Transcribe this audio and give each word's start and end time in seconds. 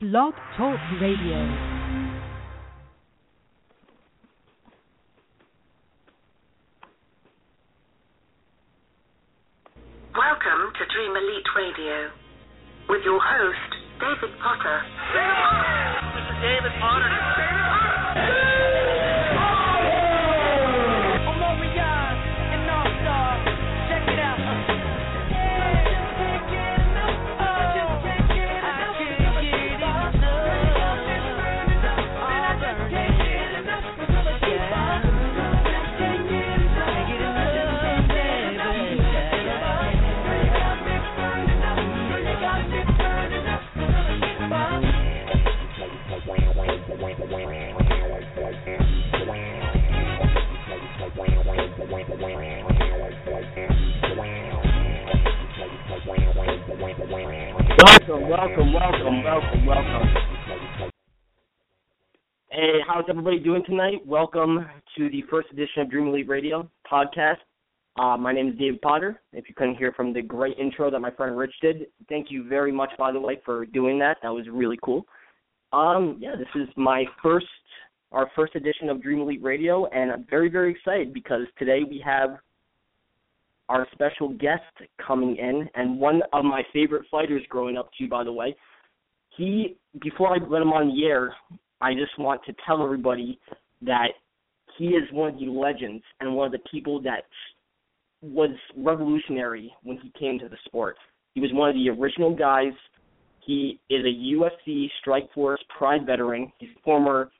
Blog 0.00 0.32
Talk 0.56 0.78
Radio. 1.02 1.42
Welcome 10.14 10.70
to 10.78 10.86
Dream 10.94 11.16
Elite 11.16 11.50
Radio 11.56 12.10
with 12.88 13.02
your 13.04 13.18
host, 13.18 13.74
David 13.98 14.38
Potter. 14.38 14.82
David 15.14 15.34
Potter. 15.34 15.98
This 16.14 16.26
is 16.30 16.38
David 16.46 16.72
Potter. 16.78 17.10
David 17.10 17.58
Potter. 18.14 18.77
Everybody 63.08 63.38
doing 63.38 63.64
tonight? 63.64 64.06
Welcome 64.06 64.66
to 64.98 65.08
the 65.08 65.22
first 65.30 65.48
edition 65.50 65.80
of 65.80 65.90
Dream 65.90 66.08
Elite 66.08 66.28
Radio 66.28 66.70
podcast. 66.90 67.38
Uh, 67.98 68.18
my 68.18 68.34
name 68.34 68.48
is 68.48 68.58
David 68.58 68.82
Potter. 68.82 69.22
If 69.32 69.48
you 69.48 69.54
couldn't 69.54 69.76
hear 69.76 69.92
from 69.92 70.12
the 70.12 70.20
great 70.20 70.58
intro 70.58 70.90
that 70.90 71.00
my 71.00 71.10
friend 71.12 71.34
Rich 71.34 71.54
did, 71.62 71.86
thank 72.10 72.30
you 72.30 72.46
very 72.46 72.70
much, 72.70 72.90
by 72.98 73.10
the 73.10 73.18
way, 73.18 73.40
for 73.46 73.64
doing 73.64 73.98
that. 74.00 74.18
That 74.22 74.28
was 74.28 74.44
really 74.52 74.78
cool. 74.84 75.06
Um, 75.72 76.18
yeah, 76.20 76.34
this 76.36 76.48
is 76.54 76.68
my 76.76 77.04
first, 77.22 77.46
our 78.12 78.30
first 78.36 78.54
edition 78.56 78.90
of 78.90 79.02
Dream 79.02 79.20
Elite 79.20 79.42
Radio, 79.42 79.86
and 79.86 80.12
I'm 80.12 80.26
very, 80.28 80.50
very 80.50 80.70
excited 80.70 81.14
because 81.14 81.46
today 81.58 81.84
we 81.88 82.02
have 82.04 82.36
our 83.70 83.86
special 83.92 84.34
guest 84.34 84.62
coming 85.04 85.36
in, 85.36 85.66
and 85.76 85.98
one 85.98 86.20
of 86.34 86.44
my 86.44 86.62
favorite 86.74 87.06
fighters 87.10 87.40
growing 87.48 87.78
up 87.78 87.88
too, 87.98 88.06
by 88.06 88.22
the 88.22 88.32
way. 88.32 88.54
He, 89.34 89.78
before 90.02 90.28
I 90.34 90.46
let 90.46 90.60
him 90.60 90.74
on 90.74 90.88
the 90.88 91.06
air, 91.06 91.32
I 91.80 91.94
just 91.94 92.18
want 92.18 92.42
to 92.44 92.54
tell 92.66 92.82
everybody 92.82 93.38
that 93.82 94.08
he 94.76 94.88
is 94.88 95.04
one 95.12 95.34
of 95.34 95.38
the 95.38 95.46
legends 95.46 96.02
and 96.20 96.34
one 96.34 96.46
of 96.46 96.52
the 96.52 96.68
people 96.70 97.00
that 97.02 97.24
was 98.22 98.50
revolutionary 98.76 99.72
when 99.82 99.98
he 99.98 100.12
came 100.18 100.38
to 100.38 100.48
the 100.48 100.56
sport. 100.64 100.96
He 101.34 101.40
was 101.40 101.50
one 101.52 101.70
of 101.70 101.76
the 101.76 101.88
original 101.90 102.34
guys. 102.34 102.72
He 103.44 103.78
is 103.88 104.04
a 104.04 104.08
UFC 104.08 104.88
Strikeforce 105.04 105.58
Pride 105.76 106.04
veteran. 106.04 106.52
He's 106.58 106.70
former 106.84 107.30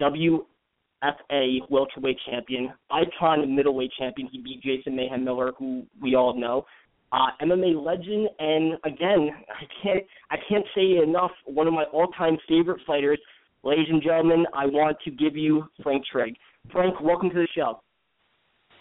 WFA 0.00 1.58
welterweight 1.68 2.18
champion, 2.30 2.72
icon 2.90 3.54
middleweight 3.54 3.90
champion. 3.98 4.28
He 4.30 4.38
beat 4.38 4.62
Jason 4.62 4.94
Mayhem 4.96 5.24
Miller, 5.24 5.52
who 5.58 5.84
we 6.00 6.14
all 6.14 6.38
know. 6.38 6.64
Uh, 7.10 7.28
MMA 7.42 7.82
legend, 7.82 8.28
and 8.38 8.74
again, 8.84 9.30
I 9.48 9.64
can't 9.82 10.04
I 10.30 10.36
can't 10.48 10.64
say 10.74 11.02
enough. 11.02 11.30
One 11.46 11.66
of 11.66 11.72
my 11.72 11.84
all-time 11.84 12.36
favorite 12.46 12.82
fighters, 12.86 13.18
ladies 13.62 13.86
and 13.88 14.02
gentlemen. 14.02 14.46
I 14.54 14.66
want 14.66 14.96
to 15.04 15.10
give 15.10 15.36
you 15.36 15.64
Frank 15.82 16.04
Trigg. 16.10 16.34
Frank, 16.72 17.00
welcome 17.00 17.30
to 17.30 17.36
the 17.36 17.48
show. 17.54 17.80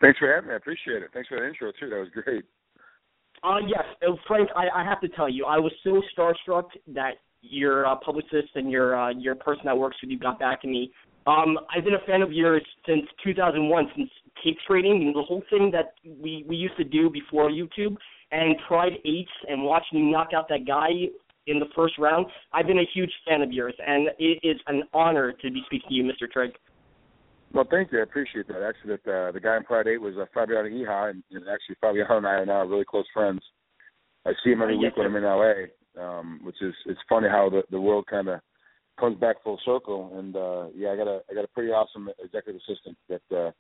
Thanks 0.01 0.19
for 0.19 0.33
having 0.33 0.49
me. 0.49 0.53
I 0.53 0.57
appreciate 0.57 1.01
it. 1.01 1.09
Thanks 1.13 1.29
for 1.29 1.39
the 1.39 1.47
intro 1.47 1.71
too. 1.79 1.89
That 1.89 1.99
was 1.99 2.09
great. 2.13 2.43
Uh, 3.43 3.59
yes, 3.67 3.83
uh, 4.07 4.13
Frank. 4.27 4.49
I, 4.55 4.81
I 4.81 4.83
have 4.83 4.99
to 5.01 5.09
tell 5.09 5.29
you, 5.29 5.45
I 5.45 5.57
was 5.57 5.71
so 5.83 6.01
starstruck 6.17 6.65
that 6.93 7.15
your 7.41 7.85
uh, 7.85 7.95
publicist 8.03 8.49
and 8.55 8.71
your 8.71 8.99
uh, 8.99 9.09
your 9.11 9.35
person 9.35 9.63
that 9.65 9.77
works 9.77 9.97
with 10.01 10.11
you 10.11 10.19
got 10.19 10.39
back 10.39 10.61
to 10.61 10.67
me 10.67 10.91
um, 11.27 11.59
I've 11.75 11.83
been 11.83 11.95
a 11.95 12.05
fan 12.07 12.21
of 12.21 12.31
yours 12.31 12.65
since 12.85 13.01
2001, 13.23 13.91
since 13.95 14.09
tape 14.44 14.57
trading 14.65 15.03
and 15.07 15.13
the 15.13 15.21
whole 15.21 15.44
thing 15.49 15.71
that 15.71 15.94
we 16.05 16.45
we 16.47 16.55
used 16.55 16.77
to 16.77 16.85
do 16.85 17.09
before 17.09 17.49
YouTube 17.49 17.97
and 18.31 18.55
Pride 18.67 18.94
Eight 19.05 19.27
and 19.49 19.63
watching 19.63 19.99
you 19.99 20.11
knock 20.11 20.29
out 20.33 20.47
that 20.47 20.65
guy 20.65 20.89
in 21.47 21.59
the 21.59 21.66
first 21.75 21.97
round. 21.97 22.28
I've 22.53 22.68
been 22.68 22.80
a 22.80 22.88
huge 22.94 23.12
fan 23.28 23.41
of 23.41 23.52
yours, 23.52 23.74
and 23.85 24.09
it 24.19 24.40
is 24.44 24.59
an 24.68 24.84
honor 24.94 25.31
to 25.31 25.52
be 25.52 25.62
speaking 25.66 25.90
to 25.90 25.96
you, 25.96 26.03
Mr. 26.03 26.30
Trigg. 26.31 26.52
Well, 27.53 27.66
thank 27.69 27.91
you. 27.91 28.00
I 28.00 28.03
appreciate 28.03 28.47
that. 28.50 28.62
Actually, 28.62 28.97
that 29.03 29.12
uh, 29.12 29.31
the 29.31 29.40
guy 29.40 29.56
in 29.57 29.63
Pride 29.63 29.88
Eight 29.88 30.02
was 30.02 30.16
uh, 30.19 30.25
Fabiano 30.34 30.68
Iha, 30.68 31.12
and, 31.12 31.24
and 31.31 31.44
actually 31.47 31.78
Fabiano 31.80 32.18
and 32.18 32.28
I 32.28 32.31
are 32.31 32.46
now 32.46 32.63
really 32.66 32.86
close 32.86 33.06
friends. 33.13 33.41
I 34.25 34.31
see 34.44 34.52
him 34.52 34.62
every 34.62 34.75
Oh, 34.75 34.80
week 34.80 34.91
yes, 34.96 34.97
when 34.97 35.07
I'm 35.07 35.16
in 35.16 35.24
LA, 35.24 36.02
um, 36.02 36.41
which 36.44 36.62
is 36.62 36.74
it's 36.86 37.00
funny 37.07 37.30
how 37.30 37.50
the 37.50 37.63
the 37.72 37.80
world 37.80 38.06
kind 38.07 38.28
of 38.28 38.41
comes 39.00 39.18
back 39.18 39.38
full 39.44 39.59
circle. 39.63 40.12
And 40.19 40.36
uh 40.36 40.68
yeah, 40.75 40.91
I 40.91 40.97
got 40.97 41.07
a 41.07 41.22
I 41.31 41.34
got 41.34 41.46
a 41.46 41.53
pretty 41.56 41.72
awesome 41.72 42.09
executive 42.22 42.62
assistant 42.68 42.97
that 43.07 43.36
uh 43.36 43.52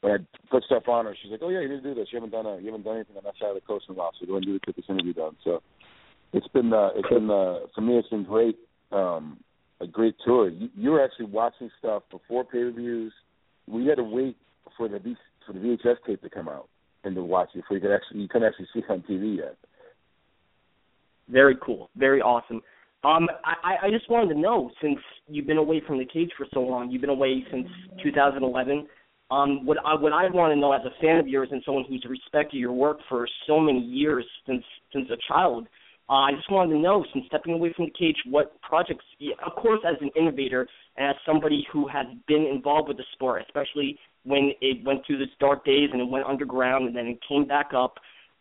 when 0.00 0.12
I 0.12 0.16
put 0.50 0.64
stuff 0.64 0.88
on 0.88 1.06
her, 1.06 1.16
she's 1.20 1.30
like, 1.30 1.40
"Oh 1.42 1.48
yeah, 1.50 1.60
you 1.60 1.68
need 1.68 1.82
to 1.82 1.94
do 1.94 1.94
this. 1.94 2.08
You 2.12 2.18
haven't 2.18 2.30
done 2.30 2.46
a, 2.46 2.58
you 2.58 2.66
haven't 2.66 2.84
done 2.84 2.96
anything 2.96 3.16
on 3.16 3.24
that 3.24 3.34
side 3.38 3.50
of 3.50 3.54
the 3.54 3.60
coast 3.60 3.86
in 3.88 3.94
a 3.94 3.98
while, 3.98 4.12
so 4.18 4.26
go 4.26 4.36
and 4.36 4.44
do 4.44 4.58
get 4.64 4.76
this 4.76 4.84
interview 4.88 5.12
done." 5.12 5.36
So 5.44 5.62
it's 6.32 6.48
been 6.48 6.72
uh, 6.72 6.90
it's 6.94 7.08
been 7.08 7.30
uh, 7.30 7.60
for 7.74 7.80
me 7.80 7.98
it's 7.98 8.08
been 8.08 8.24
great 8.24 8.56
um, 8.92 9.38
a 9.80 9.86
great 9.86 10.14
tour. 10.24 10.48
You, 10.48 10.68
you 10.74 10.90
were 10.90 11.04
actually 11.04 11.26
watching 11.26 11.70
stuff 11.78 12.02
before 12.10 12.44
pay 12.44 12.58
per 12.58 12.70
views. 12.70 13.12
We 13.66 13.86
had 13.86 13.96
to 13.96 14.04
wait 14.04 14.36
for 14.76 14.88
the 14.88 14.98
for 15.46 15.52
the 15.52 15.58
VHS 15.58 15.96
tape 16.06 16.22
to 16.22 16.30
come 16.30 16.48
out 16.48 16.68
and 17.04 17.14
to 17.14 17.22
watch 17.22 17.50
it 17.54 17.58
before 17.58 17.76
you 17.76 17.80
could 17.80 17.94
actually 17.94 18.20
you 18.20 18.28
couldn't 18.28 18.48
actually 18.48 18.68
see 18.72 18.80
it 18.80 18.90
on 18.90 19.02
TV 19.08 19.38
yet. 19.38 19.56
Very 21.28 21.56
cool. 21.64 21.90
Very 21.96 22.20
awesome. 22.20 22.62
Um, 23.04 23.28
I, 23.44 23.86
I 23.86 23.90
just 23.90 24.10
wanted 24.10 24.34
to 24.34 24.40
know, 24.40 24.70
since 24.82 24.98
you've 25.28 25.46
been 25.46 25.58
away 25.58 25.80
from 25.86 25.98
the 25.98 26.04
cage 26.04 26.30
for 26.36 26.46
so 26.52 26.60
long, 26.60 26.90
you've 26.90 27.00
been 27.00 27.10
away 27.10 27.44
since 27.50 27.68
2011. 28.02 28.88
Um, 29.30 29.64
what 29.66 29.76
I 29.84 29.94
what 29.94 30.12
I 30.12 30.28
want 30.30 30.52
to 30.52 30.56
know 30.58 30.72
as 30.72 30.80
a 30.86 31.02
fan 31.02 31.18
of 31.18 31.28
yours 31.28 31.50
and 31.52 31.62
someone 31.64 31.84
who's 31.86 32.04
respected 32.08 32.56
your 32.56 32.72
work 32.72 32.98
for 33.08 33.28
so 33.46 33.60
many 33.60 33.78
years 33.78 34.24
since 34.46 34.64
since 34.92 35.08
a 35.10 35.16
child, 35.28 35.68
uh, 36.10 36.14
I 36.14 36.32
just 36.32 36.50
wanted 36.50 36.74
to 36.74 36.80
know, 36.80 37.04
since 37.12 37.26
stepping 37.26 37.52
away 37.52 37.72
from 37.74 37.86
the 37.86 37.90
cage, 37.98 38.16
what 38.26 38.60
projects, 38.62 39.04
of 39.44 39.54
course, 39.56 39.80
as 39.86 39.96
an 40.00 40.10
innovator 40.16 40.66
and 40.96 41.10
as 41.10 41.16
somebody 41.26 41.66
who 41.70 41.86
has 41.88 42.06
been 42.26 42.46
involved 42.46 42.88
with 42.88 42.96
the 42.96 43.04
sport, 43.12 43.42
especially 43.46 43.98
when 44.24 44.52
it 44.60 44.84
went 44.84 45.06
through 45.06 45.22
its 45.22 45.32
dark 45.38 45.64
days 45.64 45.90
and 45.92 46.00
it 46.00 46.08
went 46.08 46.24
underground 46.26 46.86
and 46.86 46.96
then 46.96 47.06
it 47.06 47.18
came 47.28 47.46
back 47.46 47.70
up. 47.76 47.94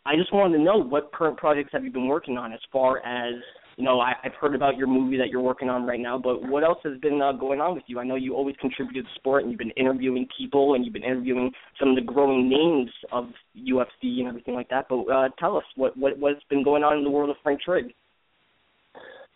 I 0.06 0.16
just 0.16 0.33
wanted 0.33 0.57
to 0.57 0.63
know 0.63 0.77
what 0.77 1.11
current 1.11 1.38
projects 1.38 1.72
have 1.73 1.83
you 1.83 1.91
been 1.91 2.07
working 2.07 2.38
on 2.38 2.53
as 2.53 2.59
far 2.72 3.06
as 3.06 3.35
you 3.77 3.83
know, 3.83 3.99
I, 3.99 4.13
I've 4.23 4.33
heard 4.33 4.55
about 4.55 4.75
your 4.75 4.88
movie 4.88 5.17
that 5.17 5.29
you're 5.29 5.41
working 5.41 5.69
on 5.69 5.85
right 5.85 6.00
now, 6.00 6.18
but 6.18 6.41
what 6.50 6.63
else 6.63 6.79
has 6.83 7.00
been 7.00 7.21
uh, 7.21 7.31
going 7.33 7.62
on 7.62 7.75
with 7.75 7.83
you? 7.85 8.00
I 8.00 8.03
know 8.03 8.15
you 8.15 8.33
always 8.33 8.56
contribute 8.59 9.03
to 9.03 9.07
sport, 9.15 9.44
and 9.44 9.51
you've 9.51 9.59
been 9.59 9.71
interviewing 9.71 10.27
people, 10.35 10.74
and 10.74 10.83
you've 10.83 10.95
been 10.95 11.03
interviewing 11.03 11.51
some 11.79 11.89
of 11.89 11.95
the 11.95 12.01
growing 12.01 12.50
names 12.50 12.89
of 13.12 13.25
UFC 13.56 14.19
and 14.19 14.27
everything 14.27 14.56
like 14.56 14.69
that. 14.69 14.88
But 14.89 15.03
uh, 15.03 15.29
tell 15.39 15.56
us 15.56 15.63
what, 15.75 15.95
what 15.95 16.18
what's 16.18 16.44
been 16.50 16.63
going 16.63 16.83
on 16.83 16.97
in 16.97 17.03
the 17.03 17.12
world 17.12 17.29
of 17.29 17.35
Frank 17.44 17.62
Trigg. 17.62 17.94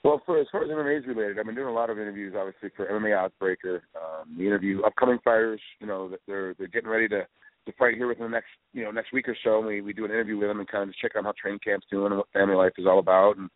Well, 0.04 0.20
for 0.26 0.40
as 0.40 0.48
far 0.52 0.64
as 0.64 0.70
MMA 0.72 1.02
is 1.02 1.06
related, 1.06 1.38
I've 1.38 1.46
been 1.46 1.54
doing 1.54 1.68
a 1.68 1.74
lot 1.74 1.92
of 1.92 2.00
interviews, 2.00 2.34
obviously 2.36 2.70
for 2.76 2.88
MMA 2.88 3.30
OddsBreaker. 3.30 3.76
Um, 3.96 4.36
the 4.36 4.48
interview 4.48 4.82
upcoming 4.82 5.20
fighters, 5.24 5.62
you 5.80 5.86
know, 5.86 6.12
they're 6.26 6.56
they're 6.56 6.68
getting 6.68 6.90
ready 6.90 7.08
to 7.10 7.28
to 7.68 7.72
fight 7.78 7.94
here 7.94 8.08
within 8.08 8.24
the 8.24 8.30
next 8.30 8.50
you 8.74 8.84
know 8.84 8.90
next 8.90 9.14
week 9.14 9.28
or 9.30 9.38
so. 9.44 9.60
And 9.60 9.68
we 9.68 9.82
we 9.82 9.94
do 9.94 10.06
an 10.06 10.10
interview 10.10 10.40
with 10.40 10.50
them 10.50 10.58
and 10.58 10.68
kind 10.68 10.82
of 10.82 10.90
just 10.90 11.00
check 11.00 11.12
out 11.16 11.26
how 11.26 11.34
training 11.40 11.60
camp's 11.64 11.86
doing 11.92 12.08
and 12.08 12.18
what 12.18 12.32
family 12.34 12.56
life 12.56 12.74
is 12.80 12.88
all 12.88 12.98
about. 12.98 13.38
And 13.38 13.52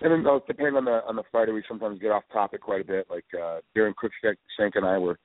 and 0.00 0.12
then 0.12 0.26
uh, 0.26 0.38
depending 0.46 0.76
on 0.76 0.84
the 0.84 1.02
on 1.06 1.16
the 1.16 1.22
fighter, 1.30 1.52
we 1.52 1.62
sometimes 1.68 2.00
get 2.00 2.10
off 2.10 2.24
topic 2.32 2.60
quite 2.62 2.82
a 2.82 2.84
bit. 2.84 3.06
Like 3.10 3.24
uh, 3.34 3.58
Daron 3.76 3.94
Cruickshank 3.94 4.72
and 4.74 4.86
I 4.86 4.98
were 4.98 5.18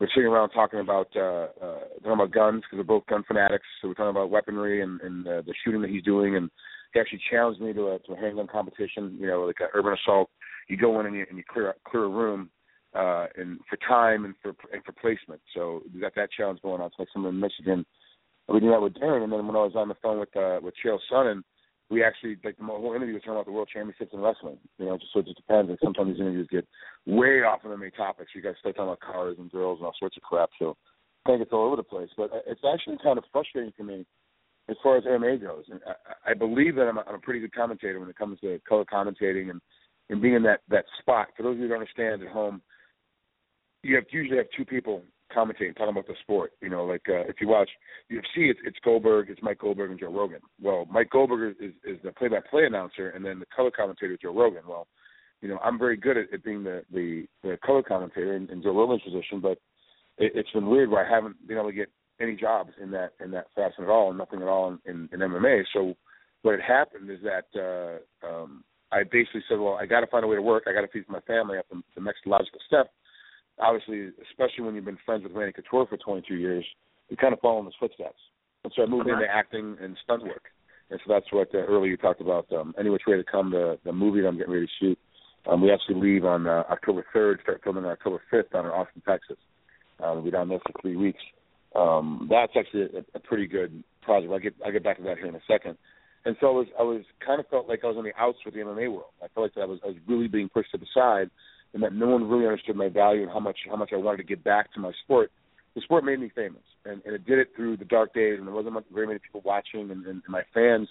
we're 0.00 0.08
sitting 0.14 0.28
around 0.28 0.50
talking 0.50 0.80
about 0.80 1.08
uh, 1.16 1.48
uh, 1.62 1.80
talking 2.02 2.12
about 2.12 2.32
guns 2.32 2.62
because 2.62 2.78
we're 2.78 2.84
both 2.84 3.06
gun 3.06 3.24
fanatics. 3.26 3.66
So 3.80 3.88
we're 3.88 3.94
talking 3.94 4.10
about 4.10 4.30
weaponry 4.30 4.82
and, 4.82 5.00
and 5.00 5.26
uh, 5.26 5.42
the 5.42 5.54
shooting 5.64 5.82
that 5.82 5.90
he's 5.90 6.02
doing. 6.02 6.36
And 6.36 6.50
he 6.92 7.00
actually 7.00 7.20
challenged 7.30 7.60
me 7.60 7.72
to 7.72 7.88
a, 7.88 7.98
to 8.00 8.12
a 8.12 8.16
handgun 8.16 8.46
competition, 8.46 9.16
you 9.20 9.26
know, 9.26 9.42
like 9.42 9.60
an 9.60 9.68
urban 9.74 9.94
assault 9.94 10.30
you 10.68 10.76
go 10.76 11.00
in 11.00 11.06
and 11.06 11.16
you, 11.16 11.26
and 11.28 11.38
you 11.38 11.44
clear 11.48 11.74
clear 11.86 12.04
a 12.04 12.08
room 12.08 12.50
uh, 12.94 13.26
and 13.36 13.58
for 13.68 13.76
time 13.88 14.24
and 14.24 14.34
for 14.42 14.54
and 14.72 14.82
for 14.84 14.92
placement. 14.92 15.40
So 15.54 15.82
we 15.92 16.00
got 16.00 16.14
that 16.16 16.30
challenge 16.32 16.60
going 16.62 16.80
on. 16.80 16.88
It's 16.88 16.96
like 16.98 17.08
someone 17.12 17.34
in 17.34 17.40
Michigan. 17.40 17.84
We 18.48 18.60
did 18.60 18.72
that 18.72 18.82
with 18.82 18.94
Daron, 18.94 19.24
and 19.24 19.32
then 19.32 19.46
when 19.46 19.56
I 19.56 19.60
was 19.60 19.72
on 19.74 19.88
the 19.88 19.96
phone 20.02 20.20
with 20.20 20.34
uh, 20.36 20.60
with 20.62 20.74
Chael 20.84 20.98
Sonnen, 21.10 21.42
we 21.94 22.02
actually 22.02 22.36
like 22.42 22.56
the 22.58 22.64
whole 22.64 22.94
interview 22.94 23.14
was 23.14 23.22
talking 23.22 23.34
about 23.34 23.46
the 23.46 23.52
world 23.52 23.70
championships 23.72 24.12
in 24.12 24.20
wrestling. 24.20 24.58
You 24.78 24.86
know, 24.86 24.98
just 24.98 25.12
so 25.12 25.20
it 25.20 25.26
just 25.26 25.36
depends. 25.36 25.70
Like 25.70 25.78
sometimes 25.82 26.10
these 26.10 26.20
interviews 26.20 26.48
get 26.50 26.66
way 27.06 27.42
off 27.42 27.64
of 27.64 27.70
the 27.70 27.76
main 27.76 27.92
topics. 27.92 28.32
You 28.34 28.42
guys 28.42 28.54
start 28.58 28.74
talking 28.74 28.88
about 28.88 29.00
cars 29.00 29.36
and 29.38 29.50
girls 29.50 29.78
and 29.78 29.86
all 29.86 29.94
sorts 29.98 30.16
of 30.16 30.24
crap. 30.24 30.50
So 30.58 30.76
I 31.24 31.30
think 31.30 31.42
it's 31.42 31.52
all 31.52 31.66
over 31.66 31.76
the 31.76 31.84
place. 31.84 32.10
But 32.16 32.30
it's 32.46 32.60
actually 32.66 32.98
kind 33.02 33.16
of 33.16 33.24
frustrating 33.30 33.72
for 33.76 33.84
me 33.84 34.04
as 34.68 34.76
far 34.82 34.96
as 34.96 35.04
MMA 35.04 35.40
goes. 35.40 35.64
And 35.70 35.80
I, 35.86 36.32
I 36.32 36.34
believe 36.34 36.74
that 36.74 36.88
I'm 36.88 36.98
a, 36.98 37.04
I'm 37.06 37.14
a 37.14 37.18
pretty 37.18 37.40
good 37.40 37.54
commentator 37.54 38.00
when 38.00 38.10
it 38.10 38.18
comes 38.18 38.40
to 38.40 38.60
color 38.68 38.84
commentating 38.84 39.50
and 39.50 39.60
and 40.10 40.20
being 40.20 40.34
in 40.34 40.42
that 40.42 40.60
that 40.68 40.84
spot. 40.98 41.28
For 41.36 41.44
those 41.44 41.52
of 41.52 41.58
you 41.58 41.62
who 41.64 41.68
don't 41.68 41.78
understand 41.80 42.22
at 42.22 42.28
home, 42.28 42.60
you 43.82 43.94
have 43.94 44.04
usually 44.10 44.38
have 44.38 44.46
two 44.56 44.64
people 44.64 45.02
commentating, 45.34 45.76
talking 45.76 45.90
about 45.90 46.06
the 46.06 46.14
sport. 46.22 46.52
You 46.60 46.70
know, 46.70 46.84
like 46.84 47.02
uh, 47.08 47.22
if 47.28 47.36
you 47.40 47.48
watch 47.48 47.68
UFC, 48.10 48.50
it's, 48.50 48.60
it's 48.64 48.78
Goldberg, 48.84 49.30
it's 49.30 49.42
Mike 49.42 49.58
Goldberg 49.58 49.90
and 49.90 50.00
Joe 50.00 50.12
Rogan. 50.12 50.40
Well, 50.60 50.86
Mike 50.90 51.10
Goldberg 51.10 51.56
is, 51.60 51.72
is 51.84 51.98
the 52.02 52.12
play-by-play 52.12 52.64
announcer, 52.64 53.10
and 53.10 53.24
then 53.24 53.38
the 53.38 53.46
color 53.54 53.70
commentator 53.70 54.14
is 54.14 54.18
Joe 54.22 54.34
Rogan. 54.34 54.62
Well, 54.68 54.86
you 55.40 55.48
know, 55.48 55.58
I'm 55.64 55.78
very 55.78 55.96
good 55.96 56.16
at, 56.16 56.32
at 56.32 56.44
being 56.44 56.64
the, 56.64 56.82
the 56.92 57.26
the 57.42 57.58
color 57.64 57.82
commentator 57.82 58.36
in, 58.36 58.48
in 58.50 58.62
Joe 58.62 58.74
Rogan's 58.74 59.02
position, 59.02 59.40
but 59.40 59.58
it, 60.18 60.32
it's 60.34 60.50
been 60.52 60.68
weird 60.68 60.90
where 60.90 61.06
I 61.06 61.10
haven't 61.10 61.46
been 61.46 61.58
able 61.58 61.70
to 61.70 61.76
get 61.76 61.88
any 62.20 62.36
jobs 62.36 62.70
in 62.82 62.90
that 62.92 63.12
in 63.22 63.30
that 63.32 63.46
fashion 63.54 63.84
at 63.84 63.90
all, 63.90 64.12
nothing 64.12 64.40
at 64.40 64.48
all 64.48 64.68
in, 64.68 64.78
in, 64.86 65.08
in 65.12 65.20
MMA. 65.20 65.64
So 65.72 65.94
what 66.42 66.52
had 66.58 66.62
happened 66.62 67.10
is 67.10 67.18
that 67.22 67.46
uh, 67.58 68.26
um, 68.26 68.64
I 68.92 69.02
basically 69.02 69.42
said, 69.48 69.58
well, 69.58 69.74
I 69.74 69.86
got 69.86 70.00
to 70.00 70.06
find 70.06 70.24
a 70.24 70.28
way 70.28 70.36
to 70.36 70.42
work. 70.42 70.64
I 70.66 70.72
got 70.72 70.82
to 70.82 70.88
feed 70.88 71.04
my 71.08 71.20
family. 71.20 71.58
Up 71.58 71.66
the, 71.70 71.82
the 71.96 72.02
next 72.02 72.26
logical 72.26 72.60
step 72.66 72.90
obviously, 73.58 74.10
especially 74.30 74.64
when 74.64 74.74
you've 74.74 74.84
been 74.84 74.98
friends 75.04 75.24
with 75.24 75.32
Randy 75.32 75.52
Couture 75.52 75.86
for 75.86 75.96
22 75.96 76.34
years, 76.34 76.64
you 77.08 77.16
kind 77.16 77.32
of 77.32 77.40
follow 77.40 77.60
in 77.60 77.66
his 77.66 77.74
footsteps. 77.78 78.18
And 78.64 78.72
so 78.74 78.82
I 78.82 78.86
moved 78.86 79.08
into 79.08 79.26
acting 79.30 79.76
and 79.80 79.96
stunt 80.02 80.22
work. 80.22 80.44
And 80.90 81.00
so 81.04 81.12
that's 81.12 81.30
what 81.32 81.54
uh, 81.54 81.58
earlier 81.58 81.90
you 81.90 81.96
talked 81.96 82.20
about. 82.20 82.50
Um, 82.52 82.74
any 82.78 82.90
which 82.90 83.02
way 83.06 83.16
to 83.16 83.24
come, 83.24 83.50
the 83.50 83.78
the 83.84 83.92
movie 83.92 84.20
that 84.20 84.28
I'm 84.28 84.38
getting 84.38 84.52
ready 84.52 84.66
to 84.66 84.72
shoot. 84.80 84.98
Um, 85.46 85.60
we 85.60 85.70
actually 85.70 85.96
leave 85.96 86.24
on 86.24 86.46
uh, 86.46 86.64
October 86.70 87.04
3rd, 87.14 87.42
start 87.42 87.60
filming 87.62 87.84
on 87.84 87.90
October 87.90 88.20
5th 88.32 88.50
down 88.50 88.64
in 88.64 88.70
Austin, 88.70 89.02
Texas. 89.06 89.36
Uh, 90.00 90.12
we'll 90.14 90.22
be 90.22 90.30
down 90.30 90.48
there 90.48 90.60
for 90.60 90.72
three 90.80 90.96
weeks. 90.96 91.20
Um, 91.76 92.28
that's 92.30 92.52
actually 92.58 92.84
a, 92.84 93.16
a 93.16 93.20
pretty 93.20 93.46
good 93.46 93.84
project. 94.02 94.32
I'll 94.32 94.38
get 94.38 94.54
I'll 94.64 94.72
get 94.72 94.84
back 94.84 94.98
to 94.98 95.02
that 95.04 95.18
here 95.18 95.26
in 95.26 95.34
a 95.34 95.42
second. 95.48 95.76
And 96.24 96.36
so 96.40 96.46
I 96.46 96.50
was 96.50 96.66
I 96.80 96.82
was 96.82 97.02
kind 97.24 97.40
of 97.40 97.48
felt 97.48 97.68
like 97.68 97.80
I 97.84 97.88
was 97.88 97.96
on 97.96 98.04
the 98.04 98.12
outs 98.18 98.38
with 98.44 98.54
the 98.54 98.60
MMA 98.60 98.90
world. 98.90 99.12
I 99.22 99.28
felt 99.28 99.50
like 99.56 99.62
I 99.62 99.66
was 99.66 99.80
I 99.84 99.88
was 99.88 99.96
really 100.06 100.28
being 100.28 100.48
pushed 100.48 100.70
to 100.72 100.78
the 100.78 100.86
side 100.94 101.30
and 101.74 101.82
that 101.82 101.92
no 101.92 102.06
one 102.06 102.28
really 102.28 102.46
understood 102.46 102.76
my 102.76 102.88
value 102.88 103.22
and 103.22 103.30
how 103.30 103.40
much 103.40 103.58
how 103.68 103.76
much 103.76 103.90
I 103.92 103.96
wanted 103.96 104.18
to 104.18 104.22
give 104.22 104.42
back 104.42 104.72
to 104.74 104.80
my 104.80 104.92
sport. 105.04 105.30
The 105.74 105.80
sport 105.80 106.04
made 106.04 106.20
me 106.20 106.30
famous, 106.34 106.62
and, 106.84 107.02
and 107.04 107.14
it 107.14 107.26
did 107.26 107.40
it 107.40 107.48
through 107.56 107.76
the 107.76 107.84
dark 107.84 108.14
days, 108.14 108.38
and 108.38 108.46
there 108.46 108.54
wasn't 108.54 108.74
much, 108.74 108.84
very 108.94 109.08
many 109.08 109.18
people 109.18 109.42
watching, 109.44 109.90
and, 109.90 110.06
and, 110.06 110.22
my 110.28 110.42
fans. 110.54 110.88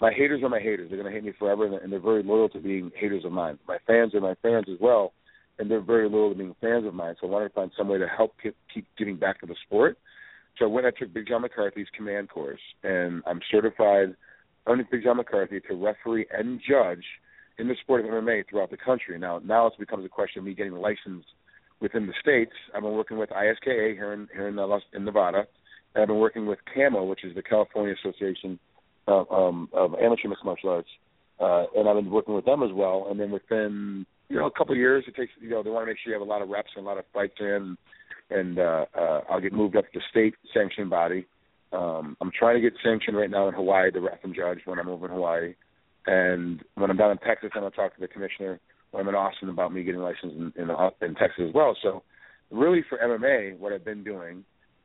My 0.00 0.10
haters 0.10 0.42
are 0.42 0.48
my 0.48 0.58
haters. 0.58 0.88
They're 0.88 0.98
going 0.98 1.12
to 1.12 1.14
hate 1.14 1.24
me 1.24 1.34
forever, 1.38 1.66
and, 1.66 1.74
and 1.74 1.92
they're 1.92 2.00
very 2.00 2.22
loyal 2.22 2.48
to 2.48 2.58
being 2.58 2.90
haters 2.96 3.26
of 3.26 3.32
mine. 3.32 3.58
My 3.68 3.76
fans 3.86 4.14
are 4.14 4.22
my 4.22 4.34
fans 4.42 4.64
as 4.72 4.78
well, 4.80 5.12
and 5.58 5.70
they're 5.70 5.82
very 5.82 6.08
loyal 6.08 6.30
to 6.30 6.34
being 6.34 6.56
fans 6.62 6.86
of 6.86 6.94
mine. 6.94 7.14
So 7.20 7.26
I 7.26 7.30
wanted 7.30 7.48
to 7.48 7.54
find 7.54 7.70
some 7.76 7.88
way 7.88 7.98
to 7.98 8.08
help 8.08 8.34
keep, 8.42 8.56
keep 8.72 8.86
giving 8.96 9.16
back 9.16 9.38
to 9.40 9.46
the 9.46 9.54
sport. 9.66 9.98
So 10.58 10.64
I 10.64 10.68
went. 10.68 10.86
I 10.86 10.92
took 10.92 11.12
Big 11.12 11.28
John 11.28 11.42
McCarthy's 11.42 11.86
command 11.94 12.30
course, 12.30 12.60
and 12.82 13.22
I'm 13.26 13.40
certified 13.50 14.16
under 14.66 14.84
Big 14.90 15.04
John 15.04 15.18
McCarthy 15.18 15.60
to 15.60 15.74
referee 15.74 16.26
and 16.32 16.58
judge 16.66 17.04
in 17.62 17.68
the 17.68 17.76
sport 17.80 18.04
of 18.04 18.10
MMA 18.10 18.48
throughout 18.50 18.70
the 18.70 18.76
country. 18.76 19.16
Now, 19.18 19.40
now 19.44 19.68
it 19.68 19.74
becomes 19.78 20.04
a 20.04 20.08
question 20.08 20.40
of 20.40 20.44
me 20.44 20.52
getting 20.52 20.72
licensed 20.72 21.28
within 21.80 22.08
the 22.08 22.12
states. 22.20 22.52
I've 22.74 22.82
been 22.82 22.92
working 22.92 23.18
with 23.18 23.30
ISKA 23.30 23.94
here 23.94 24.12
in 24.12 24.28
here 24.34 24.48
in, 24.48 24.58
uh, 24.58 24.66
in 24.92 25.04
Nevada. 25.04 25.46
And 25.94 26.02
I've 26.02 26.08
been 26.08 26.18
working 26.18 26.46
with 26.46 26.58
CAMO, 26.74 27.08
which 27.08 27.24
is 27.24 27.34
the 27.36 27.42
California 27.42 27.94
Association 28.02 28.58
of, 29.06 29.30
um, 29.30 29.68
of 29.72 29.94
Amateur 29.94 30.28
Mixed 30.28 30.44
Martial 30.44 30.70
Arts, 30.70 30.88
uh, 31.38 31.64
and 31.76 31.88
I've 31.88 31.96
been 31.96 32.10
working 32.10 32.34
with 32.34 32.44
them 32.44 32.64
as 32.64 32.70
well. 32.72 33.06
And 33.08 33.20
then 33.20 33.30
within 33.30 34.06
you 34.28 34.36
know 34.36 34.46
a 34.46 34.50
couple 34.50 34.72
of 34.72 34.78
years, 34.78 35.04
it 35.06 35.14
takes 35.14 35.32
you 35.40 35.50
know 35.50 35.62
they 35.62 35.70
want 35.70 35.84
to 35.84 35.86
make 35.86 35.98
sure 36.02 36.12
you 36.12 36.18
have 36.18 36.26
a 36.26 36.30
lot 36.30 36.42
of 36.42 36.48
reps 36.48 36.70
and 36.76 36.84
a 36.84 36.88
lot 36.88 36.98
of 36.98 37.04
fights 37.14 37.36
in, 37.38 37.76
and 38.30 38.58
uh, 38.58 38.86
uh, 38.98 39.20
I'll 39.30 39.40
get 39.40 39.52
moved 39.52 39.76
up 39.76 39.84
to 39.92 40.00
state 40.10 40.34
sanctioned 40.52 40.90
body. 40.90 41.26
Um, 41.72 42.16
I'm 42.20 42.32
trying 42.36 42.56
to 42.56 42.60
get 42.60 42.74
sanctioned 42.82 43.16
right 43.16 43.30
now 43.30 43.48
in 43.48 43.54
Hawaii, 43.54 43.92
the 43.92 44.00
ref 44.00 44.18
and 44.24 44.34
judge 44.34 44.58
when 44.64 44.80
I'm 44.80 44.88
over 44.88 45.06
in 45.06 45.12
Hawaii. 45.12 45.54
And 46.06 46.62
when 46.74 46.90
I'm 46.90 46.96
down 46.96 47.12
in 47.12 47.18
Texas, 47.18 47.50
I'm 47.54 47.62
going 47.62 47.70
to 47.70 47.76
talk 47.76 47.94
to 47.94 48.00
the 48.00 48.08
commissioner. 48.08 48.60
When 48.90 49.02
I'm 49.02 49.08
in 49.08 49.14
Austin, 49.14 49.48
about 49.48 49.72
me 49.72 49.84
getting 49.84 50.00
licensed 50.00 50.36
in, 50.36 50.52
in, 50.56 50.70
uh, 50.70 50.90
in 51.00 51.14
Texas 51.14 51.44
as 51.48 51.54
well. 51.54 51.76
So, 51.82 52.02
really, 52.50 52.84
for 52.88 52.98
MMA, 52.98 53.58
what 53.58 53.72
I've 53.72 53.84
been 53.84 54.04
doing 54.04 54.44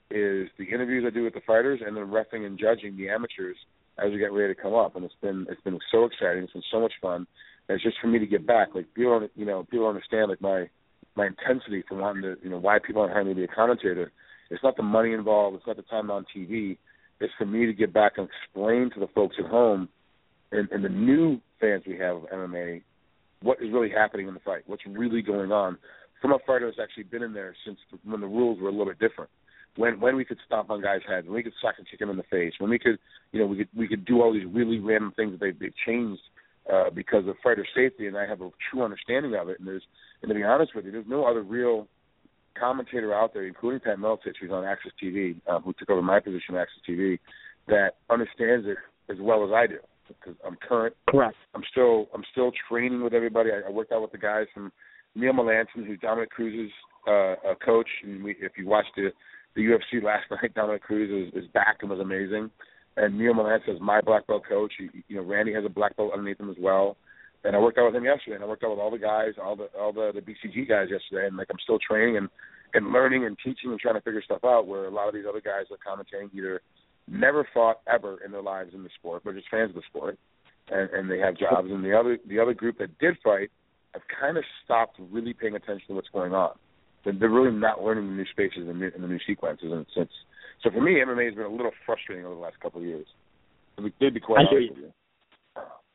is 0.10 0.48
the 0.58 0.66
interviews 0.72 1.04
I 1.06 1.14
do 1.14 1.24
with 1.24 1.34
the 1.34 1.42
fighters, 1.46 1.82
and 1.86 1.98
then 1.98 2.06
refing 2.06 2.46
and 2.46 2.58
judging 2.58 2.96
the 2.96 3.10
amateurs 3.10 3.58
as 4.00 4.12
we 4.12 4.20
get 4.20 4.32
ready 4.32 4.54
to 4.54 4.62
come 4.62 4.74
up. 4.74 4.96
And 4.96 5.04
it's 5.04 5.14
been 5.22 5.46
it's 5.50 5.62
been 5.62 5.80
so 5.92 6.06
exciting. 6.06 6.44
It's 6.44 6.54
been 6.54 6.64
so 6.72 6.80
much 6.80 6.94
fun. 7.02 7.28
And 7.68 7.76
it's 7.76 7.84
just 7.84 7.98
for 8.00 8.08
me 8.08 8.20
to 8.20 8.26
get 8.26 8.46
back. 8.46 8.70
Like 8.76 8.94
people 8.94 9.20
don't 9.20 9.32
you 9.36 9.46
know 9.46 9.64
people 9.64 9.86
don't 9.86 9.96
understand 9.96 10.30
like 10.30 10.42
my 10.42 10.70
my 11.16 11.28
intensity 11.28 11.84
for 11.88 11.96
wanting 11.96 12.24
to 12.24 12.36
you 12.44 12.50
know 12.50 12.60
why 12.60 12.80
people 12.80 13.02
aren't 13.02 13.14
hiring 13.14 13.28
me 13.28 13.34
to 13.34 13.40
be 13.40 13.44
a 13.44 13.56
commentator. 13.56 14.12
It's 14.50 14.64
not 14.64 14.78
the 14.78 14.84
money 14.84 15.14
involved. 15.14 15.58
It's 15.58 15.68
not 15.68 15.76
the 15.76 15.84
time 15.84 16.10
on 16.10 16.26
TV. 16.36 16.78
It's 17.20 17.34
for 17.38 17.46
me 17.46 17.66
to 17.66 17.74
get 17.74 17.92
back 17.92 18.14
and 18.18 18.30
explain 18.30 18.92
to 18.94 19.00
the 19.00 19.08
folks 19.14 19.36
at 19.40 19.50
home 19.50 19.90
and, 20.52 20.70
and 20.72 20.84
the 20.84 20.90
new 20.90 21.40
fans 21.60 21.84
we 21.88 21.98
have 21.98 22.18
of 22.18 22.24
MMA, 22.24 22.82
what 23.42 23.62
is 23.62 23.72
really 23.72 23.90
happening 23.90 24.28
in 24.28 24.34
the 24.34 24.40
fight, 24.40 24.64
what's 24.68 24.86
really 24.86 25.22
going 25.22 25.52
on 25.52 25.78
from 26.22 26.32
a 26.32 26.40
fighter 26.46 26.66
that's 26.66 26.80
actually 26.82 27.04
been 27.04 27.24
in 27.24 27.34
there 27.34 27.56
since 27.66 27.78
when 28.04 28.22
the 28.22 28.28
rules 28.28 28.60
were 28.60 28.70
a 28.70 28.72
little 28.72 28.88
bit 28.88 29.00
different. 29.00 29.30
When 29.76 30.00
when 30.00 30.16
we 30.16 30.26
could 30.26 30.40
stomp 30.46 30.72
on 30.72 30.82
guys' 30.82 31.02
heads, 31.08 31.28
when 31.28 31.36
we 31.36 31.44
could 31.44 31.54
suck 31.62 31.76
and 31.78 31.88
kick 31.88 32.00
them 32.00 32.10
in 32.10 32.18
the 32.18 32.24
face, 32.24 32.54
when 32.58 32.72
we 32.72 32.80
could, 32.80 32.98
you 33.32 33.40
know, 33.40 33.46
we 33.46 33.58
could 33.58 33.68
we 33.76 33.88
could 33.88 34.06
do 34.06 34.22
all 34.22 34.34
these 34.34 34.48
really 34.52 34.80
random 34.80 35.14
things 35.16 35.34
that 35.34 35.40
they 35.40 35.52
they've 35.52 35.74
changed 35.86 36.22
uh, 36.72 36.90
because 36.90 37.28
of 37.28 37.36
fighter 37.44 37.66
safety, 37.76 38.08
and 38.08 38.18
I 38.18 38.26
have 38.26 38.42
a 38.42 38.50
true 38.72 38.82
understanding 38.82 39.36
of 39.36 39.50
it. 39.50 39.60
And 39.60 39.68
there's, 39.68 39.84
and 40.24 40.30
to 40.30 40.36
be 40.36 40.44
honest 40.44 40.74
with 40.74 40.86
you, 40.86 40.92
there's 40.92 41.06
no 41.08 41.26
other 41.26 41.44
real 41.44 41.88
commentator 42.60 43.14
out 43.14 43.36
there, 43.36 43.46
including 43.46 43.82
Pat 43.82 44.00
Miletich, 44.00 44.38
who's 44.42 44.50
on 44.50 44.64
AXS 44.64 44.98
TV, 45.02 45.40
uh, 45.48 45.60
who 45.60 45.74
took 45.74 45.92
over 45.92 46.02
my 46.02 46.20
position 46.20 46.56
at 46.56 46.66
AXS 46.68 46.90
TV, 46.90 47.20
that 47.68 47.92
understands 48.10 48.66
it 48.66 48.78
as 49.12 49.18
well 49.22 49.46
as 49.46 49.52
I 49.54 49.68
do 49.68 49.78
because 50.08 50.36
I'm 50.46 50.58
current. 50.68 50.96
Correct. 51.10 51.36
I'm 51.56 51.64
still 51.72 52.08
I'm 52.14 52.24
still 52.32 52.52
training 52.70 53.04
with 53.04 53.14
everybody. 53.14 53.50
I, 53.52 53.68
I 53.68 53.72
worked 53.72 53.92
out 53.92 54.02
with 54.02 54.12
the 54.12 54.18
guys 54.18 54.48
from 54.54 54.72
Neil 55.16 55.34
Melanson, 55.34 55.86
who's 55.86 56.00
Dominick 56.00 56.30
Cruz's 56.30 56.72
uh, 57.08 57.36
coach. 57.64 57.88
And 58.04 58.24
we, 58.24 58.32
if 58.40 58.54
you 58.58 58.68
watched 58.68 58.92
the 58.96 59.12
the 59.56 59.62
UFC 59.62 60.04
last 60.04 60.26
night, 60.32 60.54
Dominick 60.54 60.84
Cruz 60.84 61.30
is, 61.34 61.44
is 61.44 61.50
back 61.52 61.78
and 61.82 61.90
was 61.90 62.00
amazing. 62.00 62.52
And 62.96 63.18
Neil 63.18 63.34
Melanson 63.34 63.76
is 63.76 63.82
my 63.82 64.02
black 64.02 64.28
belt 64.28 64.44
coach. 64.48 64.74
He, 64.78 64.90
you 65.08 65.18
know, 65.18 65.24
Randy 65.24 65.54
has 65.54 65.66
a 65.66 65.70
black 65.70 65.96
belt 65.98 66.12
underneath 66.14 66.40
him 66.40 66.50
as 66.50 66.56
well. 66.60 66.98
And 67.44 67.56
I 67.56 67.60
worked 67.60 67.78
out 67.78 67.86
with 67.86 67.96
him 67.96 68.04
yesterday, 68.04 68.36
and 68.36 68.44
I 68.44 68.48
worked 68.48 68.64
out 68.64 68.72
with 68.72 68.80
all 68.80 68.92
the 68.92 68.98
guys, 68.98 69.34
all 69.42 69.56
the 69.56 69.68
all 69.80 69.94
the, 69.94 70.12
the 70.14 70.22
BCG 70.22 70.68
guys 70.68 70.88
yesterday. 70.90 71.28
And 71.28 71.38
like 71.38 71.48
I'm 71.50 71.60
still 71.64 71.80
training 71.80 72.18
and 72.18 72.30
and 72.74 72.92
learning 72.92 73.26
and 73.26 73.38
teaching 73.44 73.72
and 73.72 73.80
trying 73.80 73.96
to 73.96 74.02
figure 74.02 74.22
stuff 74.24 74.44
out. 74.44 74.68
Where 74.68 74.86
a 74.86 74.92
lot 74.92 75.08
of 75.08 75.14
these 75.14 75.26
other 75.28 75.42
guys 75.42 75.66
are 75.72 75.78
commentating 75.78 76.30
either 76.34 76.62
never 77.08 77.48
fought 77.54 77.82
ever 77.92 78.20
in 78.24 78.32
their 78.32 78.42
lives 78.42 78.72
in 78.74 78.84
the 78.84 78.90
sport, 78.98 79.24
but 79.24 79.36
just 79.36 79.50
fans 79.50 79.70
of 79.70 79.76
the 79.76 79.82
sport, 79.88 80.18
and, 80.70 80.90
and 80.92 81.12
they 81.12 81.20
have 81.20 81.38
jobs. 81.38 81.70
And 81.72 81.84
the 81.84 81.98
other 81.98 82.18
the 82.28 82.40
other 82.40 82.54
group 82.54 82.78
that 82.80 82.98
did 83.00 83.16
fight 83.24 83.50
have 83.94 84.04
kind 84.20 84.38
of 84.38 84.44
stopped 84.64 84.98
really 85.12 85.34
paying 85.34 85.56
attention 85.56 85.88
to 85.88 85.94
what's 85.94 86.10
going 86.10 86.34
on. 86.34 86.52
They're, 87.04 87.14
they're 87.14 87.30
really 87.30 87.56
not 87.56 87.82
learning 87.84 88.08
the 88.08 88.14
new 88.14 88.26
spaces 88.32 88.68
and, 88.68 88.82
and 88.82 89.04
the 89.04 89.08
new 89.08 89.20
sequences. 89.26 89.72
And 89.72 89.86
since 89.96 90.10
so 90.64 90.72
for 90.72 90.82
me, 90.82 90.96
MMA 91.06 91.26
has 91.26 91.36
been 91.36 91.46
a 91.46 91.50
little 91.50 91.72
frustrating 91.86 92.26
over 92.26 92.36
the 92.36 92.42
last 92.42 92.60
couple 92.60 92.82
of 92.82 92.88
years. 92.88 93.06
To 93.78 93.84
be, 93.84 93.92
to 94.02 94.12
be 94.12 94.20
quite 94.20 94.48
honest 94.52 94.72
with 94.74 94.78
you. 94.78 94.92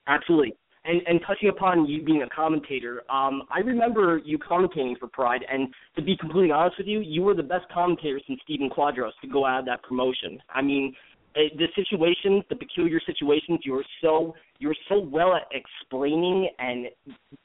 Absolutely. 0.07 0.55
And, 0.85 1.01
and 1.07 1.21
touching 1.25 1.49
upon 1.49 1.87
you 1.87 2.03
being 2.03 2.23
a 2.23 2.29
commentator, 2.29 3.03
um, 3.09 3.43
I 3.51 3.61
remember 3.61 4.21
you 4.25 4.37
commentating 4.37 4.99
for 4.99 5.07
Pride, 5.07 5.45
and 5.49 5.69
to 5.95 6.03
be 6.03 6.17
completely 6.17 6.51
honest 6.51 6.77
with 6.77 6.89
you, 6.89 6.99
you 7.01 7.23
were 7.23 7.35
the 7.35 7.43
best 7.43 7.67
commentator 7.73 8.21
since 8.27 8.41
Stephen 8.43 8.69
Quadros 8.69 9.13
to 9.23 9.29
go 9.29 9.47
out 9.47 9.61
of 9.61 9.67
that 9.67 9.85
promotion. 9.85 10.43
I 10.51 10.61
mean, 10.61 10.93
eh, 11.37 11.55
the 11.57 11.67
situations, 11.77 12.43
the 12.51 12.57
peculiar 12.57 12.99
situations, 13.07 13.61
you 13.65 13.75
were 13.75 13.85
so 14.01 14.35
you 14.59 14.69
were 14.69 14.77
so 14.89 14.99
well 14.99 15.35
at 15.37 15.43
explaining 15.53 16.49
and 16.59 16.87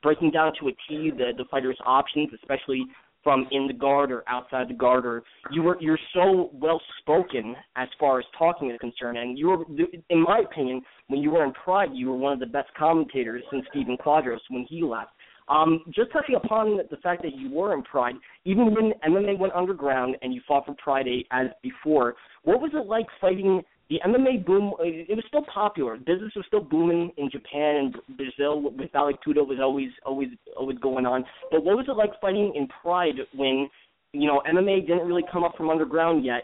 breaking 0.02 0.32
down 0.32 0.54
to 0.60 0.70
a 0.70 0.72
T 0.88 1.12
the 1.12 1.34
the 1.38 1.46
fighters' 1.52 1.78
options, 1.86 2.30
especially 2.34 2.88
from 3.24 3.48
in 3.52 3.68
the 3.68 3.74
guard 3.74 4.12
or 4.12 4.24
outside 4.28 4.70
the 4.70 4.74
guard 4.74 5.06
or 5.06 5.24
you 5.52 5.62
were 5.62 5.78
you're 5.82 6.00
so 6.14 6.50
well 6.54 6.82
spoken 7.00 7.56
as 7.76 7.88
far 8.00 8.20
as 8.20 8.26
talking 8.38 8.72
is 8.72 8.78
concerned 8.80 9.18
and 9.18 9.38
you 9.38 9.48
were 9.48 9.66
in 10.10 10.22
my 10.22 10.40
opinion 10.40 10.82
when 11.08 11.22
you 11.22 11.32
were 11.32 11.44
in 11.44 11.52
pride 11.54 11.90
you 11.94 12.10
were 12.10 12.18
one 12.18 12.34
of 12.34 12.40
the 12.40 12.46
best 12.46 12.70
commentators 12.78 13.44
since 13.52 13.66
Stephen 13.72 13.98
Quadros 13.98 14.40
when 14.50 14.66
he 14.70 14.84
left. 14.84 15.12
Um, 15.50 15.82
just 15.96 16.12
touching 16.12 16.36
upon 16.36 16.78
the 16.92 16.98
fact 16.98 17.22
that 17.24 17.36
you 17.36 17.50
were 17.50 17.74
in 17.74 17.82
Pride, 17.82 18.16
even 18.44 18.74
when 18.74 18.92
MMA 19.08 19.40
went 19.40 19.54
underground 19.54 20.18
and 20.22 20.34
you 20.34 20.42
fought 20.46 20.66
for 20.66 20.76
Pride 20.76 21.08
8 21.08 21.28
as 21.32 21.48
before, 21.64 22.16
what 22.44 22.60
was 22.60 22.72
it 22.74 22.86
like 22.86 23.06
fighting 23.22 23.64
the 23.90 24.00
MMA 24.06 24.46
boom? 24.46 24.74
It 24.80 25.16
was 25.16 25.24
still 25.28 25.46
popular. 25.54 25.98
Business 25.98 26.34
was 26.36 26.46
still 26.48 26.62
booming 26.62 27.12
in 27.18 27.30
Japan 27.32 27.76
and 27.76 28.18
Brazil. 28.18 28.62
With 28.62 28.92
Vale 28.92 29.14
Tudo 29.26 29.48
was 29.48 29.60
always 29.62 29.90
always 30.06 30.30
always 30.58 30.78
going 30.80 31.06
on. 31.06 31.24
But 31.52 31.64
what 31.64 31.78
was 31.78 31.86
it 31.88 31.96
like 31.96 32.20
fighting 32.20 32.54
in 32.56 32.68
Pride 32.82 33.16
when 33.34 33.70
you 34.12 34.28
know 34.28 34.42
MMA 34.50 34.88
didn't 34.88 35.08
really 35.08 35.24
come 35.32 35.44
up 35.44 35.56
from 35.56 35.70
underground 35.70 36.26
yet? 36.26 36.44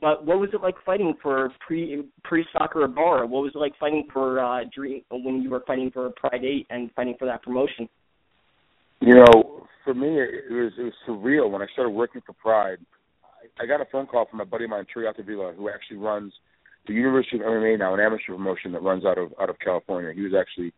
But 0.00 0.24
what 0.24 0.38
was 0.38 0.50
it 0.52 0.60
like 0.60 0.76
fighting 0.84 1.14
for 1.22 1.50
pre 1.66 2.04
pre 2.22 2.44
soccer 2.52 2.86
bar? 2.86 3.26
What 3.26 3.42
was 3.42 3.52
it 3.54 3.58
like 3.58 3.72
fighting 3.80 4.06
for 4.12 4.40
uh, 4.40 4.64
Dream 4.74 5.02
when 5.10 5.42
you 5.42 5.50
were 5.50 5.64
fighting 5.66 5.90
for 5.90 6.10
Pride 6.10 6.44
Eight 6.44 6.66
and 6.70 6.90
fighting 6.92 7.16
for 7.18 7.26
that 7.26 7.42
promotion? 7.42 7.88
You 9.00 9.16
know, 9.16 9.66
for 9.84 9.94
me, 9.94 10.20
it 10.20 10.52
was 10.52 10.72
it 10.78 10.82
was 10.82 10.92
surreal 11.08 11.50
when 11.50 11.62
I 11.62 11.66
started 11.72 11.90
working 11.90 12.20
for 12.26 12.34
Pride. 12.34 12.78
I, 13.24 13.64
I 13.64 13.66
got 13.66 13.80
a 13.80 13.86
phone 13.90 14.06
call 14.06 14.26
from 14.30 14.40
a 14.40 14.44
buddy 14.44 14.64
of 14.64 14.70
mine, 14.70 14.84
Trey 14.92 15.04
Villa, 15.26 15.52
who 15.56 15.68
actually 15.68 15.96
runs 15.96 16.32
the 16.86 16.92
University 16.92 17.36
of 17.36 17.42
MMA 17.42 17.78
now, 17.78 17.94
an 17.94 18.00
amateur 18.00 18.32
promotion 18.32 18.72
that 18.72 18.82
runs 18.82 19.04
out 19.04 19.18
of 19.18 19.32
out 19.40 19.50
of 19.50 19.58
California. 19.58 20.12
He 20.14 20.22
was 20.22 20.32
actually 20.38 20.72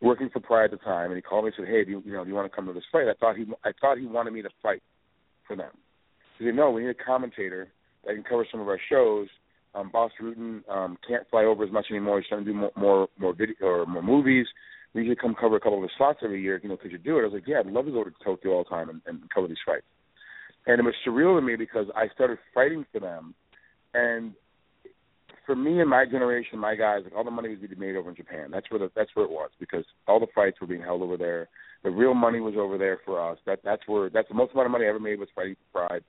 working 0.00 0.28
for 0.32 0.40
Pride 0.40 0.66
at 0.66 0.70
the 0.72 0.76
time, 0.78 1.10
and 1.10 1.16
he 1.16 1.22
called 1.22 1.44
me 1.44 1.52
and 1.56 1.66
said, 1.66 1.72
"Hey, 1.72 1.84
do 1.84 1.92
you, 1.92 2.02
you 2.04 2.12
know, 2.12 2.24
do 2.24 2.30
you 2.30 2.34
want 2.34 2.50
to 2.50 2.54
come 2.54 2.66
to 2.66 2.72
this 2.72 2.84
fight?" 2.90 3.08
I 3.08 3.14
thought 3.14 3.36
he 3.36 3.44
I 3.64 3.72
thought 3.80 3.98
he 3.98 4.06
wanted 4.06 4.32
me 4.32 4.42
to 4.42 4.50
fight 4.62 4.82
for 5.46 5.56
them. 5.56 5.70
He 6.38 6.46
said, 6.46 6.54
"No, 6.54 6.70
we 6.70 6.82
need 6.82 6.90
a 6.90 6.94
commentator 6.94 7.72
that 8.04 8.14
can 8.14 8.24
cover 8.24 8.46
some 8.50 8.60
of 8.60 8.68
our 8.68 8.80
shows." 8.88 9.28
Um, 9.74 9.90
Bas 9.92 10.10
Rutten 10.22 10.68
um, 10.68 10.96
can't 11.06 11.28
fly 11.30 11.44
over 11.44 11.64
as 11.64 11.72
much 11.72 11.86
anymore. 11.90 12.20
He's 12.20 12.28
trying 12.28 12.44
to 12.44 12.52
do 12.52 12.56
more 12.56 12.72
more, 12.76 13.08
more 13.18 13.34
video 13.34 13.66
or 13.66 13.86
more 13.86 14.02
movies. 14.02 14.46
We 14.92 15.00
usually 15.02 15.16
come 15.16 15.34
cover 15.34 15.56
a 15.56 15.60
couple 15.60 15.78
of 15.78 15.82
the 15.82 15.90
slots 15.96 16.20
every 16.22 16.40
year. 16.40 16.60
You 16.62 16.68
know, 16.68 16.76
could 16.76 16.92
you 16.92 16.98
do 16.98 17.18
it? 17.18 17.22
I 17.22 17.24
was 17.24 17.32
like, 17.32 17.46
"Yeah, 17.46 17.60
I'd 17.60 17.66
love 17.66 17.86
to 17.86 17.92
go 17.92 18.04
to 18.04 18.12
Tokyo 18.24 18.52
all 18.52 18.64
the 18.64 18.70
time 18.70 18.88
and, 18.88 19.00
and 19.06 19.28
cover 19.30 19.48
these 19.48 19.56
fights." 19.64 19.86
And 20.66 20.78
it 20.78 20.84
was 20.84 20.94
surreal 21.06 21.38
to 21.38 21.42
me 21.44 21.56
because 21.56 21.86
I 21.94 22.08
started 22.14 22.38
fighting 22.54 22.86
for 22.92 23.00
them, 23.00 23.34
and 23.92 24.32
for 25.46 25.54
me 25.54 25.80
and 25.80 25.90
my 25.90 26.04
generation, 26.04 26.58
my 26.58 26.74
guys, 26.74 27.00
like 27.04 27.14
all 27.14 27.24
the 27.24 27.30
money 27.30 27.50
was 27.50 27.58
being 27.58 27.78
made 27.78 27.96
over 27.96 28.10
in 28.10 28.16
Japan. 28.16 28.50
That's 28.50 28.70
where 28.70 28.80
the, 28.80 28.90
that's 28.94 29.10
where 29.14 29.24
it 29.24 29.30
was 29.30 29.50
because 29.60 29.84
all 30.06 30.20
the 30.20 30.26
fights 30.34 30.60
were 30.60 30.66
being 30.66 30.82
held 30.82 31.02
over 31.02 31.16
there. 31.16 31.48
The 31.82 31.90
real 31.90 32.14
money 32.14 32.40
was 32.40 32.54
over 32.56 32.78
there 32.78 32.98
for 33.04 33.20
us. 33.20 33.38
That 33.46 33.60
that's 33.64 33.82
where 33.86 34.08
that's 34.10 34.28
the 34.28 34.34
most 34.34 34.52
amount 34.52 34.66
of 34.66 34.72
money 34.72 34.86
I 34.86 34.88
ever 34.88 35.00
made 35.00 35.18
was 35.18 35.28
fighting 35.34 35.56
for 35.72 35.86
Pride. 35.86 36.04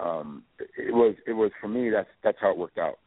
Um, 0.00 0.42
it 0.58 0.92
was 0.92 1.14
it 1.26 1.32
was 1.32 1.50
for 1.60 1.68
me. 1.68 1.90
That's 1.90 2.08
that's 2.24 2.38
how 2.40 2.50
it 2.50 2.58
worked 2.58 2.78
out. 2.78 2.98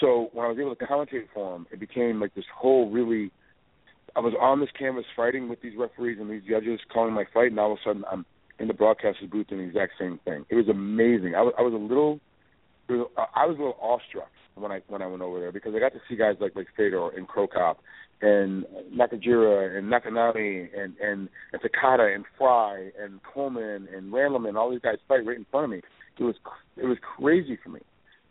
So 0.00 0.28
when 0.32 0.46
I 0.46 0.48
was 0.48 0.58
able 0.58 0.74
to 0.74 0.84
commentate 0.84 1.28
for 1.34 1.56
him, 1.56 1.66
it 1.72 1.80
became 1.80 2.20
like 2.20 2.34
this 2.34 2.44
whole 2.54 2.90
really. 2.90 3.30
I 4.16 4.20
was 4.20 4.32
on 4.40 4.60
this 4.60 4.68
canvas 4.78 5.04
fighting 5.16 5.48
with 5.48 5.60
these 5.60 5.72
referees 5.76 6.18
and 6.20 6.30
these 6.30 6.42
judges 6.48 6.78
calling 6.92 7.14
my 7.14 7.24
fight, 7.34 7.50
and 7.50 7.58
all 7.58 7.72
of 7.72 7.78
a 7.78 7.88
sudden 7.88 8.04
I'm 8.08 8.24
in 8.60 8.68
the 8.68 8.74
broadcaster's 8.74 9.28
booth 9.28 9.48
doing 9.48 9.62
the 9.62 9.66
exact 9.66 9.94
same 9.98 10.20
thing. 10.24 10.44
It 10.48 10.54
was 10.54 10.68
amazing. 10.68 11.34
I 11.34 11.42
was, 11.42 11.52
I 11.58 11.62
was 11.62 11.72
a 11.72 11.76
little, 11.76 12.20
I 12.88 13.46
was 13.46 13.56
a 13.56 13.58
little 13.58 13.76
awestruck 13.82 14.28
when 14.54 14.72
I 14.72 14.80
when 14.88 15.02
I 15.02 15.06
went 15.06 15.22
over 15.22 15.40
there 15.40 15.52
because 15.52 15.74
I 15.74 15.80
got 15.80 15.92
to 15.92 16.00
see 16.08 16.16
guys 16.16 16.36
like 16.40 16.54
like 16.54 16.68
Fedor 16.76 17.10
and 17.10 17.26
Cro 17.26 17.46
Cop 17.46 17.80
and 18.22 18.64
Nakajira 18.94 19.76
and 19.76 19.92
Nakanami 19.92 20.68
and 20.76 20.94
and 20.98 21.28
and 21.52 21.62
Takada 21.62 22.14
and 22.14 22.24
Fry 22.38 22.90
and 23.00 23.20
Coleman 23.22 23.88
and 23.94 24.12
Randleman, 24.12 24.56
all 24.56 24.70
these 24.70 24.80
guys 24.80 24.96
fight 25.08 25.26
right 25.26 25.36
in 25.36 25.46
front 25.50 25.64
of 25.64 25.70
me. 25.70 25.80
It 26.18 26.24
was 26.24 26.36
it 26.76 26.86
was 26.86 26.98
crazy 27.16 27.58
for 27.62 27.70
me 27.70 27.80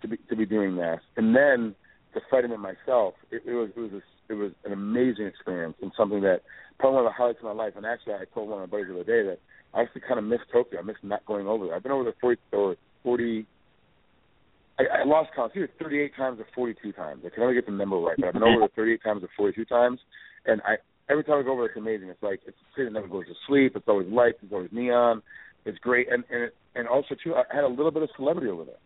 to 0.02 0.08
be 0.08 0.18
to 0.30 0.36
be 0.36 0.46
doing 0.46 0.76
that, 0.78 1.00
and 1.18 1.36
then 1.36 1.76
to 2.14 2.22
fight 2.30 2.46
him 2.46 2.52
in 2.52 2.60
myself. 2.60 3.16
It, 3.32 3.44
it 3.46 3.54
was 3.54 3.70
it 3.76 3.80
was 3.80 3.92
a, 3.92 4.34
it 4.34 4.36
was 4.36 4.52
an 4.66 4.72
amazing 4.72 5.26
experience 5.26 5.76
and 5.82 5.92
something 5.98 6.22
that 6.22 6.42
probably 6.80 6.98
one 6.98 7.06
of 7.06 7.12
the 7.12 7.18
highlights 7.18 7.40
of 7.40 7.46
my 7.46 7.64
life. 7.64 7.74
And 7.76 7.86
actually, 7.86 8.14
I 8.14 8.26
told 8.34 8.50
one 8.50 8.62
of 8.62 8.70
my 8.70 8.78
buddies 8.78 8.88
the 8.88 9.00
other 9.00 9.04
day 9.04 9.28
that 9.30 9.40
I 9.74 9.82
actually 9.82 10.02
kind 10.02 10.20
of 10.20 10.26
miss 10.26 10.40
Tokyo. 10.52 10.80
I 10.80 10.84
miss 10.84 10.96
not 11.04 11.26
going 11.26 11.48
over 11.48 11.66
there. 11.66 11.76
I've 11.76 11.84
been 11.84 11.92
over 11.92 12.04
there 12.04 12.16
40 12.22 12.42
or 12.54 12.76
40 13.04 13.46
I, 14.80 15.02
I 15.02 15.06
lost 15.06 15.30
count. 15.36 15.52
It's 15.56 15.72
either 15.80 15.84
38 15.84 16.16
times 16.16 16.40
or 16.40 16.48
42 16.56 16.92
times. 16.94 17.24
I 17.26 17.30
can 17.30 17.44
only 17.44 17.56
get 17.56 17.66
the 17.66 17.72
number 17.72 17.98
right, 17.98 18.16
but 18.18 18.28
I've 18.28 18.34
been 18.34 18.44
over 18.44 18.60
there 18.76 18.86
38 19.00 19.04
times 19.04 19.24
or 19.24 19.30
42 19.38 19.66
times, 19.66 20.00
and 20.46 20.62
I 20.62 20.76
every 21.10 21.24
time 21.24 21.40
I 21.40 21.44
go 21.44 21.54
over, 21.54 21.66
it's 21.66 21.78
amazing. 21.78 22.10
It's 22.10 22.24
like 22.24 22.42
it's 22.46 22.58
a 22.58 22.68
city 22.76 22.86
that 22.86 22.94
never 22.94 23.08
goes 23.08 23.26
to 23.28 23.34
sleep. 23.48 23.74
It's 23.76 23.88
always 23.88 24.08
lights. 24.08 24.38
It's 24.42 24.54
always 24.54 24.70
neon. 24.72 25.22
It's 25.66 25.78
great, 25.80 26.12
and 26.12 26.24
and 26.30 26.52
and 26.76 26.88
also 26.88 27.16
too, 27.24 27.36
I 27.36 27.44
had 27.54 27.64
a 27.64 27.68
little 27.68 27.92
bit 27.92 28.04
of 28.04 28.10
celebrity 28.16 28.50
over 28.50 28.66
there, 28.66 28.82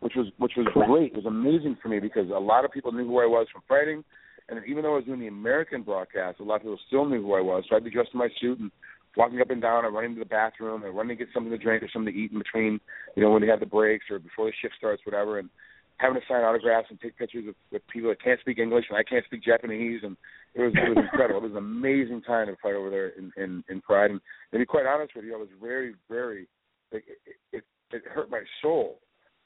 which 0.00 0.14
was 0.16 0.26
which 0.38 0.52
was 0.56 0.66
great. 0.74 1.12
It 1.12 1.16
was 1.16 1.26
amazing 1.26 1.78
for 1.82 1.88
me 1.88 2.00
because 2.00 2.28
a 2.30 2.40
lot 2.40 2.64
of 2.64 2.72
people 2.72 2.92
knew 2.92 3.06
who 3.06 3.20
I 3.20 3.26
was 3.26 3.46
from 3.52 3.62
fighting, 3.68 4.04
and 4.48 4.60
even 4.66 4.82
though 4.82 4.94
I 4.94 4.96
was 4.96 5.04
doing 5.04 5.20
the 5.20 5.28
American 5.28 5.82
broadcast, 5.82 6.40
a 6.40 6.44
lot 6.44 6.56
of 6.56 6.62
people 6.62 6.78
still 6.86 7.06
knew 7.06 7.22
who 7.22 7.34
I 7.34 7.40
was. 7.40 7.64
So 7.68 7.76
I'd 7.76 7.84
be 7.84 7.90
dressed 7.90 8.10
in 8.12 8.18
my 8.18 8.28
suit 8.40 8.58
and 8.58 8.70
walking 9.16 9.40
up 9.40 9.50
and 9.50 9.62
down 9.62 9.84
or 9.84 9.90
running 9.90 10.14
to 10.14 10.20
the 10.20 10.24
bathroom 10.24 10.84
or 10.84 10.92
running 10.92 11.16
to 11.16 11.24
get 11.24 11.32
something 11.34 11.50
to 11.50 11.58
drink 11.58 11.82
or 11.82 11.88
something 11.92 12.12
to 12.12 12.18
eat 12.18 12.32
in 12.32 12.38
between, 12.38 12.80
you 13.16 13.22
know, 13.22 13.30
when 13.30 13.42
they 13.42 13.48
have 13.48 13.60
the 13.60 13.66
breaks 13.66 14.06
or 14.10 14.18
before 14.18 14.46
the 14.46 14.52
shift 14.62 14.74
starts, 14.78 15.02
whatever, 15.04 15.38
and 15.38 15.50
having 15.96 16.20
to 16.20 16.26
sign 16.26 16.42
autographs 16.42 16.88
and 16.90 17.00
take 17.00 17.18
pictures 17.18 17.44
with, 17.46 17.56
with 17.70 17.86
people 17.88 18.08
that 18.08 18.22
can't 18.22 18.40
speak 18.40 18.58
English 18.58 18.86
and 18.88 18.96
I 18.96 19.02
can't 19.02 19.24
speak 19.24 19.44
Japanese 19.44 20.00
and 20.02 20.16
it 20.54 20.62
was 20.62 20.72
it 20.74 20.88
was 20.88 21.04
incredible. 21.04 21.40
It 21.40 21.52
was 21.52 21.52
an 21.52 21.58
amazing 21.58 22.22
time 22.22 22.46
to 22.46 22.56
fight 22.62 22.74
over 22.74 22.90
there 22.90 23.08
in 23.10 23.32
in, 23.36 23.64
in 23.68 23.80
Pride 23.80 24.10
and 24.10 24.20
to 24.52 24.58
be 24.58 24.66
quite 24.66 24.86
honest 24.86 25.14
with 25.14 25.24
you, 25.24 25.34
I 25.34 25.38
was 25.38 25.48
very 25.60 25.94
very 26.08 26.48
like 26.92 27.04
it, 27.06 27.36
it 27.52 27.64
it 27.92 28.02
hurt 28.06 28.30
my 28.30 28.42
soul 28.62 28.98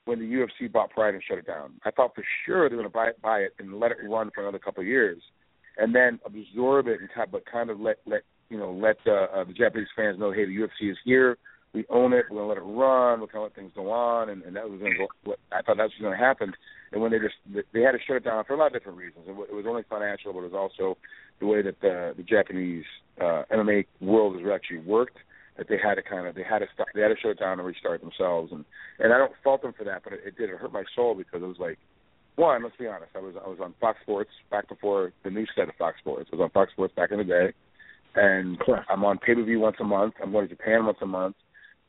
when 0.05 0.19
the 0.19 0.25
UFC 0.25 0.71
bought 0.71 0.91
Pride 0.91 1.15
and 1.15 1.23
shut 1.27 1.39
it 1.39 1.47
down. 1.47 1.73
I 1.85 1.91
thought 1.91 2.15
for 2.15 2.25
sure 2.45 2.69
they 2.69 2.77
were 2.77 2.83
going 2.83 2.93
to 2.93 2.95
buy 2.95 3.09
it, 3.09 3.23
buy 3.23 3.39
it 3.41 3.55
and 3.59 3.81
let 3.81 3.91
it 3.91 3.97
run 4.09 4.31
for 4.35 4.43
another 4.43 4.59
couple 4.59 4.83
of 4.83 4.87
years, 4.87 5.21
and 5.79 5.95
then 5.95 6.21
absorb 6.25 6.89
it 6.89 7.01
and 7.01 7.09
kind, 7.13 7.31
but 7.33 7.45
kind 7.51 7.71
of 7.71 7.81
let 7.81 7.99
let 8.07 8.23
you 8.55 8.61
know, 8.61 8.71
let 8.71 8.99
uh, 9.05 9.27
uh, 9.35 9.43
the 9.43 9.53
Japanese 9.53 9.89
fans 9.97 10.17
know, 10.17 10.31
hey, 10.31 10.45
the 10.45 10.55
UFC 10.55 10.89
is 10.93 10.97
here. 11.05 11.37
We 11.73 11.85
own 11.91 12.13
it. 12.13 12.27
We're 12.31 12.37
gonna 12.37 12.49
let 12.51 12.59
it 12.59 12.61
run. 12.61 13.21
We're 13.21 13.27
gonna 13.27 13.43
let 13.43 13.57
things 13.57 13.73
go 13.75 13.91
on, 13.91 14.29
and, 14.29 14.45
and 14.45 14.55
that 14.55 14.71
was 14.71 14.79
gonna 14.79 14.95
go. 14.97 15.35
I 15.51 15.61
thought 15.61 15.77
that 15.77 15.91
was 15.91 15.93
gonna 16.01 16.17
happen. 16.17 16.53
And 16.93 17.03
when 17.03 17.11
they 17.11 17.19
just 17.19 17.35
they 17.73 17.81
had 17.81 17.93
to 17.93 17.99
shut 18.07 18.15
it 18.15 18.25
down 18.25 18.45
for 18.45 18.55
a 18.55 18.57
lot 18.57 18.69
of 18.69 18.75
different 18.75 18.97
reasons. 18.97 19.27
It 19.27 19.35
was 19.35 19.65
only 19.67 19.83
financial, 19.91 20.33
but 20.33 20.39
it 20.47 20.53
was 20.53 20.55
also 20.55 20.97
the 21.41 21.47
way 21.47 21.63
that 21.63 21.81
the 21.81 22.15
the 22.17 22.23
Japanese 22.23 22.85
uh, 23.21 23.43
MMA 23.51 23.87
world 24.01 24.41
has 24.41 24.49
actually 24.55 24.87
worked. 24.87 25.19
That 25.59 25.67
they 25.69 25.79
had 25.83 25.97
to 25.97 26.03
kind 26.03 26.29
of 26.29 26.37
they 26.37 26.45
had 26.45 26.61
to 26.61 26.67
stop, 26.73 26.87
they 26.95 27.01
had 27.01 27.09
to 27.09 27.17
shut 27.21 27.33
it 27.33 27.41
down 27.41 27.59
and 27.59 27.67
restart 27.67 28.03
themselves. 28.03 28.53
And 28.53 28.65
and 29.01 29.13
I 29.13 29.19
don't 29.19 29.33
fault 29.43 29.63
them 29.63 29.75
for 29.77 29.83
that, 29.83 30.05
but 30.05 30.13
it, 30.13 30.21
it 30.25 30.39
did. 30.39 30.51
It 30.51 30.59
hurt 30.59 30.73
my 30.73 30.85
soul 30.95 31.17
because 31.17 31.43
it 31.43 31.47
was 31.47 31.59
like 31.59 31.79
one, 32.37 32.63
let's 32.63 32.77
be 32.77 32.87
honest, 32.87 33.11
I 33.17 33.19
was 33.19 33.35
I 33.45 33.49
was 33.49 33.59
on 33.61 33.75
Fox 33.81 33.99
Sports 34.03 34.31
back 34.49 34.69
before 34.69 35.13
the 35.25 35.31
new 35.31 35.47
set 35.57 35.69
of 35.69 35.75
Fox 35.75 35.99
Sports. 35.99 36.31
I 36.33 36.37
was 36.37 36.45
on 36.45 36.51
Fox 36.51 36.71
Sports 36.71 36.95
back 36.95 37.11
in 37.11 37.19
the 37.19 37.25
day 37.25 37.53
and 38.17 38.59
I'm 38.89 39.05
on 39.05 39.19
pay 39.19 39.35
per 39.35 39.43
view 39.43 39.61
once 39.61 39.77
a 39.81 39.85
month. 39.85 40.15
I'm 40.23 40.33
going 40.33 40.49
to 40.49 40.55
Japan 40.55 40.87
once 40.87 40.99
a 41.03 41.07
month. 41.07 41.37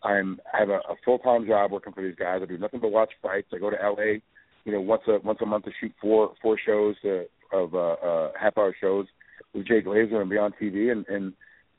I'm 0.04 0.40
I 0.54 0.60
have 0.60 0.70
a, 0.70 0.80
a 0.90 0.96
full 1.04 1.20
time 1.20 1.46
job 1.48 1.72
working 1.72 1.94
for 1.94 2.04
these 2.04 2.16
guys. 2.16 2.42
I 2.42 2.46
do 2.46 2.58
nothing 2.58 2.80
but 2.80 2.92
watch 2.92 3.12
fights. 3.22 3.48
I 3.54 3.58
go 3.58 3.70
to 3.70 3.78
LA, 3.78 4.20
you 4.66 4.72
know, 4.72 4.82
once 4.82 5.04
a 5.08 5.20
once 5.24 5.40
a 5.42 5.46
month 5.46 5.66
to 5.66 5.72
shoot 5.80 5.92
four 6.02 6.34
four 6.42 6.58
shows 6.64 6.96
to, 7.02 7.26
of 7.52 7.74
uh, 7.74 7.94
uh, 7.94 8.32
half 8.40 8.58
hour 8.58 8.76
shows 8.80 9.06
with 9.54 9.68
Jay 9.68 9.82
Glazer 9.82 10.22
and 10.22 10.30
Beyond 10.30 10.54
TV, 10.62 10.92
and 10.92 11.06
and 11.08 11.34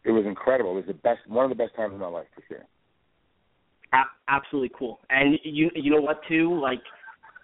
it 0.04 0.10
was 0.10 0.24
incredible. 0.26 0.72
It 0.72 0.86
was 0.86 0.86
the 0.86 0.94
best 0.94 1.20
one 1.28 1.44
of 1.44 1.50
the 1.50 1.62
best 1.62 1.74
times 1.76 1.94
of 1.94 2.00
my 2.00 2.08
life 2.08 2.26
for 2.34 2.42
sure. 2.48 2.64
A- 3.92 4.10
absolutely 4.28 4.72
cool. 4.76 5.00
And 5.10 5.38
you 5.44 5.70
you 5.74 5.90
know 5.90 6.00
what 6.00 6.20
too, 6.28 6.58
like 6.60 6.80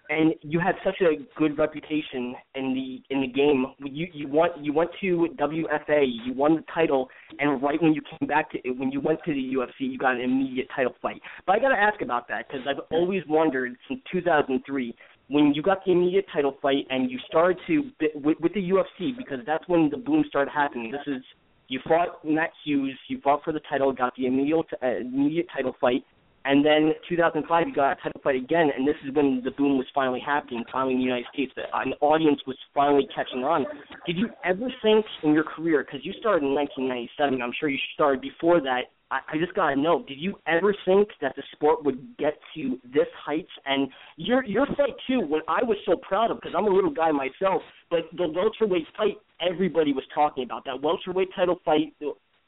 and 0.09 0.33
you 0.41 0.59
had 0.59 0.75
such 0.83 1.01
a 1.01 1.23
good 1.37 1.57
reputation 1.57 2.35
in 2.55 2.73
the 2.73 3.13
in 3.13 3.21
the 3.21 3.27
game. 3.27 3.65
You 3.79 4.07
you 4.13 4.27
went 4.27 4.53
you 4.61 4.73
went 4.73 4.91
to 5.01 5.27
WFA, 5.39 6.05
you 6.25 6.33
won 6.33 6.55
the 6.55 6.63
title, 6.73 7.09
and 7.39 7.61
right 7.61 7.81
when 7.81 7.93
you 7.93 8.01
came 8.01 8.27
back 8.27 8.51
to 8.51 8.57
when 8.71 8.91
you 8.91 8.99
went 8.99 9.19
to 9.25 9.33
the 9.33 9.53
UFC, 9.55 9.91
you 9.91 9.97
got 9.97 10.15
an 10.15 10.21
immediate 10.21 10.67
title 10.75 10.93
fight. 11.01 11.21
But 11.45 11.55
I 11.55 11.59
got 11.59 11.69
to 11.69 11.79
ask 11.79 12.01
about 12.01 12.27
that 12.27 12.47
because 12.47 12.67
I've 12.67 12.83
always 12.91 13.23
wondered 13.27 13.75
since 13.87 14.01
2003 14.11 14.95
when 15.29 15.53
you 15.53 15.61
got 15.61 15.85
the 15.85 15.91
immediate 15.93 16.25
title 16.33 16.57
fight 16.61 16.85
and 16.89 17.09
you 17.09 17.17
started 17.27 17.57
to 17.67 17.89
with, 18.15 18.37
with 18.41 18.53
the 18.53 18.69
UFC 18.69 19.15
because 19.17 19.39
that's 19.45 19.67
when 19.67 19.89
the 19.89 19.97
boom 19.97 20.25
started 20.27 20.51
happening. 20.51 20.91
This 20.91 21.15
is 21.15 21.23
you 21.69 21.79
fought 21.87 22.23
Matt 22.25 22.51
Hughes, 22.63 22.97
you 23.07 23.21
fought 23.23 23.43
for 23.43 23.53
the 23.53 23.61
title, 23.69 23.91
got 23.93 24.13
the 24.17 24.25
immediate 24.25 24.65
uh, 24.83 24.97
immediate 24.97 25.47
title 25.55 25.75
fight 25.79 26.03
and 26.45 26.65
then 26.65 26.93
2005, 27.07 27.67
you 27.67 27.73
got 27.73 27.93
a 27.93 27.95
title 27.95 28.19
fight 28.23 28.35
again, 28.35 28.69
and 28.75 28.87
this 28.87 28.95
is 29.07 29.15
when 29.15 29.41
the 29.43 29.51
boom 29.51 29.77
was 29.77 29.87
finally 29.95 30.19
happening, 30.19 30.63
finally 30.71 30.93
in 30.93 30.99
the 30.99 31.05
United 31.05 31.27
States. 31.33 31.53
The, 31.55 31.63
an 31.73 31.93
audience 32.01 32.41
was 32.45 32.57
finally 32.75 33.07
catching 33.15 33.43
on. 33.43 33.65
Did 34.05 34.17
you 34.17 34.29
ever 34.43 34.67
think 34.81 35.05
in 35.23 35.33
your 35.33 35.45
career, 35.45 35.85
because 35.85 36.05
you 36.05 36.11
started 36.19 36.43
in 36.43 36.53
1997, 36.53 37.41
I'm 37.41 37.53
sure 37.57 37.69
you 37.69 37.79
started 37.93 38.21
before 38.21 38.59
that, 38.61 38.91
I, 39.09 39.19
I 39.31 39.37
just 39.37 39.53
got 39.53 39.69
to 39.69 39.75
know, 39.79 40.03
did 40.05 40.17
you 40.17 40.35
ever 40.45 40.75
think 40.85 41.09
that 41.21 41.33
the 41.37 41.43
sport 41.53 41.85
would 41.85 42.17
get 42.17 42.33
to 42.55 42.77
this 42.83 43.07
heights? 43.23 43.51
And 43.65 43.87
your 44.17 44.43
your 44.43 44.65
fight, 44.75 44.95
too, 45.07 45.21
when 45.21 45.41
I 45.47 45.63
was 45.63 45.77
so 45.85 45.95
proud 45.95 46.31
of, 46.31 46.37
because 46.37 46.55
I'm 46.57 46.65
a 46.65 46.75
little 46.75 46.91
guy 46.91 47.11
myself, 47.11 47.61
but 47.89 48.01
the 48.17 48.27
welterweight 48.27 48.87
fight, 48.97 49.15
everybody 49.39 49.93
was 49.93 50.03
talking 50.13 50.43
about. 50.43 50.65
That 50.65 50.81
welterweight 50.81 51.29
title 51.35 51.59
fight, 51.63 51.93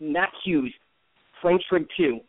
Matt 0.02 0.32
Hughes, 0.44 0.74
Frank 1.42 1.62
Trigg, 1.70 1.86
too 1.96 2.20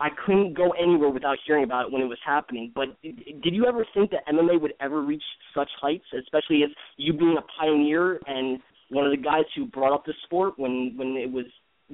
I 0.00 0.08
couldn't 0.26 0.54
go 0.54 0.70
anywhere 0.72 1.10
without 1.10 1.38
hearing 1.46 1.62
about 1.62 1.86
it 1.86 1.92
when 1.92 2.02
it 2.02 2.06
was 2.06 2.18
happening. 2.26 2.72
But 2.74 3.00
did 3.02 3.54
you 3.54 3.66
ever 3.66 3.86
think 3.94 4.10
that 4.10 4.26
MMA 4.26 4.60
would 4.60 4.74
ever 4.80 5.02
reach 5.02 5.22
such 5.54 5.70
heights, 5.80 6.04
especially 6.18 6.64
as 6.64 6.70
you 6.96 7.12
being 7.12 7.36
a 7.38 7.60
pioneer 7.60 8.18
and 8.26 8.60
one 8.90 9.04
of 9.04 9.12
the 9.12 9.22
guys 9.22 9.44
who 9.54 9.66
brought 9.66 9.94
up 9.94 10.04
the 10.04 10.14
sport 10.24 10.54
when 10.58 10.94
when 10.96 11.16
it 11.16 11.30
was 11.30 11.46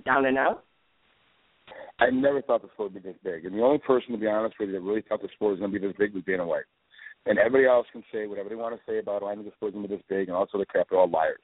down 0.06 0.24
and 0.24 0.38
out? 0.38 0.64
I 2.00 2.10
never 2.10 2.42
thought 2.42 2.62
the 2.62 2.68
sport 2.74 2.92
would 2.92 3.02
be 3.02 3.08
this 3.08 3.18
big, 3.22 3.44
and 3.44 3.54
the 3.54 3.62
only 3.62 3.78
person, 3.78 4.12
to 4.12 4.18
be 4.18 4.26
honest 4.26 4.56
with 4.58 4.68
you, 4.68 4.74
that 4.74 4.80
really 4.80 5.02
thought 5.08 5.22
the 5.22 5.28
sport 5.34 5.52
was 5.52 5.60
going 5.60 5.72
to 5.72 5.78
be 5.78 5.86
this 5.86 5.96
big 5.98 6.14
was 6.14 6.24
Dana 6.24 6.46
White. 6.46 6.64
And 7.26 7.38
everybody 7.38 7.66
else 7.66 7.86
can 7.92 8.04
say 8.12 8.26
whatever 8.26 8.48
they 8.48 8.54
want 8.54 8.74
to 8.74 8.80
say 8.90 8.98
about, 8.98 9.22
oh, 9.22 9.28
I 9.28 9.34
think 9.34 9.46
the 9.46 9.52
sport 9.56 9.70
is 9.70 9.74
going 9.74 9.84
to 9.84 9.88
be 9.88 9.96
this 9.96 10.04
big, 10.08 10.28
and 10.28 10.36
also 10.36 10.58
the 10.58 10.66
crap. 10.66 10.88
They're 10.90 10.98
all 10.98 11.08
liars. 11.08 11.38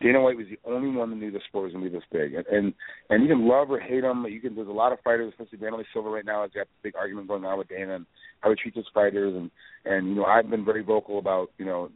Dana 0.00 0.20
White 0.20 0.36
was 0.36 0.46
the 0.48 0.58
only 0.64 0.96
one 0.96 1.10
that 1.10 1.16
knew 1.16 1.32
the 1.32 1.40
sport 1.48 1.64
was 1.64 1.72
to 1.72 1.80
be 1.80 1.88
this 1.88 2.06
big. 2.12 2.34
And, 2.34 2.46
and 2.46 2.74
and 3.10 3.22
you 3.22 3.28
can 3.28 3.48
love 3.48 3.70
or 3.70 3.80
hate 3.80 4.04
him. 4.04 4.24
You 4.26 4.40
can. 4.40 4.54
There's 4.54 4.68
a 4.68 4.72
lot 4.72 4.92
of 4.92 5.00
fighters, 5.00 5.32
especially 5.32 5.58
Wanderlei 5.58 5.84
Silva 5.92 6.08
right 6.08 6.24
now. 6.24 6.42
Has 6.42 6.52
got 6.54 6.62
a 6.66 6.82
big 6.82 6.94
argument 6.94 7.28
going 7.28 7.44
on 7.44 7.58
with 7.58 7.68
Dana 7.68 7.96
and 7.96 8.06
how 8.40 8.50
he 8.50 8.56
treats 8.56 8.76
his 8.76 8.86
fighters. 8.94 9.34
And 9.34 9.50
and 9.84 10.08
you 10.08 10.14
know 10.14 10.24
I've 10.24 10.48
been 10.48 10.64
very 10.64 10.84
vocal 10.84 11.18
about 11.18 11.50
you 11.58 11.64
know 11.64 11.90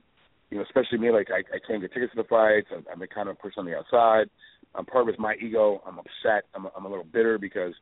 you 0.51 0.59
know 0.59 0.65
especially 0.65 0.99
me 0.99 1.11
like 1.11 1.29
I, 1.31 1.41
I 1.55 1.59
can't 1.67 1.81
get 1.81 1.93
tickets 1.93 2.13
to 2.17 2.23
the 2.23 2.29
fights. 2.29 2.69
I'm, 2.75 2.85
I'm 2.93 3.09
kind 3.09 3.29
of 3.29 3.39
person 3.39 3.61
on 3.61 3.67
the 3.67 3.77
outside. 3.77 4.29
I'm 4.75 4.87
part 4.87 5.03
of 5.03 5.09
it's 5.09 5.19
my 5.19 5.37
ego. 5.41 5.81
I'm 5.87 5.99
upset. 5.99 6.45
I'm 6.55 6.67
I'm 6.77 6.85
a 6.85 6.89
little 6.89 7.07
bitter 7.07 7.39
because 7.39 7.75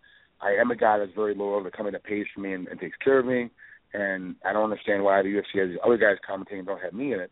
I 0.43 0.53
am 0.61 0.71
a 0.71 0.77
guy 0.77 0.99
that's 0.99 1.15
very 1.15 1.35
loyal 1.35 1.62
to 1.62 1.81
in 1.81 1.95
and 1.95 2.05
pays 2.05 2.27
for 2.35 2.41
me 2.41 2.53
and, 2.53 2.69
and 2.69 2.79
takes 2.79 2.97
care 3.03 3.19
of 3.19 3.27
me. 3.27 3.50
And 3.93 4.37
I 4.45 4.53
don't 4.53 4.65
understand 4.65 5.03
why 5.03 5.23
the 5.23 5.29
UFC 5.29 5.61
has 5.61 5.71
these 5.71 5.79
other 5.85 5.97
guys 5.97 6.17
commentating 6.29 6.61
and 6.61 6.67
don't 6.67 6.81
have 6.81 6.93
me 6.93 7.15
in 7.15 7.21
it 7.21 7.31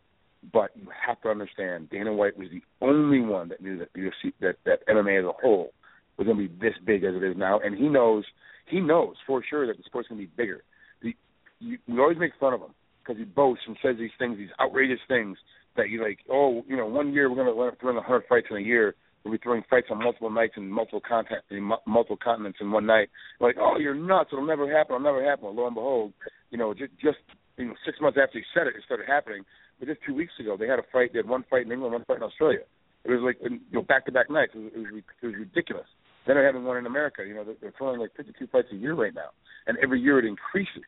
but 0.52 0.71
you 0.76 0.87
have 1.07 1.21
to 1.23 1.28
understand, 1.28 1.90
Dana 1.90 2.12
White 2.12 2.38
was 2.38 2.49
the 2.50 2.62
only 2.80 3.21
one 3.21 3.49
that 3.49 3.61
knew 3.61 3.78
that 3.78 3.92
UFC, 3.95 4.33
that 4.40 4.57
that 4.64 4.87
MMA 4.88 5.21
as 5.21 5.25
a 5.25 5.33
whole 5.42 5.73
was 6.16 6.26
going 6.26 6.37
to 6.37 6.49
be 6.49 6.54
this 6.61 6.75
big 6.85 7.04
as 7.04 7.14
it 7.14 7.23
is 7.23 7.37
now, 7.37 7.61
and 7.61 7.76
he 7.76 7.88
knows 7.88 8.25
he 8.66 8.80
knows 8.80 9.14
for 9.26 9.42
sure 9.49 9.66
that 9.66 9.76
the 9.76 9.83
sport's 9.87 10.09
going 10.09 10.21
to 10.21 10.26
be 10.26 10.33
bigger. 10.37 10.62
The, 11.02 11.14
you, 11.59 11.78
we 11.88 11.99
always 11.99 12.18
make 12.18 12.33
fun 12.38 12.54
of 12.54 12.61
him 12.61 12.75
because 13.02 13.18
he 13.18 13.25
boasts 13.25 13.64
and 13.66 13.76
says 13.83 13.97
these 13.99 14.11
things, 14.18 14.37
these 14.37 14.50
outrageous 14.61 15.00
things 15.09 15.38
that 15.76 15.88
you 15.88 16.02
like. 16.02 16.18
Oh, 16.30 16.62
you 16.68 16.76
know, 16.76 16.87
one 16.87 17.12
year 17.12 17.30
we're 17.30 17.37
going 17.37 17.71
to 17.71 17.76
throw 17.80 17.90
in 17.90 17.97
100 17.97 18.25
fights 18.28 18.49
in 18.50 18.59
a 18.59 18.61
year. 18.61 18.95
We'll 19.25 19.33
be 19.33 19.38
throwing 19.38 19.64
fights 19.68 19.88
on 19.90 20.02
multiple 20.02 20.30
nights 20.30 20.54
and 20.57 20.71
multiple 20.71 21.02
content, 21.07 21.42
in 21.50 21.62
multiple 21.87 22.18
continents 22.23 22.59
in 22.61 22.71
one 22.71 22.87
night. 22.87 23.09
Like, 23.40 23.57
oh, 23.59 23.78
you're 23.78 23.95
nuts! 23.95 24.30
It'll 24.33 24.47
never 24.47 24.71
happen. 24.71 24.95
It'll 24.95 25.04
never 25.04 25.25
happen. 25.25 25.45
Well, 25.47 25.57
lo 25.57 25.66
and 25.66 25.75
behold, 25.75 26.12
you 26.50 26.59
know, 26.59 26.73
just 26.73 26.92
just 27.02 27.18
you 27.57 27.66
know, 27.66 27.75
six 27.85 27.99
months 28.00 28.18
after 28.23 28.38
he 28.38 28.45
said 28.54 28.68
it, 28.68 28.76
it 28.76 28.83
started 28.87 29.07
happening 29.09 29.45
just 29.87 30.00
two 30.06 30.14
weeks 30.14 30.32
ago, 30.40 30.56
they 30.58 30.66
had 30.66 30.78
a 30.78 30.87
fight. 30.92 31.12
They 31.12 31.18
had 31.18 31.28
one 31.28 31.44
fight 31.49 31.66
in 31.66 31.73
England, 31.73 31.92
one 31.92 32.04
fight 32.04 32.18
in 32.18 32.23
Australia. 32.23 32.66
It 33.04 33.11
was 33.11 33.20
like 33.23 33.38
you 33.40 33.61
know 33.73 33.82
back 33.82 34.06
to 34.06 34.12
back 34.12 34.30
nights. 34.30 34.52
It 34.54 34.58
was, 34.58 34.73
it 34.75 34.78
was 34.78 35.02
it 35.23 35.26
was 35.26 35.35
ridiculous. 35.37 35.87
Then 36.26 36.37
they're 36.37 36.47
having 36.47 36.64
one 36.64 36.76
in 36.76 36.87
America. 36.87 37.25
You 37.26 37.35
know 37.35 37.44
they're, 37.44 37.56
they're 37.61 37.75
throwing 37.78 38.00
like 38.00 38.11
52 38.16 38.47
fights 38.49 38.68
a 38.73 38.76
year 38.76 38.94
right 38.94 39.14
now, 39.14 39.30
and 39.66 39.78
every 39.78 40.00
year 40.00 40.18
it 40.18 40.25
increases. 40.25 40.85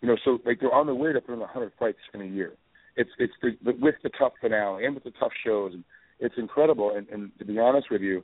You 0.00 0.08
know, 0.08 0.16
so 0.24 0.38
like 0.46 0.60
they're 0.60 0.72
on 0.72 0.86
their 0.86 0.94
way 0.94 1.12
to 1.12 1.20
throwing 1.20 1.40
100 1.40 1.72
fights 1.78 1.98
in 2.14 2.22
a 2.22 2.26
year. 2.26 2.52
It's 2.96 3.10
it's 3.18 3.34
the, 3.42 3.50
the, 3.64 3.72
with 3.80 3.96
the 4.02 4.10
TUF 4.10 4.32
finale 4.40 4.84
and 4.84 4.94
with 4.94 5.04
the 5.04 5.12
TUF 5.12 5.32
shows, 5.44 5.74
and 5.74 5.84
it's 6.18 6.34
incredible. 6.38 6.92
And, 6.96 7.08
and 7.08 7.30
to 7.38 7.44
be 7.44 7.58
honest 7.58 7.90
with 7.90 8.00
you, 8.00 8.22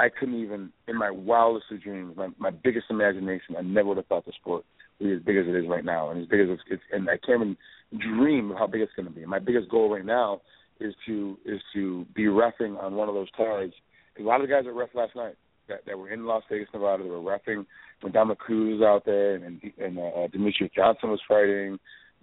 I 0.00 0.08
couldn't 0.08 0.42
even 0.42 0.72
in 0.88 0.96
my 0.96 1.10
wildest 1.10 1.66
of 1.70 1.82
dreams, 1.82 2.16
my 2.16 2.28
my 2.38 2.50
biggest 2.50 2.86
imagination, 2.90 3.56
I 3.58 3.62
never 3.62 3.88
would 3.88 3.98
have 3.98 4.06
thought 4.06 4.24
the 4.24 4.32
sport 4.40 4.64
would 4.98 5.06
be 5.06 5.14
as 5.14 5.22
big 5.22 5.36
as 5.36 5.46
it 5.46 5.54
is 5.54 5.68
right 5.68 5.84
now, 5.84 6.10
and 6.10 6.22
as 6.22 6.28
big 6.28 6.40
as 6.40 6.48
it's, 6.50 6.62
it's 6.70 6.82
and 6.90 7.08
I 7.08 7.18
can't 7.18 7.42
even 7.42 7.56
dream 7.98 8.50
of 8.50 8.58
how 8.58 8.66
big 8.66 8.80
it's 8.80 8.92
going 8.96 9.08
to 9.08 9.14
be. 9.14 9.26
My 9.26 9.38
biggest 9.38 9.68
goal 9.68 9.90
right 9.90 10.04
now 10.04 10.40
is 10.80 10.94
to 11.06 11.36
is 11.44 11.60
to 11.74 12.06
be 12.14 12.24
refing 12.24 12.82
on 12.82 12.94
one 12.94 13.08
of 13.08 13.14
those 13.14 13.28
cards. 13.36 13.74
A 14.18 14.22
lot 14.22 14.40
of 14.40 14.48
the 14.48 14.54
guys 14.54 14.64
that 14.64 14.72
ref 14.72 14.88
last 14.94 15.14
night 15.14 15.34
that, 15.68 15.80
that 15.86 15.98
were 15.98 16.10
in 16.10 16.26
Las 16.26 16.42
Vegas, 16.50 16.68
Nevada, 16.72 17.02
they 17.02 17.10
were 17.10 17.18
refing 17.18 17.66
when 18.00 18.12
Dominick 18.12 18.38
Cruz 18.38 18.80
was 18.80 18.86
out 18.86 19.04
there, 19.04 19.36
and 19.36 19.60
and 19.78 19.98
uh, 19.98 20.28
Demetrious 20.34 20.74
Johnson 20.74 21.10
was 21.10 21.20
fighting, 21.28 21.78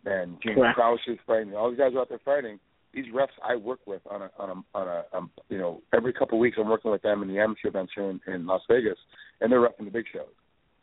and 0.06 0.38
James 0.44 0.58
Correct. 0.58 0.76
Krause 0.76 1.00
was 1.08 1.18
fighting. 1.28 1.56
All 1.56 1.70
these 1.70 1.80
guys 1.80 1.94
were 1.94 2.02
out 2.02 2.10
there 2.10 2.22
fighting. 2.26 2.60
These 2.98 3.14
refs 3.14 3.28
I 3.48 3.56
work 3.56 3.80
with 3.86 4.02
on 4.10 4.24
a 4.24 4.32
on 4.40 4.50
a 4.50 4.78
on 4.78 4.88
a 4.88 5.06
um, 5.16 5.30
you 5.50 5.60
know 5.60 5.84
every 5.94 6.12
couple 6.12 6.40
of 6.40 6.42
weeks 6.42 6.58
I'm 6.60 6.68
working 6.68 6.90
with 6.90 7.04
them 7.04 7.22
in 7.22 7.28
the 7.28 7.38
amateur 7.40 7.68
events 7.68 7.92
here 7.96 8.10
in, 8.10 8.20
in 8.26 8.48
Las 8.48 8.62
Vegas, 8.68 8.98
and 9.40 9.52
they're 9.52 9.62
refing 9.62 9.86
the 9.86 9.92
big 9.92 10.06
shows. 10.12 10.26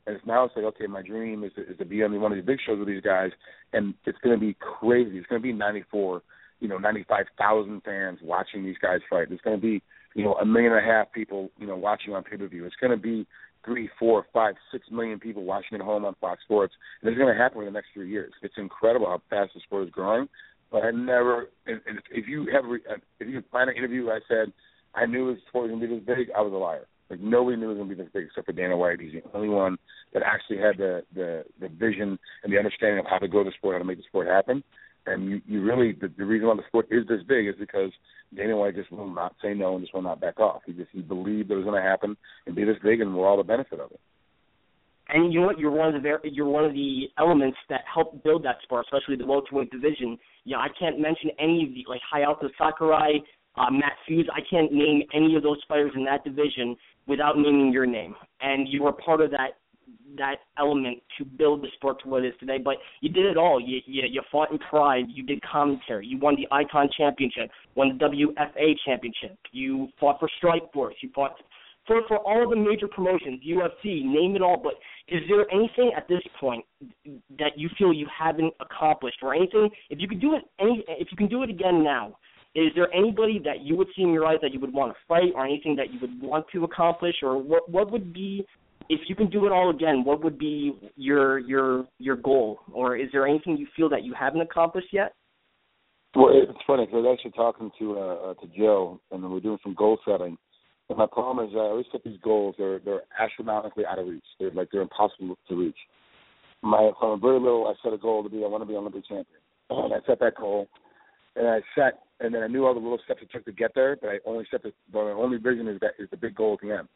And 0.06 0.14
it's 0.14 0.24
now 0.24 0.44
it's 0.44 0.54
like, 0.54 0.64
okay, 0.66 0.86
my 0.86 1.02
dream 1.02 1.42
is 1.42 1.50
to, 1.56 1.62
is 1.68 1.76
to 1.78 1.84
be 1.84 2.04
on 2.04 2.20
one 2.20 2.30
of 2.30 2.36
these 2.36 2.46
big 2.46 2.60
shows 2.64 2.78
with 2.78 2.86
these 2.86 3.02
guys, 3.02 3.30
and 3.72 3.94
it's 4.04 4.18
going 4.18 4.38
to 4.38 4.40
be 4.40 4.56
crazy. 4.60 5.18
It's 5.18 5.26
going 5.26 5.42
to 5.42 5.42
be 5.42 5.52
94, 5.52 6.22
you 6.60 6.68
know, 6.68 6.78
95,000 6.78 7.82
fans 7.82 8.20
watching 8.22 8.64
these 8.64 8.78
guys 8.80 9.00
fight. 9.10 9.26
It's 9.32 9.42
going 9.42 9.56
to 9.56 9.62
be, 9.62 9.82
you 10.14 10.22
know, 10.22 10.34
a 10.34 10.46
million 10.46 10.72
and 10.72 10.86
a 10.86 10.88
half 10.88 11.10
people, 11.10 11.50
you 11.58 11.66
know, 11.66 11.76
watching 11.76 12.14
on 12.14 12.22
pay 12.22 12.36
per 12.36 12.46
view. 12.46 12.64
It's 12.64 12.76
going 12.80 12.92
to 12.92 12.96
be 12.96 13.26
three, 13.64 13.90
four, 13.98 14.24
five, 14.32 14.54
six 14.70 14.86
million 14.88 15.18
people 15.18 15.42
watching 15.42 15.80
at 15.80 15.84
home 15.84 16.04
on 16.04 16.14
Fox 16.20 16.42
Sports. 16.44 16.74
And 17.00 17.10
it's 17.10 17.18
going 17.18 17.34
to 17.34 17.42
happen 17.42 17.60
in 17.60 17.64
the 17.64 17.72
next 17.72 17.88
three 17.92 18.08
years. 18.08 18.32
It's 18.42 18.54
incredible 18.56 19.06
how 19.06 19.20
fast 19.30 19.54
the 19.54 19.60
sport 19.60 19.84
is 19.88 19.90
growing. 19.90 20.28
But 20.74 20.82
I 20.82 20.90
never, 20.90 21.50
and, 21.68 21.80
and 21.86 22.00
if 22.10 22.26
you 22.26 22.48
have, 22.52 22.64
uh, 22.64 22.96
if 23.20 23.28
you 23.28 23.44
find 23.52 23.70
an 23.70 23.76
interview, 23.76 24.10
I 24.10 24.18
said 24.26 24.52
I 24.92 25.06
knew 25.06 25.36
sport 25.46 25.70
was 25.70 25.80
to 25.80 25.86
be 25.86 25.94
this 25.94 26.04
big. 26.04 26.34
I 26.36 26.40
was 26.40 26.52
a 26.52 26.56
liar. 26.56 26.88
Like 27.08 27.20
nobody 27.20 27.56
knew 27.56 27.66
it 27.66 27.74
was 27.74 27.76
going 27.76 27.90
to 27.90 27.94
be 27.94 28.02
this 28.02 28.10
big 28.12 28.24
except 28.26 28.46
for 28.46 28.52
Dana 28.52 28.76
White. 28.76 28.98
He's 28.98 29.12
the 29.12 29.22
only 29.38 29.50
one 29.50 29.78
that 30.12 30.24
actually 30.26 30.58
had 30.58 30.76
the 30.76 31.04
the 31.14 31.44
the 31.60 31.68
vision 31.68 32.18
and 32.42 32.52
the 32.52 32.58
understanding 32.58 32.98
of 32.98 33.06
how 33.08 33.18
to 33.18 33.28
grow 33.28 33.44
the 33.44 33.52
sport, 33.56 33.76
how 33.76 33.78
to 33.78 33.84
make 33.84 33.98
the 33.98 34.02
sport 34.08 34.26
happen. 34.26 34.64
And 35.06 35.30
you 35.30 35.40
you 35.46 35.62
really 35.62 35.92
the, 35.92 36.08
the 36.18 36.24
reason 36.24 36.48
why 36.48 36.56
the 36.56 36.66
sport 36.66 36.88
is 36.90 37.06
this 37.06 37.22
big 37.22 37.46
is 37.46 37.54
because 37.56 37.92
Dana 38.34 38.56
White 38.56 38.74
just 38.74 38.90
will 38.90 39.06
not 39.06 39.36
say 39.40 39.54
no 39.54 39.76
and 39.76 39.84
just 39.84 39.94
will 39.94 40.02
not 40.02 40.20
back 40.20 40.40
off. 40.40 40.62
He 40.66 40.72
just 40.72 40.90
he 40.90 41.02
believed 41.02 41.52
it 41.52 41.54
was 41.54 41.64
going 41.64 41.80
to 41.80 41.88
happen 41.88 42.16
and 42.48 42.56
be 42.56 42.64
this 42.64 42.82
big, 42.82 43.00
and 43.00 43.14
we're 43.14 43.28
all 43.28 43.36
the 43.36 43.44
benefit 43.44 43.78
of 43.78 43.92
it. 43.92 44.00
And 45.08 45.32
you 45.32 45.40
know 45.40 45.46
what? 45.46 45.58
You're 45.58 45.70
one 45.70 45.88
of 45.88 45.94
the 45.94 46.00
very, 46.00 46.18
you're 46.24 46.48
one 46.48 46.64
of 46.64 46.72
the 46.72 47.04
elements 47.18 47.58
that 47.68 47.82
helped 47.92 48.22
build 48.24 48.44
that 48.44 48.56
sport, 48.62 48.86
especially 48.86 49.16
the 49.16 49.26
welterweight 49.26 49.70
division. 49.70 50.18
You 50.44 50.56
know, 50.56 50.60
I 50.60 50.68
can't 50.78 50.98
mention 50.98 51.30
any 51.38 51.64
of 51.64 51.74
the 51.74 51.84
like 51.88 52.00
Hayato 52.12 52.48
Sakurai, 52.58 53.18
uh, 53.56 53.70
Matt 53.70 53.92
Hughes. 54.06 54.28
I 54.34 54.40
can't 54.48 54.72
name 54.72 55.02
any 55.12 55.36
of 55.36 55.42
those 55.42 55.60
fighters 55.68 55.92
in 55.94 56.04
that 56.04 56.24
division 56.24 56.76
without 57.06 57.36
naming 57.36 57.72
your 57.72 57.86
name. 57.86 58.14
And 58.40 58.66
you 58.68 58.82
were 58.82 58.92
part 58.92 59.20
of 59.20 59.30
that 59.32 59.58
that 60.16 60.36
element 60.58 60.98
to 61.18 61.24
build 61.24 61.62
the 61.62 61.68
sport 61.74 62.00
to 62.02 62.08
what 62.08 62.24
it 62.24 62.28
is 62.28 62.34
today. 62.38 62.58
But 62.58 62.76
you 63.00 63.08
did 63.08 63.26
it 63.26 63.36
all. 63.36 63.60
You 63.60 63.80
you, 63.86 64.04
you 64.10 64.22
fought 64.32 64.50
in 64.50 64.58
Pride. 64.58 65.04
You 65.08 65.22
did 65.22 65.40
commentary. 65.42 66.06
You 66.06 66.18
won 66.18 66.36
the 66.36 66.46
Icon 66.50 66.88
Championship. 66.96 67.50
Won 67.74 67.98
the 67.98 68.04
WFA 68.06 68.74
Championship. 68.86 69.36
You 69.52 69.88
fought 70.00 70.18
for 70.18 70.30
Strikeforce. 70.42 70.94
You 71.02 71.10
fought 71.14 71.34
for 71.86 72.00
for 72.08 72.18
all 72.18 72.44
of 72.44 72.50
the 72.50 72.56
major 72.56 72.88
promotions, 72.88 73.42
UFC, 73.46 74.04
name 74.04 74.36
it 74.36 74.42
all. 74.42 74.60
But 74.62 74.74
is 75.08 75.22
there 75.28 75.46
anything 75.52 75.92
at 75.96 76.08
this 76.08 76.22
point 76.40 76.64
that 77.38 77.52
you 77.56 77.68
feel 77.78 77.92
you 77.92 78.06
haven't 78.16 78.52
accomplished, 78.60 79.18
or 79.22 79.34
anything? 79.34 79.70
If 79.90 80.00
you 80.00 80.08
could 80.08 80.20
do 80.20 80.34
it, 80.34 80.42
any 80.60 80.84
if 80.88 81.08
you 81.10 81.16
can 81.16 81.28
do 81.28 81.42
it 81.42 81.50
again 81.50 81.82
now, 81.82 82.16
is 82.54 82.68
there 82.74 82.92
anybody 82.94 83.40
that 83.44 83.60
you 83.62 83.76
would 83.76 83.88
see 83.96 84.02
in 84.02 84.12
your 84.12 84.24
life 84.24 84.38
that 84.42 84.52
you 84.52 84.60
would 84.60 84.72
want 84.72 84.92
to 84.92 84.98
fight, 85.06 85.32
or 85.34 85.44
anything 85.44 85.76
that 85.76 85.92
you 85.92 86.00
would 86.00 86.20
want 86.20 86.46
to 86.52 86.64
accomplish, 86.64 87.16
or 87.22 87.40
what 87.40 87.68
what 87.70 87.90
would 87.90 88.12
be 88.12 88.44
if 88.88 89.00
you 89.08 89.14
can 89.14 89.30
do 89.30 89.46
it 89.46 89.52
all 89.52 89.70
again? 89.70 90.04
What 90.04 90.22
would 90.22 90.38
be 90.38 90.72
your 90.96 91.38
your 91.38 91.86
your 91.98 92.16
goal, 92.16 92.60
or 92.72 92.96
is 92.96 93.08
there 93.12 93.26
anything 93.26 93.56
you 93.56 93.66
feel 93.76 93.88
that 93.90 94.04
you 94.04 94.14
haven't 94.18 94.40
accomplished 94.40 94.88
yet? 94.92 95.14
Well, 96.16 96.30
it's 96.32 96.58
funny 96.66 96.86
because 96.86 96.98
I 97.04 97.08
was 97.08 97.18
actually 97.18 97.32
talking 97.32 97.70
to 97.78 97.98
uh, 97.98 98.14
uh, 98.30 98.34
to 98.34 98.46
Joe, 98.56 99.00
and 99.10 99.28
we're 99.30 99.40
doing 99.40 99.58
some 99.62 99.74
goal 99.74 99.98
setting. 100.06 100.38
And 100.88 100.98
my 100.98 101.06
problem 101.06 101.48
is 101.48 101.54
uh, 101.54 101.58
I 101.58 101.62
always 101.62 101.86
set 101.90 102.04
these 102.04 102.18
goals; 102.22 102.54
they're 102.58 102.78
they're 102.80 103.02
astronomically 103.18 103.86
out 103.86 103.98
of 103.98 104.06
reach. 104.06 104.24
They're 104.38 104.50
like 104.50 104.68
they're 104.70 104.82
impossible 104.82 105.36
to 105.48 105.54
reach. 105.56 105.78
My 106.62 106.90
from 106.98 107.10
a 107.12 107.16
very 107.16 107.40
little, 107.40 107.66
I 107.66 107.74
set 107.82 107.92
a 107.92 107.98
goal 107.98 108.22
to 108.22 108.28
be 108.28 108.44
I 108.44 108.48
want 108.48 108.62
to 108.62 108.66
be 108.66 108.74
an 108.74 108.80
Olympic 108.80 109.06
champion, 109.06 109.40
and 109.70 109.94
I 109.94 109.98
set 110.06 110.20
that 110.20 110.36
goal, 110.36 110.68
and 111.36 111.48
I 111.48 111.60
set 111.74 112.00
and 112.20 112.34
then 112.34 112.42
I 112.42 112.46
knew 112.46 112.64
all 112.64 112.74
the 112.74 112.80
little 112.80 113.00
steps 113.04 113.22
it 113.22 113.30
took 113.32 113.44
to 113.44 113.52
get 113.52 113.72
there, 113.74 113.96
but 114.00 114.08
I 114.08 114.18
only 114.24 114.46
set 114.50 114.62
the, 114.62 114.72
the 114.92 114.98
only 114.98 115.38
vision 115.38 115.68
is 115.68 115.80
that 115.80 115.92
is 115.98 116.08
the 116.10 116.16
big 116.16 116.34
goal 116.34 116.54
at 116.54 116.66
the 116.66 116.74
end. 116.74 116.88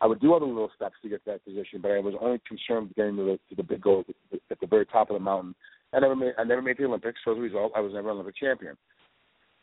I 0.00 0.06
would 0.06 0.20
do 0.20 0.32
all 0.32 0.40
the 0.40 0.46
little 0.46 0.70
steps 0.74 0.94
to 1.02 1.08
get 1.08 1.24
to 1.24 1.32
that 1.32 1.44
position, 1.44 1.80
but 1.80 1.92
I 1.92 2.00
was 2.00 2.14
only 2.20 2.40
concerned 2.48 2.88
with 2.88 2.96
getting 2.96 3.16
to 3.16 3.22
the, 3.22 3.38
to 3.50 3.54
the 3.56 3.62
big 3.62 3.82
goal 3.82 4.04
at 4.08 4.14
the, 4.32 4.40
at 4.50 4.60
the 4.60 4.66
very 4.66 4.86
top 4.86 5.10
of 5.10 5.14
the 5.14 5.20
mountain. 5.20 5.54
I 5.92 6.00
never 6.00 6.16
made 6.16 6.32
I 6.38 6.44
never 6.44 6.62
made 6.62 6.78
the 6.78 6.84
Olympics, 6.84 7.20
so 7.24 7.32
as 7.32 7.38
a 7.38 7.40
result, 7.40 7.72
I 7.76 7.80
was 7.80 7.92
never 7.92 8.10
an 8.10 8.14
Olympic 8.14 8.36
champion. 8.36 8.76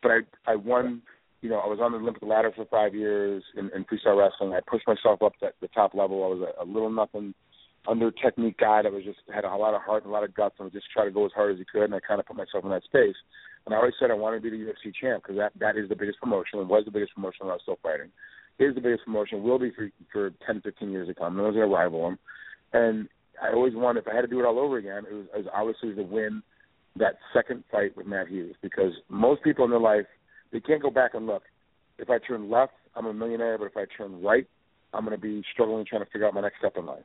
But 0.01 0.11
I 0.11 0.19
I 0.47 0.55
won. 0.55 1.01
You 1.41 1.49
know, 1.49 1.59
I 1.59 1.67
was 1.67 1.79
on 1.81 1.91
the 1.91 1.97
Olympic 1.97 2.23
ladder 2.23 2.51
for 2.55 2.65
five 2.65 2.93
years 2.93 3.43
in, 3.55 3.69
in 3.75 3.85
freestyle 3.85 4.17
wrestling. 4.17 4.53
I 4.53 4.59
pushed 4.67 4.87
myself 4.87 5.21
up 5.21 5.37
to 5.39 5.51
the 5.61 5.69
top 5.69 5.93
level. 5.93 6.23
I 6.23 6.27
was 6.27 6.41
a, 6.41 6.63
a 6.63 6.65
little 6.65 6.89
nothing 6.89 7.33
under 7.87 8.11
technique 8.11 8.57
guy 8.57 8.81
that 8.81 8.91
was 8.91 9.03
just 9.03 9.19
had 9.33 9.45
a 9.45 9.55
lot 9.55 9.73
of 9.73 9.81
heart 9.81 10.03
and 10.03 10.11
a 10.11 10.13
lot 10.13 10.23
of 10.23 10.33
guts 10.33 10.55
and 10.59 10.65
would 10.65 10.73
just 10.73 10.91
try 10.91 11.05
to 11.05 11.11
go 11.11 11.25
as 11.25 11.31
hard 11.33 11.53
as 11.53 11.57
he 11.57 11.65
could. 11.65 11.85
And 11.85 11.95
I 11.95 11.99
kind 12.01 12.19
of 12.19 12.25
put 12.25 12.35
myself 12.35 12.63
in 12.63 12.69
that 12.71 12.83
space. 12.83 13.15
And 13.65 13.73
I 13.73 13.77
always 13.77 13.93
said 13.99 14.11
I 14.11 14.15
wanted 14.15 14.43
to 14.43 14.49
be 14.49 14.57
the 14.57 14.63
UFC 14.63 14.93
champ 14.99 15.23
because 15.23 15.37
that 15.37 15.53
that 15.59 15.77
is 15.77 15.89
the 15.89 15.95
biggest 15.95 16.19
promotion 16.19 16.59
and 16.59 16.69
was 16.69 16.85
the 16.85 16.91
biggest 16.91 17.15
promotion 17.15 17.45
when 17.45 17.51
I 17.51 17.53
was 17.53 17.61
still 17.63 17.79
fighting. 17.81 18.11
Is 18.59 18.75
the 18.75 18.81
biggest 18.81 19.05
promotion, 19.05 19.43
will 19.43 19.59
be 19.59 19.71
for 19.71 19.89
for 20.11 20.31
ten, 20.45 20.61
fifteen 20.61 20.91
years 20.91 21.07
to 21.07 21.13
come. 21.13 21.37
No 21.37 21.43
one's 21.43 21.55
gonna 21.55 21.67
rival 21.67 22.07
him. 22.07 22.19
And 22.73 23.07
I 23.41 23.53
always 23.53 23.73
wanted, 23.73 24.01
if 24.01 24.07
I 24.07 24.15
had 24.15 24.21
to 24.21 24.27
do 24.27 24.39
it 24.39 24.45
all 24.45 24.59
over 24.59 24.77
again, 24.77 25.03
it 25.09 25.13
was, 25.13 25.25
it 25.33 25.37
was 25.37 25.47
obviously 25.53 25.95
to 25.95 26.03
win 26.03 26.43
that 26.97 27.15
second 27.33 27.63
fight 27.71 27.95
with 27.95 28.05
Matt 28.05 28.27
Hughes 28.27 28.55
because 28.61 28.91
most 29.07 29.43
people 29.43 29.63
in 29.63 29.71
their 29.71 29.79
life 29.79 30.05
they 30.51 30.59
can't 30.59 30.81
go 30.81 30.89
back 30.89 31.11
and 31.13 31.27
look. 31.27 31.43
If 31.97 32.09
I 32.09 32.17
turn 32.19 32.49
left, 32.49 32.73
I'm 32.95 33.05
a 33.05 33.13
millionaire, 33.13 33.57
but 33.57 33.65
if 33.65 33.77
I 33.77 33.85
turn 33.97 34.21
right, 34.21 34.47
I'm 34.93 35.05
going 35.05 35.15
to 35.15 35.21
be 35.21 35.43
struggling 35.53 35.85
trying 35.85 36.03
to 36.03 36.11
figure 36.11 36.27
out 36.27 36.33
my 36.33 36.41
next 36.41 36.59
step 36.59 36.73
in 36.77 36.85
life. 36.85 37.03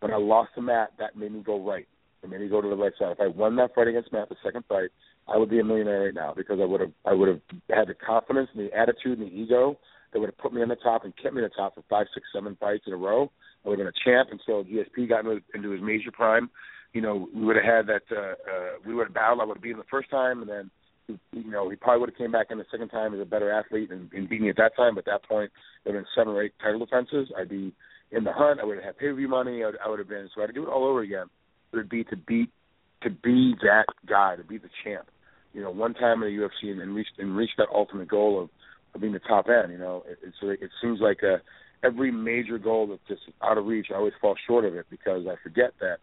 When 0.00 0.12
I 0.12 0.16
lost 0.16 0.50
to 0.54 0.62
Matt, 0.62 0.92
that 0.98 1.16
made 1.16 1.32
me 1.32 1.42
go 1.42 1.64
right. 1.64 1.86
It 2.22 2.30
made 2.30 2.40
me 2.40 2.48
go 2.48 2.60
to 2.60 2.68
the 2.68 2.76
right 2.76 2.92
side. 2.98 3.12
If 3.12 3.20
I 3.20 3.28
won 3.28 3.56
that 3.56 3.74
fight 3.74 3.88
against 3.88 4.12
Matt, 4.12 4.28
the 4.28 4.36
second 4.44 4.64
fight, 4.68 4.90
I 5.28 5.36
would 5.36 5.50
be 5.50 5.58
a 5.58 5.64
millionaire 5.64 6.04
right 6.04 6.14
now 6.14 6.34
because 6.36 6.58
I 6.60 6.64
would 6.64 6.80
have 6.80 6.92
I 7.04 7.12
would 7.12 7.28
have 7.28 7.40
had 7.68 7.88
the 7.88 7.94
confidence 7.94 8.48
and 8.54 8.68
the 8.68 8.76
attitude 8.76 9.18
and 9.18 9.28
the 9.28 9.34
ego 9.34 9.78
that 10.12 10.20
would 10.20 10.28
have 10.28 10.38
put 10.38 10.52
me 10.52 10.62
on 10.62 10.68
the 10.68 10.76
top 10.76 11.04
and 11.04 11.16
kept 11.16 11.34
me 11.34 11.42
on 11.42 11.48
the 11.48 11.54
top 11.54 11.74
for 11.74 11.82
five, 11.90 12.06
six, 12.14 12.26
seven 12.32 12.56
fights 12.60 12.84
in 12.86 12.92
a 12.92 12.96
row. 12.96 13.30
I 13.64 13.68
would 13.68 13.78
have 13.78 13.86
been 13.86 13.94
a 13.94 14.04
champ 14.04 14.28
until 14.30 14.64
GSP 14.64 15.08
got 15.08 15.20
into, 15.20 15.40
into 15.54 15.70
his 15.70 15.82
major 15.82 16.12
prime. 16.12 16.48
You 16.92 17.00
know, 17.00 17.28
we 17.34 17.44
would 17.44 17.56
have 17.56 17.64
had 17.64 17.86
that. 17.88 18.02
Uh, 18.10 18.20
uh, 18.20 18.70
we 18.86 18.94
would 18.94 19.08
have 19.08 19.14
battled. 19.14 19.40
I 19.40 19.44
would 19.44 19.56
have 19.56 19.62
beaten 19.62 19.78
the 19.78 19.84
first 19.90 20.10
time, 20.10 20.40
and 20.40 20.48
then 20.48 20.70
you 21.08 21.50
know, 21.50 21.68
he 21.68 21.76
probably 21.76 22.00
would 22.00 22.10
have 22.10 22.18
came 22.18 22.32
back 22.32 22.48
in 22.50 22.58
the 22.58 22.64
second 22.70 22.88
time 22.88 23.14
as 23.14 23.20
a 23.20 23.24
better 23.24 23.50
athlete 23.50 23.90
and, 23.90 24.10
and 24.12 24.28
beat 24.28 24.40
me 24.40 24.50
at 24.50 24.56
that 24.56 24.76
time. 24.76 24.94
But 24.94 25.06
at 25.06 25.20
that 25.20 25.28
point, 25.28 25.50
there 25.84 25.94
have 25.94 26.02
been 26.02 26.10
seven 26.16 26.34
or 26.34 26.42
eight 26.42 26.52
title 26.60 26.80
defenses. 26.80 27.28
I'd 27.38 27.48
be 27.48 27.72
in 28.10 28.24
the 28.24 28.32
hunt. 28.32 28.60
I 28.60 28.64
would 28.64 28.76
have 28.76 28.84
had 28.84 28.98
pay 28.98 29.06
per 29.06 29.14
view 29.14 29.28
money. 29.28 29.62
I 29.62 29.66
would, 29.66 29.78
I 29.84 29.88
would 29.88 29.98
have 29.98 30.08
been 30.08 30.28
so 30.34 30.42
I'd 30.42 30.54
do 30.54 30.64
it 30.64 30.68
all 30.68 30.84
over 30.86 31.00
again. 31.00 31.26
It 31.72 31.76
would 31.76 31.88
be 31.88 32.04
to 32.04 32.16
beat 32.16 32.50
to 33.02 33.10
be 33.10 33.54
that 33.62 33.86
guy, 34.08 34.36
to 34.36 34.44
be 34.44 34.58
the 34.58 34.70
champ. 34.82 35.06
You 35.52 35.62
know, 35.62 35.70
one 35.70 35.94
time 35.94 36.22
in 36.22 36.34
the 36.34 36.42
UFC 36.42 36.70
and, 36.70 36.80
and 36.80 36.94
reach 36.94 37.08
and 37.18 37.36
reach 37.36 37.50
that 37.58 37.68
ultimate 37.72 38.08
goal 38.08 38.42
of, 38.42 38.50
of 38.94 39.00
being 39.00 39.12
the 39.12 39.20
top 39.20 39.46
end. 39.48 39.72
You 39.72 39.78
know, 39.78 40.04
it, 40.08 40.18
it's 40.22 40.36
it 40.62 40.70
seems 40.82 41.00
like 41.00 41.22
a, 41.22 41.40
every 41.84 42.10
major 42.10 42.58
goal 42.58 42.86
that's 42.88 43.00
just 43.08 43.22
out 43.42 43.58
of 43.58 43.66
reach. 43.66 43.88
I 43.90 43.96
always 43.96 44.14
fall 44.20 44.34
short 44.46 44.64
of 44.64 44.74
it 44.74 44.86
because 44.90 45.26
I 45.26 45.34
forget 45.42 45.72
that 45.80 45.98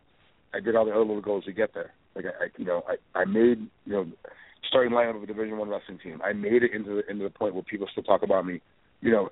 I 0.53 0.59
did 0.59 0.75
all 0.75 0.85
the 0.85 0.91
other 0.91 1.01
little 1.01 1.21
goals 1.21 1.45
to 1.45 1.53
get 1.53 1.73
there. 1.73 1.91
Like 2.15 2.25
I, 2.25 2.45
I 2.45 2.47
you 2.57 2.65
know, 2.65 2.83
I 2.87 3.19
I 3.19 3.25
made 3.25 3.67
you 3.85 3.93
know 3.93 4.05
starting 4.67 4.93
lineup 4.93 5.17
of 5.17 5.23
a 5.23 5.25
Division 5.25 5.57
One 5.57 5.69
wrestling 5.69 5.99
team. 5.99 6.21
I 6.23 6.33
made 6.33 6.63
it 6.63 6.73
into 6.73 6.95
the 6.95 7.09
into 7.09 7.23
the 7.23 7.29
point 7.29 7.53
where 7.53 7.63
people 7.63 7.87
still 7.91 8.03
talk 8.03 8.23
about 8.23 8.45
me. 8.45 8.61
You 9.01 9.11
know, 9.11 9.29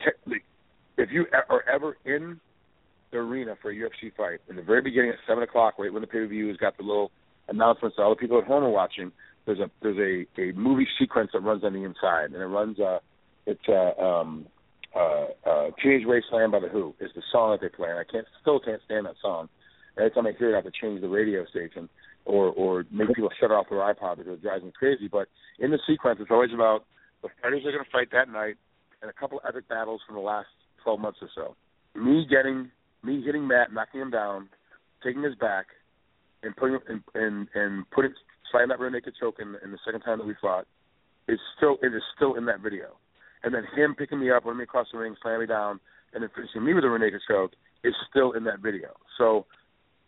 te- 0.00 0.40
if 0.96 1.10
you 1.10 1.26
are 1.48 1.64
ever 1.68 1.96
in 2.04 2.40
the 3.10 3.18
arena 3.18 3.56
for 3.60 3.70
a 3.70 3.74
UFC 3.74 4.14
fight 4.16 4.40
in 4.48 4.56
the 4.56 4.62
very 4.62 4.82
beginning 4.82 5.10
at 5.10 5.16
seven 5.26 5.42
o'clock, 5.42 5.74
right 5.78 5.92
when 5.92 6.02
the 6.02 6.06
pay 6.06 6.18
per 6.18 6.26
view 6.26 6.48
has 6.48 6.56
got 6.56 6.76
the 6.76 6.82
little 6.82 7.10
announcements 7.48 7.96
all 7.98 8.10
the 8.10 8.16
people 8.16 8.38
at 8.38 8.44
home 8.44 8.64
are 8.64 8.70
watching. 8.70 9.12
There's 9.46 9.60
a 9.60 9.70
there's 9.82 9.98
a 9.98 10.40
a 10.40 10.52
movie 10.52 10.88
sequence 10.98 11.30
that 11.32 11.40
runs 11.40 11.64
on 11.64 11.72
the 11.72 11.84
inside, 11.84 12.32
and 12.32 12.36
it 12.36 12.46
runs 12.46 12.78
uh 12.80 12.98
it's 13.46 13.68
uh 13.68 14.00
um 14.00 14.46
uh 14.94 15.26
uh 15.46 15.70
Teenage 15.82 16.06
Wasteland 16.06 16.52
by 16.52 16.60
the 16.60 16.68
Who 16.68 16.94
is 17.00 17.10
the 17.14 17.22
song 17.30 17.52
that 17.52 17.60
they 17.60 17.74
play, 17.74 17.90
and 17.90 17.98
I 17.98 18.04
can't 18.04 18.26
still 18.40 18.60
can't 18.60 18.80
stand 18.84 19.06
that 19.06 19.16
song. 19.20 19.48
Every 19.96 20.10
time 20.10 20.26
I 20.26 20.32
hear 20.36 20.50
it, 20.50 20.52
I 20.54 20.56
have 20.56 20.64
to 20.64 20.72
change 20.72 21.00
the 21.00 21.08
radio 21.08 21.44
station 21.46 21.88
or 22.24 22.48
or 22.52 22.84
make 22.90 23.08
people 23.14 23.30
shut 23.40 23.50
off 23.50 23.66
their 23.70 23.80
iPod 23.80 24.18
because 24.18 24.34
it 24.34 24.42
drives 24.42 24.64
me 24.64 24.72
crazy. 24.76 25.08
But 25.08 25.28
in 25.58 25.70
the 25.70 25.78
sequence, 25.86 26.18
it's 26.20 26.30
always 26.30 26.52
about 26.52 26.84
the 27.22 27.28
fighters 27.42 27.62
are 27.64 27.72
going 27.72 27.84
to 27.84 27.90
fight 27.90 28.08
that 28.12 28.30
night 28.30 28.56
and 29.02 29.10
a 29.10 29.14
couple 29.14 29.38
of 29.38 29.44
epic 29.48 29.68
battles 29.68 30.00
from 30.06 30.16
the 30.16 30.22
last 30.22 30.48
12 30.82 31.00
months 31.00 31.18
or 31.20 31.28
so. 31.34 31.56
Me 31.94 32.26
getting 32.28 32.70
me 33.02 33.22
hitting 33.24 33.46
Matt, 33.46 33.72
knocking 33.72 34.00
him 34.00 34.10
down, 34.10 34.48
taking 35.02 35.22
his 35.22 35.34
back, 35.34 35.66
and 36.42 36.56
putting 36.56 36.78
and 36.88 37.02
and, 37.14 37.48
and 37.54 37.90
putting 37.90 38.12
sliding 38.50 38.68
that 38.68 38.80
rear 38.80 38.90
naked 38.90 39.14
choke 39.20 39.36
in, 39.40 39.56
in 39.64 39.70
the 39.70 39.78
second 39.84 40.00
time 40.00 40.18
that 40.18 40.26
we 40.26 40.34
fought 40.40 40.66
is 41.28 41.38
still 41.56 41.76
it 41.82 41.94
is 41.94 42.02
still 42.16 42.34
in 42.34 42.46
that 42.46 42.60
video. 42.60 42.96
And 43.42 43.54
then 43.54 43.64
him 43.76 43.94
picking 43.94 44.20
me 44.20 44.30
up, 44.30 44.44
running 44.44 44.58
me 44.58 44.64
across 44.64 44.86
the 44.90 44.98
ring, 44.98 45.14
slamming 45.20 45.40
me 45.40 45.46
down, 45.46 45.78
and 46.14 46.22
then 46.22 46.30
finishing 46.34 46.64
me 46.64 46.72
with 46.72 46.84
a 46.84 46.88
rear 46.88 46.98
naked 46.98 47.20
choke 47.28 47.52
is 47.82 47.94
still 48.08 48.32
in 48.32 48.44
that 48.44 48.60
video. 48.60 48.96
So 49.18 49.46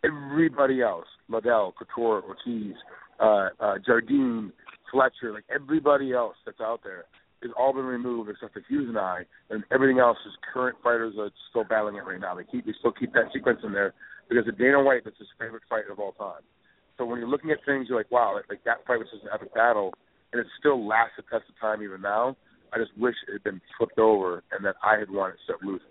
everybody 0.03 0.81
else, 0.81 1.05
Liddell, 1.29 1.73
Couture, 1.77 2.23
Ortiz, 2.23 2.75
uh, 3.19 3.49
uh, 3.59 3.75
Jardine, 3.85 4.51
Fletcher, 4.91 5.33
like 5.33 5.43
everybody 5.53 6.13
else 6.13 6.35
that's 6.45 6.61
out 6.61 6.81
there 6.83 7.05
has 7.43 7.51
all 7.57 7.73
been 7.73 7.85
removed 7.85 8.29
except 8.29 8.53
for 8.53 8.63
Hughes 8.67 8.87
and 8.89 8.97
I, 8.97 9.21
and 9.49 9.63
everything 9.71 9.99
else 9.99 10.17
is 10.25 10.33
current 10.53 10.77
fighters 10.83 11.15
are 11.19 11.29
still 11.49 11.63
battling 11.63 11.95
it 11.95 12.05
right 12.05 12.19
now. 12.19 12.33
They 12.35 12.43
keep 12.43 12.65
they 12.65 12.73
still 12.79 12.91
keep 12.91 13.13
that 13.13 13.29
sequence 13.33 13.59
in 13.63 13.73
there 13.73 13.93
because 14.29 14.47
of 14.47 14.57
Dana 14.57 14.81
White, 14.81 15.03
that's 15.05 15.17
his 15.17 15.27
favorite 15.39 15.63
fight 15.69 15.85
of 15.91 15.99
all 15.99 16.13
time. 16.13 16.41
So 16.97 17.05
when 17.05 17.19
you're 17.19 17.29
looking 17.29 17.51
at 17.51 17.59
things, 17.65 17.87
you're 17.89 17.97
like, 17.97 18.11
wow, 18.11 18.33
like, 18.35 18.45
like 18.49 18.63
that 18.65 18.85
fight 18.87 18.97
was 18.97 19.07
just 19.11 19.23
an 19.23 19.29
epic 19.33 19.53
battle, 19.53 19.93
and 20.33 20.39
it 20.39 20.47
still 20.59 20.85
lasts 20.85 21.13
the 21.17 21.23
test 21.23 21.49
of 21.49 21.59
time 21.61 21.83
even 21.83 22.01
now. 22.01 22.35
I 22.73 22.77
just 22.77 22.91
wish 22.97 23.15
it 23.27 23.33
had 23.33 23.43
been 23.43 23.61
flipped 23.77 23.99
over 23.99 24.43
and 24.51 24.65
that 24.65 24.75
I 24.83 24.99
had 24.99 25.09
won 25.09 25.31
instead 25.31 25.55
of 25.55 25.63
losing 25.63 25.87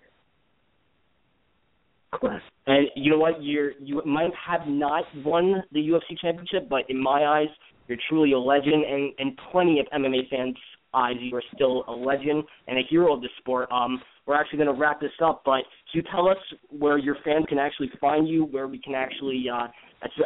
it. 2.13 2.43
And 2.67 2.89
you 2.97 3.11
know 3.11 3.19
what? 3.19 3.43
You're 3.43 3.73
you 3.79 4.03
might 4.05 4.33
have 4.47 4.67
not 4.67 5.05
won 5.25 5.63
the 5.73 5.81
UFC 5.81 6.19
championship, 6.21 6.69
but 6.69 6.83
in 6.89 7.03
my 7.03 7.25
eyes, 7.25 7.49
you're 7.89 7.99
truly 8.09 8.33
a 8.33 8.39
legend, 8.39 8.85
and 8.85 9.13
and 9.19 9.39
plenty 9.53 9.81
of 9.81 9.87
MMA 9.95 10.29
fans' 10.31 10.57
eyes, 10.95 11.17
you 11.21 11.37
are 11.37 11.43
still 11.55 11.85
a 11.89 11.93
legend 11.93 12.45
and 12.69 12.79
a 12.79 12.83
hero 12.89 13.13
of 13.15 13.21
the 13.21 13.29
sport. 13.39 13.69
Um, 13.71 14.01
we're 14.27 14.35
actually 14.35 14.59
going 14.59 14.75
to 14.75 14.81
wrap 14.81 15.01
this 15.01 15.13
up, 15.23 15.43
but 15.45 15.63
can 15.93 15.95
you 15.95 16.03
tell 16.11 16.29
us 16.29 16.39
where 16.71 16.99
your 16.99 17.17
fans 17.25 17.45
can 17.49 17.59
actually 17.59 17.91
find 18.01 18.27
you, 18.27 18.47
where 18.47 18.67
we 18.67 18.81
can 18.81 18.95
actually, 18.95 19.45
uh, 19.53 19.69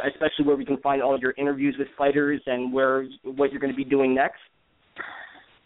especially 0.07 0.45
where 0.45 0.55
we 0.55 0.65
can 0.65 0.77
find 0.77 1.03
all 1.03 1.19
your 1.19 1.33
interviews 1.37 1.75
with 1.77 1.89
fighters, 1.97 2.41
and 2.47 2.73
where 2.73 3.05
what 3.23 3.51
you're 3.51 3.59
going 3.59 3.73
to 3.73 3.77
be 3.77 3.83
doing 3.83 4.15
next? 4.15 4.39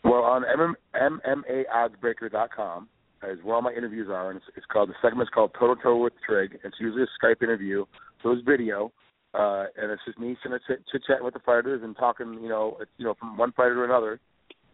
Well, 0.04 0.24
on 0.24 0.44
MMAOddsBreaker.com 0.44 2.90
is 3.32 3.40
where 3.44 3.56
all 3.56 3.62
my 3.62 3.74
interviews 3.74 4.08
are, 4.10 4.30
and 4.30 4.38
it's, 4.38 4.46
it's 4.56 4.66
called 4.66 4.90
the 4.90 4.96
segment's 5.02 5.32
called 5.34 5.52
Toe 5.60 5.74
to 5.76 5.82
Toe 5.82 5.98
with 5.98 6.14
Trigg. 6.26 6.60
It's 6.64 6.76
usually 6.80 7.04
a 7.04 7.26
Skype 7.26 7.42
interview, 7.42 7.86
so 8.22 8.32
it's 8.32 8.42
video, 8.46 8.92
uh, 9.34 9.66
and 9.78 9.92
it's 9.92 10.02
just 10.06 10.20
me 10.20 10.38
sitting 10.42 10.58
chit 10.68 11.04
chat 11.08 11.24
with 11.24 11.34
the 11.34 11.40
fighters 11.40 11.82
and 11.84 11.96
talking, 11.96 12.40
you 12.42 12.50
know, 12.50 12.78
you 12.98 13.06
know, 13.06 13.16
from 13.20 13.38
one 13.38 13.52
fighter 13.52 13.76
to 13.76 13.84
another. 13.84 14.20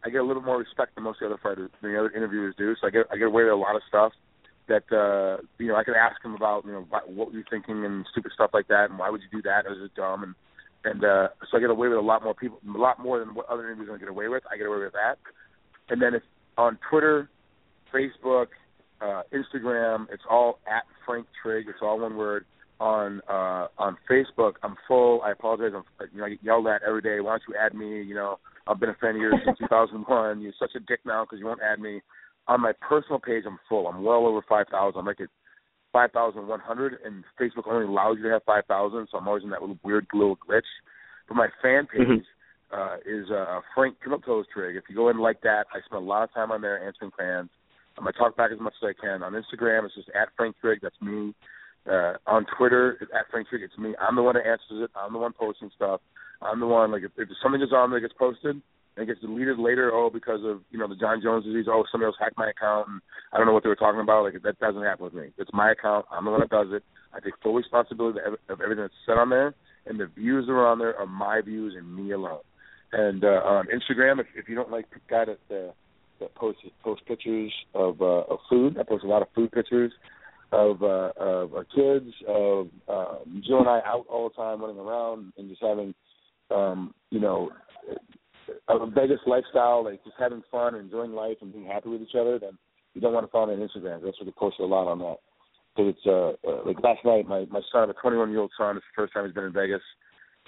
I 0.04 0.10
get 0.10 0.22
a 0.22 0.24
little 0.24 0.42
more 0.42 0.58
respect 0.58 0.96
than 0.96 1.04
most 1.04 1.22
of 1.22 1.30
the 1.30 1.36
other 1.36 1.42
fighters, 1.42 1.70
than 1.82 1.92
the 1.94 2.00
other 2.00 2.12
interviewers 2.12 2.56
do. 2.58 2.76
So 2.82 2.88
I 2.88 2.90
get 2.90 3.06
I 3.12 3.18
get 3.18 3.28
away 3.28 3.44
with 3.44 3.54
a 3.54 3.56
lot 3.56 3.76
of 3.76 3.82
stuff 3.88 4.14
that 4.68 4.86
uh, 4.92 5.42
you 5.60 5.68
know 5.68 5.76
I 5.76 5.84
can 5.84 5.94
ask 5.94 6.22
them 6.24 6.34
about, 6.34 6.66
you 6.66 6.72
know, 6.72 6.86
what, 6.90 7.10
what 7.12 7.32
were 7.32 7.38
you 7.38 7.44
thinking 7.50 7.86
and 7.86 8.06
stupid 8.12 8.32
stuff 8.34 8.52
like 8.54 8.68
that, 8.68 8.90
and 8.90 8.98
why 8.98 9.10
would 9.10 9.22
you 9.22 9.30
do 9.32 9.42
that? 9.44 9.66
It 9.66 9.70
was 9.70 9.90
dumb, 9.96 10.24
and 10.24 10.36
and 10.84 11.04
uh, 11.04 11.28
so 11.50 11.58
I 11.58 11.60
get 11.60 11.70
away 11.70 11.88
with 11.90 11.98
a 11.98 12.02
lot 12.02 12.24
more 12.24 12.34
people, 12.34 12.60
a 12.68 12.78
lot 12.78 13.00
more 13.00 13.20
than 13.20 13.36
what 13.36 13.48
other 13.50 13.66
interviews 13.66 13.90
don't 13.90 14.00
get 14.00 14.10
away 14.10 14.28
with. 14.28 14.44
I 14.52 14.58
get 14.58 14.66
away 14.66 14.80
with 14.80 14.94
that, 14.94 15.18
and 15.90 16.02
then 16.02 16.14
it's 16.14 16.26
on 16.58 16.80
Twitter, 16.90 17.30
Facebook, 17.94 18.48
uh, 19.02 19.24
Instagram. 19.34 20.06
It's 20.12 20.24
all 20.30 20.60
at 20.68 20.84
Frank 21.06 21.28
Trigg. 21.42 21.68
It's 21.68 21.80
all 21.82 22.00
one 22.00 22.16
word. 22.16 22.46
On 22.80 23.22
uh, 23.30 23.68
on 23.78 23.96
Facebook, 24.10 24.54
I'm 24.64 24.76
full. 24.88 25.22
I 25.22 25.32
apologize. 25.32 25.72
I'm, 25.76 25.84
you 26.12 26.20
know, 26.20 26.26
I 26.26 26.30
get 26.30 26.44
yelled 26.44 26.66
at 26.66 26.82
every 26.88 27.02
day. 27.02 27.20
Why 27.20 27.34
don't 27.34 27.44
you 27.48 27.56
add 27.56 27.76
me? 27.76 28.02
You 28.02 28.16
know, 28.16 28.40
I've 28.66 28.80
been 28.80 28.90
a 28.90 28.96
fan 28.96 29.12
of 29.12 29.22
yours 29.22 29.36
since 29.46 29.58
2001. 29.70 30.42
You're 30.42 30.54
such 30.58 30.72
a 30.76 30.80
dick 30.80 31.02
now 31.06 31.24
because 31.24 31.40
you 31.40 31.46
won't 31.46 31.62
add 31.62 31.80
me. 31.80 32.02
On 32.48 32.60
my 32.60 32.74
personal 32.82 33.20
page, 33.20 33.44
I'm 33.46 33.60
full. 33.70 33.88
I'm 33.88 34.04
well 34.04 34.26
over 34.26 34.42
5,000. 34.50 35.00
I'm 35.00 35.06
like 35.06 35.22
at 35.22 35.30
5,100, 35.94 36.98
and 37.06 37.24
Facebook 37.40 37.68
only 37.68 37.86
allows 37.86 38.18
you 38.18 38.24
to 38.24 38.30
have 38.30 38.44
5,000, 38.46 39.08
so 39.12 39.18
I'm 39.18 39.28
always 39.28 39.44
in 39.44 39.50
that 39.52 39.62
little 39.62 39.78
weird 39.84 40.08
little 40.14 40.38
glitch. 40.38 40.62
But 41.28 41.36
my 41.36 41.48
fan 41.62 41.86
page 41.86 42.08
mm-hmm. 42.08 42.76
uh, 42.76 42.96
is 43.06 43.30
uh, 43.30 43.60
Frank 43.76 43.98
Toes 44.26 44.46
Trigg. 44.54 44.76
If 44.76 44.86
you 44.90 44.96
go 44.96 45.10
in 45.10 45.20
like 45.20 45.42
that, 45.42 45.66
I 45.74 45.80
spend 45.86 46.04
a 46.04 46.06
lot 46.06 46.24
of 46.24 46.34
time 46.34 46.52
on 46.52 46.62
there 46.62 46.86
answering 46.86 47.12
fans. 47.18 47.50
I'm 47.98 48.04
gonna 48.04 48.14
talk 48.14 48.38
back 48.38 48.52
as 48.52 48.60
much 48.60 48.74
as 48.82 48.90
I 48.90 49.02
can. 49.02 49.24
On 49.24 49.34
Instagram, 49.34 49.86
it's 49.86 49.96
just 49.96 50.10
at 50.10 50.30
Frank 50.38 50.56
Trigg. 50.62 50.80
That's 50.82 51.00
me. 51.02 51.34
Uh, 51.90 52.14
on 52.28 52.46
Twitter, 52.58 52.98
it's 53.02 53.12
at 53.14 53.30
Frank 53.32 53.50
Trigg. 53.50 53.64
It's 53.64 53.78
me. 53.78 53.96
I'm 54.00 54.16
the 54.16 54.24
one 54.24 54.36
that 54.36 54.46
answers 54.46 54.86
it. 54.86 54.92
I'm 54.96 55.14
the 55.14 55.20
one 55.20 55.34
posting 55.34 55.72
stuff. 55.76 56.02
I'm 56.42 56.60
the 56.60 56.68
one. 56.68 56.92
Like 56.92 57.04
if, 57.04 57.12
if 57.18 57.30
something 57.42 57.62
is 57.62 57.74
on 57.74 57.92
that 57.92 58.02
gets 58.02 58.14
posted 58.18 58.62
and 58.98 59.08
gets 59.08 59.22
deleted 59.22 59.60
later, 59.60 59.92
oh 59.94 60.10
because 60.10 60.42
of 60.44 60.62
you 60.72 60.80
know 60.80 60.88
the 60.88 60.96
Jon 60.96 61.22
Jones 61.22 61.46
disease, 61.46 61.66
oh 61.70 61.84
somebody 61.92 62.08
else 62.08 62.16
hacked 62.20 62.38
my 62.38 62.50
account 62.50 62.88
and 62.90 63.02
I 63.34 63.38
don't 63.38 63.48
know 63.48 63.54
what 63.54 63.64
they 63.64 63.70
were 63.70 63.76
talking 63.76 64.02
about. 64.02 64.24
Like 64.24 64.42
that 64.42 64.60
doesn't 64.60 64.84
happen 64.84 65.06
with 65.06 65.14
me. 65.14 65.30
It's 65.38 65.52
my 65.54 65.72
account. 65.72 66.06
I'm 66.12 66.26
the 66.26 66.32
one 66.32 66.42
that 66.42 66.50
does 66.50 66.68
it. 66.72 66.84
I 67.14 67.20
take 67.20 67.34
full 67.44 67.56
responsibility 67.56 68.20
of 68.26 68.62
everything 68.62 68.84
that's 68.84 68.94
said 69.06 69.18
on 69.18 69.30
there, 69.30 69.54
and 69.86 70.00
the 70.00 70.08
views 70.08 70.48
that 70.48 70.54
are 70.54 70.68
on 70.68 70.80
there 70.80 70.96
are 70.98 71.08
my 71.08 71.42
views 71.42 71.76
and 71.78 71.96
me 71.96 72.12
alone. 72.12 72.40
And 72.94 73.24
uh, 73.24 73.42
on 73.44 73.68
Instagram, 73.68 74.20
if, 74.20 74.28
if 74.36 74.50
you 74.50 74.56
don't 74.56 74.72
like 74.72 74.90
the 74.92 75.00
guy 75.10 75.26
that 75.26 75.56
uh, 75.56 75.72
that 76.22 76.34
posts 76.36 76.62
post 76.84 77.06
pictures 77.06 77.52
of 77.74 78.02
uh, 78.02 78.24
of 78.30 78.40
food, 78.50 78.78
I 78.80 78.84
post 78.84 79.04
a 79.04 79.08
lot 79.08 79.22
of 79.22 79.28
food 79.36 79.52
pictures 79.52 79.92
of 80.54 80.82
uh, 80.82 81.12
of 81.18 81.54
our 81.54 81.66
kids, 81.66 82.14
of 82.28 82.68
uh, 82.88 83.16
Jill 83.46 83.60
and 83.60 83.70
I 83.70 83.82
out 83.86 84.06
all 84.10 84.30
the 84.30 84.36
time, 84.36 84.62
running 84.62 84.80
around 84.80 85.34
and 85.38 85.50
just 85.50 85.62
having 85.62 85.94
um, 86.52 86.94
you 87.10 87.20
know, 87.20 87.50
a 88.68 88.86
Vegas 88.88 89.20
lifestyle, 89.26 89.84
like 89.84 90.04
just 90.04 90.16
having 90.20 90.44
fun, 90.52 90.76
enjoying 90.76 91.14
life, 91.14 91.38
and 91.42 91.54
being 91.54 91.66
happy 91.66 91.90
with 91.90 92.02
each 92.02 92.16
other, 92.20 92.38
then 92.40 92.58
you 92.94 93.02
don't 93.02 93.14
want 93.14 93.26
to 93.26 93.32
follow 93.32 93.48
me 93.48 93.54
on 93.54 93.68
Instagram. 93.68 94.02
That's 94.04 94.20
what 94.20 94.26
we 94.26 94.34
post 94.38 94.58
a 94.60 94.66
lot 94.66 94.88
on 94.88 95.00
that. 95.00 95.18
So 95.78 95.88
it's 95.88 96.00
uh, 96.06 96.50
uh 96.50 96.66
like 96.66 96.84
last 96.84 97.06
night, 97.06 97.28
my 97.28 97.46
my 97.50 97.62
son, 97.72 97.90
a 97.90 97.94
21 97.94 98.30
year 98.32 98.42
old 98.42 98.52
son, 98.58 98.76
it's 98.76 98.86
the 98.96 99.02
first 99.02 99.14
time 99.14 99.26
he's 99.26 99.34
been 99.34 99.46
in 99.46 99.54
Vegas 99.54 99.82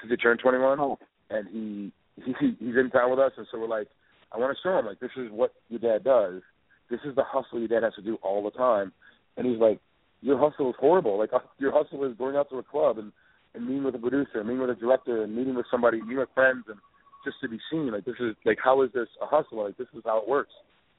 since 0.02 0.12
he 0.12 0.18
turned 0.18 0.40
21, 0.42 0.80
oh. 0.80 1.00
and 1.30 1.48
he 1.48 1.92
he 2.26 2.34
he's 2.60 2.76
in 2.76 2.90
town 2.92 3.10
with 3.10 3.20
us, 3.20 3.32
and 3.38 3.48
so 3.52 3.60
we're 3.60 3.68
like, 3.68 3.88
I 4.34 4.38
want 4.38 4.56
to 4.56 4.62
show 4.63 4.78
him 4.80 4.86
like 4.86 5.00
this 5.00 5.12
is 5.17 5.32
what 5.32 5.54
your 5.69 5.80
dad 5.80 6.04
does. 6.04 6.41
This 6.89 7.00
is 7.06 7.15
the 7.15 7.24
hustle 7.26 7.60
your 7.60 7.67
dad 7.67 7.84
has 7.84 7.93
to 7.96 8.02
do 8.02 8.17
all 8.22 8.43
the 8.43 8.52
time, 8.52 8.91
and 9.38 9.48
he's 9.48 9.60
like, 9.60 9.80
your 10.22 10.39
hustle 10.39 10.69
is 10.69 10.76
horrible. 10.80 11.17
Like 11.17 11.32
your 11.60 11.72
hustle 11.72 12.04
is 12.10 12.17
going 12.17 12.36
out 12.36 12.50
to 12.50 12.58
a 12.58 12.63
club 12.63 12.98
and 12.98 13.12
and 13.56 13.67
meeting 13.67 13.84
with 13.84 13.93
a 13.93 14.00
producer, 14.00 14.43
meeting 14.43 14.62
with 14.62 14.72
a 14.72 14.76
director, 14.76 15.24
and 15.24 15.36
meeting 15.36 15.54
with 15.54 15.67
somebody, 15.69 16.02
meeting 16.02 16.17
with 16.17 16.30
friends, 16.34 16.65
and 16.67 16.78
just 17.24 17.38
to 17.41 17.50
be 17.50 17.60
seen. 17.69 17.91
Like 17.91 18.06
this 18.06 18.15
is 18.19 18.36
like 18.46 18.58
how 18.63 18.82
is 18.82 18.89
this 18.93 19.08
a 19.22 19.26
hustle? 19.26 19.63
Like 19.63 19.78
this 19.78 19.88
is 19.93 20.02
how 20.06 20.22
it 20.22 20.28
works 20.28 20.54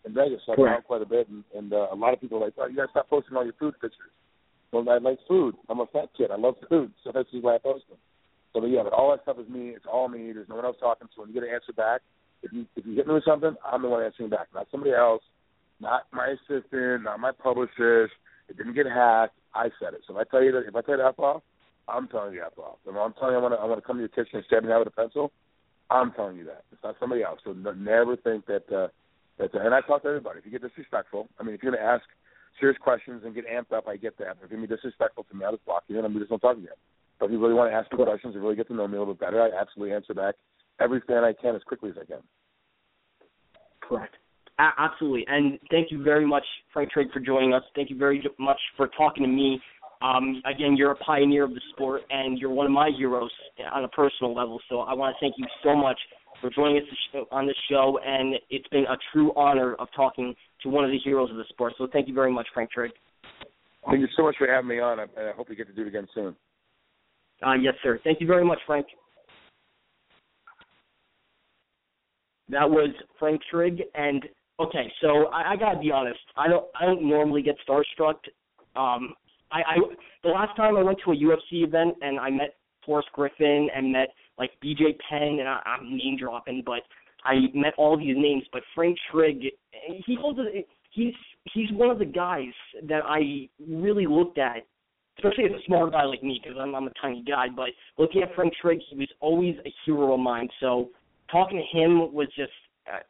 in 0.04 0.14
Vegas. 0.14 0.40
So 0.46 0.52
I've 0.52 0.58
been 0.58 0.68
out 0.68 0.84
quite 0.84 1.02
a 1.02 1.06
bit, 1.06 1.28
and, 1.28 1.42
and 1.54 1.72
uh, 1.72 1.88
a 1.92 1.96
lot 1.96 2.14
of 2.14 2.20
people 2.20 2.38
are 2.38 2.46
like, 2.46 2.54
oh, 2.58 2.66
you 2.66 2.76
gotta 2.76 2.90
stop 2.90 3.10
posting 3.10 3.36
all 3.36 3.44
your 3.44 3.58
food 3.58 3.74
pictures. 3.74 4.14
Well, 4.72 4.88
I 4.88 4.98
like 4.98 5.18
food. 5.28 5.54
I'm 5.68 5.80
a 5.80 5.86
fat 5.86 6.10
kid. 6.16 6.30
I 6.30 6.36
love 6.36 6.56
food, 6.68 6.92
so 7.02 7.12
that's 7.14 7.28
why 7.32 7.56
I 7.56 7.58
post 7.58 7.84
them. 7.88 7.98
So 8.52 8.60
but 8.60 8.66
yeah, 8.66 8.82
but 8.82 8.92
all 8.92 9.10
that 9.10 9.22
stuff 9.22 9.38
is 9.38 9.48
me. 9.48 9.70
It's 9.70 9.86
all 9.90 10.08
me. 10.08 10.32
There's 10.32 10.48
no 10.48 10.56
one 10.56 10.64
else 10.64 10.76
talking. 10.80 11.08
So 11.14 11.22
when 11.22 11.30
you 11.30 11.34
get 11.34 11.48
an 11.48 11.54
answer 11.54 11.72
back, 11.72 12.02
if 12.44 12.52
you 12.52 12.66
if 12.76 12.86
you 12.86 12.94
hit 12.94 13.06
me 13.06 13.14
with 13.14 13.24
something, 13.24 13.54
I'm 13.64 13.82
the 13.82 13.88
one 13.88 14.04
answering 14.04 14.30
back, 14.30 14.48
not 14.54 14.68
somebody 14.70 14.92
else, 14.92 15.22
not 15.80 16.02
my 16.12 16.34
assistant, 16.36 17.04
not 17.04 17.18
my 17.20 17.32
publicist. 17.32 18.12
It 18.48 18.56
didn't 18.56 18.74
get 18.74 18.86
hacked. 18.86 19.34
I 19.54 19.70
said 19.80 19.94
it. 19.94 20.02
So 20.06 20.14
if 20.18 20.26
I 20.26 20.30
tell 20.30 20.42
you 20.42 20.52
that, 20.52 20.68
if 20.68 20.76
I 20.76 20.82
tell 20.82 20.96
you 20.96 21.02
that 21.02 21.18
off, 21.22 21.42
I'm 21.88 22.08
telling 22.08 22.34
you 22.34 22.40
that, 22.40 22.52
If 22.56 22.96
I'm 22.96 23.12
telling 23.14 23.32
you, 23.34 23.38
I 23.38 23.42
want 23.42 23.54
to, 23.54 23.60
I 23.60 23.64
want 23.64 23.80
to 23.80 23.86
come 23.86 23.96
to 23.96 24.00
your 24.00 24.08
kitchen 24.08 24.36
and 24.38 24.44
stab 24.46 24.64
me 24.64 24.72
out 24.72 24.80
with 24.84 24.88
a 24.88 24.96
pencil. 24.96 25.32
I'm 25.90 26.12
telling 26.12 26.36
you 26.36 26.44
that. 26.46 26.64
It's 26.72 26.82
not 26.82 26.96
somebody 27.00 27.22
else. 27.22 27.40
So 27.44 27.50
n- 27.50 27.64
never 27.84 28.16
think 28.16 28.46
that. 28.46 28.70
uh 28.72 28.88
that. 29.38 29.54
And 29.54 29.74
I 29.74 29.80
talk 29.80 30.02
to 30.02 30.08
everybody. 30.08 30.38
If 30.38 30.46
you 30.46 30.52
get 30.52 30.62
disrespectful, 30.62 31.28
I 31.38 31.42
mean, 31.42 31.54
if 31.54 31.62
you're 31.62 31.72
going 31.72 31.82
to 31.82 31.88
ask 31.88 32.04
serious 32.60 32.78
questions 32.78 33.22
and 33.24 33.34
get 33.34 33.46
amped 33.48 33.76
up, 33.76 33.88
I 33.88 33.96
get 33.96 34.16
that. 34.18 34.32
If 34.32 34.36
you're 34.40 34.48
going 34.48 34.62
to 34.62 34.68
be 34.68 34.74
disrespectful 34.74 35.24
to 35.24 35.34
me, 35.36 35.44
I'll 35.44 35.52
just 35.52 35.64
block 35.64 35.84
you 35.88 35.96
and 35.98 36.06
I'm 36.06 36.14
just 36.18 36.30
don't 36.30 36.40
talk 36.40 36.56
to 36.56 36.62
you. 36.62 36.68
But 37.18 37.26
if 37.26 37.32
you 37.32 37.40
really 37.40 37.54
want 37.54 37.70
to 37.70 37.74
ask 37.76 37.90
me 37.92 38.04
questions 38.04 38.34
and 38.34 38.42
really 38.42 38.56
get 38.56 38.68
to 38.68 38.74
know 38.74 38.86
me 38.88 38.96
a 38.96 39.00
little 39.00 39.14
bit 39.14 39.20
better, 39.20 39.42
I 39.42 39.50
absolutely 39.58 39.94
answer 39.94 40.14
back 40.14 40.34
every 40.80 41.00
fan 41.06 41.24
I 41.24 41.32
can 41.32 41.54
as 41.54 41.62
quickly 41.62 41.90
as 41.90 41.96
I 42.00 42.04
can. 42.04 42.20
Correct. 43.80 44.14
A- 44.58 44.72
absolutely. 44.78 45.24
And 45.28 45.58
thank 45.70 45.90
you 45.90 46.02
very 46.02 46.26
much, 46.26 46.44
Frank 46.72 46.90
Trigg, 46.90 47.12
for 47.12 47.20
joining 47.20 47.52
us. 47.52 47.62
Thank 47.74 47.90
you 47.90 47.98
very 47.98 48.24
much 48.38 48.60
for 48.76 48.88
talking 48.96 49.22
to 49.24 49.28
me. 49.28 49.60
Um, 50.02 50.42
again, 50.44 50.76
you're 50.76 50.92
a 50.92 50.96
pioneer 50.96 51.44
of 51.44 51.50
the 51.50 51.60
sport, 51.72 52.02
and 52.10 52.38
you're 52.38 52.50
one 52.50 52.66
of 52.66 52.72
my 52.72 52.90
heroes 52.96 53.30
on 53.72 53.84
a 53.84 53.88
personal 53.88 54.34
level. 54.34 54.60
So 54.68 54.80
I 54.80 54.92
want 54.92 55.16
to 55.16 55.24
thank 55.24 55.34
you 55.38 55.46
so 55.62 55.74
much 55.74 55.98
for 56.40 56.50
joining 56.50 56.78
us 56.78 57.26
on 57.30 57.46
this 57.46 57.56
show, 57.70 57.98
and 58.04 58.34
it's 58.50 58.68
been 58.68 58.84
a 58.84 58.96
true 59.12 59.32
honor 59.34 59.74
of 59.76 59.88
talking 59.96 60.34
to 60.62 60.68
one 60.68 60.84
of 60.84 60.90
the 60.90 60.98
heroes 60.98 61.30
of 61.30 61.36
the 61.36 61.44
sport. 61.48 61.72
So 61.78 61.88
thank 61.90 62.06
you 62.06 62.14
very 62.14 62.32
much, 62.32 62.46
Frank 62.52 62.70
Trigg. 62.70 62.92
Thank 63.86 64.00
you 64.00 64.08
so 64.16 64.24
much 64.24 64.36
for 64.38 64.46
having 64.46 64.68
me 64.68 64.80
on, 64.80 64.98
and 64.98 65.10
I 65.16 65.32
hope 65.32 65.48
we 65.48 65.56
get 65.56 65.66
to 65.68 65.72
do 65.72 65.82
it 65.82 65.88
again 65.88 66.06
soon. 66.14 66.36
Uh, 67.44 67.54
yes, 67.54 67.74
sir. 67.82 67.98
Thank 68.04 68.20
you 68.20 68.26
very 68.26 68.44
much, 68.44 68.58
Frank. 68.66 68.86
That 72.48 72.68
was 72.68 72.90
Frank 73.18 73.40
Trigg, 73.50 73.82
and 73.94 74.24
okay, 74.60 74.92
so 75.00 75.26
I, 75.26 75.52
I 75.52 75.56
gotta 75.56 75.78
be 75.78 75.90
honest. 75.90 76.20
I 76.36 76.48
don't 76.48 76.66
I 76.78 76.84
don't 76.84 77.02
normally 77.02 77.42
get 77.42 77.56
starstruck. 77.66 78.16
Um, 78.76 79.14
I, 79.50 79.60
I 79.60 79.76
the 80.22 80.30
last 80.30 80.56
time 80.56 80.76
I 80.76 80.82
went 80.82 80.98
to 81.04 81.12
a 81.12 81.16
UFC 81.16 81.64
event 81.64 81.96
and 82.02 82.18
I 82.18 82.30
met 82.30 82.54
Forrest 82.84 83.08
Griffin 83.12 83.68
and 83.74 83.92
met 83.92 84.08
like 84.38 84.50
BJ 84.62 84.98
Penn, 85.08 85.38
and 85.40 85.48
I, 85.48 85.60
I'm 85.64 85.96
name 85.96 86.16
dropping, 86.18 86.62
but 86.66 86.80
I 87.24 87.34
met 87.54 87.72
all 87.78 87.96
these 87.96 88.16
names. 88.16 88.44
But 88.52 88.62
Frank 88.74 88.98
Trigg, 89.10 89.42
he 90.06 90.16
holds 90.20 90.38
a, 90.38 90.64
he's 90.90 91.14
he's 91.52 91.70
one 91.72 91.90
of 91.90 91.98
the 91.98 92.04
guys 92.04 92.52
that 92.88 93.02
I 93.06 93.48
really 93.66 94.06
looked 94.06 94.38
at, 94.38 94.66
especially 95.18 95.44
as 95.44 95.52
a 95.52 95.64
small 95.66 95.88
guy 95.90 96.04
like 96.04 96.22
me, 96.22 96.40
because 96.42 96.58
I'm 96.60 96.74
I'm 96.74 96.86
a 96.86 96.92
tiny 97.00 97.24
guy. 97.26 97.46
But 97.54 97.70
looking 97.96 98.22
at 98.22 98.34
Frank 98.34 98.52
Trigg, 98.60 98.80
he 98.90 98.96
was 98.96 99.08
always 99.20 99.56
a 99.64 99.72
hero 99.84 100.14
of 100.14 100.20
mine. 100.20 100.48
So 100.60 100.90
talking 101.34 101.58
to 101.58 101.78
him 101.78 102.12
was 102.14 102.28
just 102.36 102.52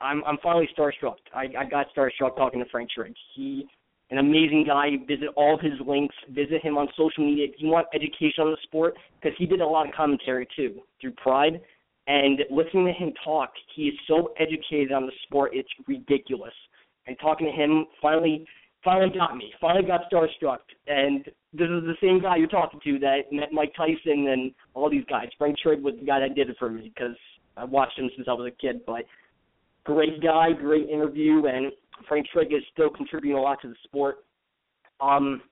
I'm 0.01 0.25
I'm 0.25 0.39
finally 0.43 0.69
starstruck. 0.77 1.17
I, 1.35 1.47
I 1.59 1.65
got 1.69 1.87
starstruck 1.95 2.37
talking 2.37 2.61
to 2.61 2.67
Frank 2.71 2.91
Trigg. 2.91 3.15
He 3.35 3.67
an 4.11 4.19
amazing 4.19 4.65
guy. 4.67 4.91
Visit 5.07 5.29
all 5.37 5.59
his 5.59 5.73
links. 5.87 6.15
Visit 6.31 6.63
him 6.63 6.79
on 6.79 6.89
social 6.97 7.25
media 7.25 7.47
if 7.47 7.55
you 7.59 7.69
want 7.69 7.87
education 7.95 8.45
on 8.45 8.51
the 8.51 8.57
sport, 8.63 8.95
because 9.21 9.37
he 9.39 9.47
did 9.47 9.61
a 9.61 9.67
lot 9.67 9.87
of 9.89 9.95
commentary 9.95 10.49
too 10.57 10.81
through 11.01 11.13
Pride. 11.13 11.61
And 12.07 12.41
listening 12.51 12.87
to 12.87 12.93
him 12.93 13.13
talk, 13.25 13.51
he 13.75 13.85
is 13.85 13.95
so 14.07 14.35
educated 14.39 14.93
on 14.93 15.07
the 15.07 15.13
sport, 15.27 15.53
it's 15.55 15.71
ridiculous. 15.89 16.53
And 17.07 17.17
talking 17.21 17.47
to 17.47 17.53
him 17.53 17.87
finally 18.01 18.47
finally 18.85 19.11
got 19.17 19.37
me. 19.37 19.53
Finally 19.61 19.87
got 19.87 20.11
starstruck. 20.11 20.59
And 20.87 21.25
this 21.53 21.69
is 21.69 21.83
the 21.85 21.97
same 22.03 22.21
guy 22.21 22.37
you're 22.37 22.47
talking 22.47 22.81
to 22.85 22.99
that 23.01 23.33
met 23.33 23.53
Mike 23.53 23.73
Tyson 23.77 24.29
and 24.29 24.53
all 24.75 24.91
these 24.91 25.05
guys. 25.09 25.29
Frank 25.39 25.59
Trigg 25.59 25.83
was 25.83 25.95
the 25.99 26.07
guy 26.07 26.21
that 26.21 26.35
did 26.35 26.51
it 26.51 26.57
for 26.59 26.71
me 26.71 26.93
because 26.95 27.17
I 27.57 27.65
watched 27.65 27.99
him 27.99 28.11
since 28.17 28.29
I 28.29 28.33
was 28.33 28.51
a 28.53 28.61
kid. 28.61 28.81
But 28.87 29.05
great 29.85 30.23
guy, 30.23 30.53
great 30.53 30.89
interview, 30.89 31.47
and 31.47 31.73
Frank 32.09 32.27
Trigg 32.33 32.53
is 32.53 32.63
still 32.73 32.91
contributing 32.91 33.39
a 33.39 33.41
lot 33.41 33.61
to 33.63 33.69
the 33.69 33.77
sport. 33.85 34.25
Um, 35.01 35.43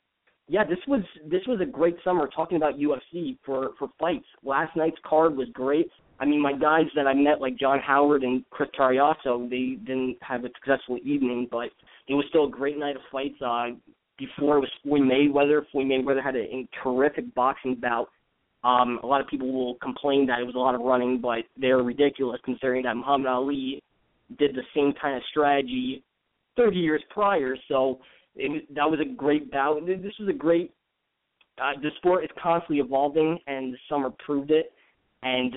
yeah, 0.49 0.65
this 0.65 0.79
was 0.89 1.03
this 1.31 1.43
was 1.47 1.61
a 1.61 1.67
great 1.67 1.97
summer 2.05 2.29
talking 2.35 2.57
about 2.57 2.79
UFC 2.79 3.39
for 3.45 3.71
for 3.79 3.89
fights. 3.99 4.27
Last 4.45 4.77
night's 4.77 4.99
card 5.07 5.37
was 5.37 5.49
great. 5.53 5.89
I 6.21 6.25
mean, 6.25 6.41
my 6.41 6.53
guys 6.53 6.87
that 6.95 7.07
I 7.07 7.15
met, 7.15 7.41
like 7.41 7.59
John 7.59 7.81
Howard 7.81 8.23
and 8.23 8.45
Chris 8.51 8.69
Cariaso, 8.79 9.49
they 9.49 9.77
didn't 9.85 10.19
have 10.21 10.45
a 10.45 10.49
successful 10.55 10.99
evening, 11.05 11.49
but 11.51 11.71
it 12.07 12.15
was 12.15 12.25
still 12.29 12.47
a 12.47 12.51
great 12.51 12.79
night 12.79 12.97
of 12.97 13.03
fights. 13.11 13.41
Uh, 13.45 13.71
before 14.19 14.59
it 14.59 14.61
was 14.61 14.71
Floyd 14.83 15.03
Mayweather. 15.03 15.63
Floyd 15.71 15.87
Mayweather 15.87 16.23
had 16.23 16.37
a, 16.37 16.41
a 16.41 16.69
terrific 16.83 17.35
boxing 17.35 17.75
bout. 17.75 18.09
Um, 18.65 19.01
a 19.03 19.07
lot 19.07 19.21
of 19.21 19.27
people 19.27 19.53
will 19.53 19.75
complain 19.77 20.27
that 20.27 20.41
it 20.41 20.45
was 20.45 20.55
a 20.55 20.59
lot 20.59 20.75
of 20.75 20.81
running, 20.81 21.21
but 21.21 21.41
they're 21.57 21.83
ridiculous 21.83 22.41
considering 22.45 22.85
that 22.85 22.97
Muhammad 22.97 23.27
Ali 23.27 23.83
did 24.39 24.55
the 24.55 24.63
same 24.75 24.93
kind 25.01 25.17
of 25.17 25.23
strategy 25.31 26.03
30 26.57 26.77
years 26.77 27.03
prior. 27.11 27.57
So 27.69 27.99
it, 28.37 28.73
that 28.75 28.89
was 28.89 29.01
a 29.01 29.05
great 29.05 29.51
bout. 29.51 29.85
This 29.87 30.15
was 30.19 30.29
a 30.29 30.33
great. 30.33 30.73
Uh, 31.61 31.73
the 31.83 31.91
sport 31.97 32.25
is 32.25 32.31
constantly 32.43 32.79
evolving, 32.79 33.39
and 33.47 33.75
the 33.75 33.79
summer 33.89 34.11
proved 34.25 34.51
it. 34.51 34.73
And 35.23 35.57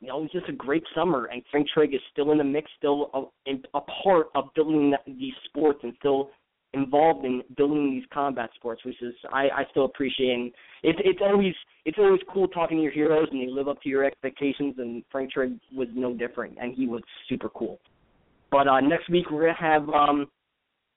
you 0.00 0.08
know, 0.08 0.18
it 0.18 0.22
was 0.22 0.32
just 0.32 0.48
a 0.48 0.52
great 0.52 0.82
summer. 0.94 1.26
And 1.26 1.42
Frank 1.50 1.68
Trigg 1.72 1.94
is 1.94 2.00
still 2.12 2.32
in 2.32 2.38
the 2.38 2.44
mix, 2.44 2.70
still 2.76 3.32
a, 3.46 3.52
a 3.74 3.80
part 4.02 4.28
of 4.34 4.46
building 4.54 4.94
these 5.06 5.34
sports, 5.46 5.80
and 5.82 5.94
still 5.98 6.30
involved 6.74 7.24
in 7.24 7.42
building 7.56 7.90
these 7.90 8.04
combat 8.12 8.50
sports, 8.54 8.84
which 8.84 9.00
is 9.02 9.14
I, 9.32 9.48
I 9.48 9.64
still 9.70 9.84
appreciate. 9.84 10.32
And 10.32 10.52
it's 10.82 10.98
it's 11.04 11.20
always 11.22 11.54
it's 11.84 11.98
always 11.98 12.20
cool 12.32 12.48
talking 12.48 12.78
to 12.78 12.82
your 12.82 12.92
heroes 12.92 13.28
and 13.30 13.40
they 13.40 13.50
live 13.50 13.68
up 13.68 13.80
to 13.82 13.88
your 13.88 14.04
expectations. 14.04 14.74
And 14.78 15.02
Frank 15.10 15.32
Trigg 15.32 15.58
was 15.74 15.88
no 15.94 16.14
different, 16.14 16.58
and 16.60 16.74
he 16.74 16.86
was 16.86 17.02
super 17.28 17.48
cool. 17.48 17.80
But 18.50 18.68
uh, 18.68 18.80
next 18.80 19.08
week 19.10 19.30
we're 19.30 19.42
gonna 19.42 19.54
have 19.58 19.88
um, 19.88 20.26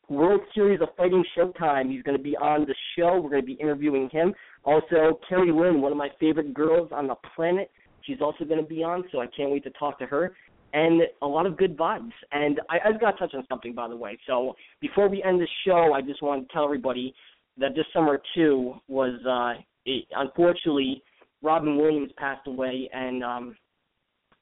World 0.10 0.42
Series 0.54 0.82
of 0.82 0.90
Fighting 0.98 1.24
Showtime. 1.38 1.92
He's 1.92 2.04
gonna 2.04 2.18
be 2.18 2.36
on 2.38 2.62
the 2.62 2.76
show. 2.98 3.20
We're 3.20 3.30
gonna 3.30 3.44
be 3.44 3.54
interviewing 3.54 4.10
him. 4.12 4.34
Also, 4.64 5.20
Carrie 5.28 5.52
Lynn, 5.52 5.82
one 5.82 5.92
of 5.92 5.98
my 5.98 6.10
favorite 6.20 6.54
girls 6.54 6.90
on 6.92 7.08
the 7.08 7.16
planet. 7.36 7.72
She's 8.04 8.22
also 8.22 8.44
gonna 8.46 8.64
be 8.64 8.84
on, 8.84 9.04
so 9.12 9.20
I 9.20 9.28
can't 9.28 9.52
wait 9.52 9.64
to 9.64 9.72
talk 9.72 10.00
to 10.00 10.06
her. 10.06 10.34
And 10.74 11.02
a 11.22 11.28
lot 11.28 11.46
of 11.46 11.58
good 11.58 11.76
vibes. 11.78 12.12
And 12.32 12.62
I, 12.70 12.78
I've 12.88 13.02
got 13.02 13.12
to 13.12 13.18
touch 13.18 13.34
on 13.34 13.46
something, 13.50 13.74
by 13.74 13.88
the 13.88 13.96
way. 13.96 14.18
So 14.28 14.56
before 14.82 15.10
we 15.10 15.24
end 15.24 15.42
the 15.42 15.48
show, 15.66 15.94
I 15.94 16.02
just 16.02 16.22
want 16.22 16.48
to 16.48 16.54
tell 16.54 16.64
everybody 16.64 17.14
that 17.58 17.76
this 17.76 17.86
summer 17.94 18.22
too 18.36 18.76
was 18.88 19.20
uh, 19.26 19.62
it, 19.86 20.06
unfortunately 20.16 21.04
Robin 21.42 21.78
Williams 21.78 22.12
passed 22.18 22.48
away, 22.48 22.90
and 22.94 23.24
um, 23.24 23.56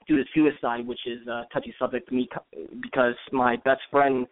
due 0.08 0.18
to 0.18 0.24
suicide, 0.34 0.88
which 0.88 1.00
is 1.06 1.26
a 1.28 1.46
touchy 1.54 1.74
subject 1.78 2.10
to 2.10 2.16
me 2.16 2.28
because 2.82 3.16
my 3.32 3.56
best 3.58 3.82
friend 3.92 4.26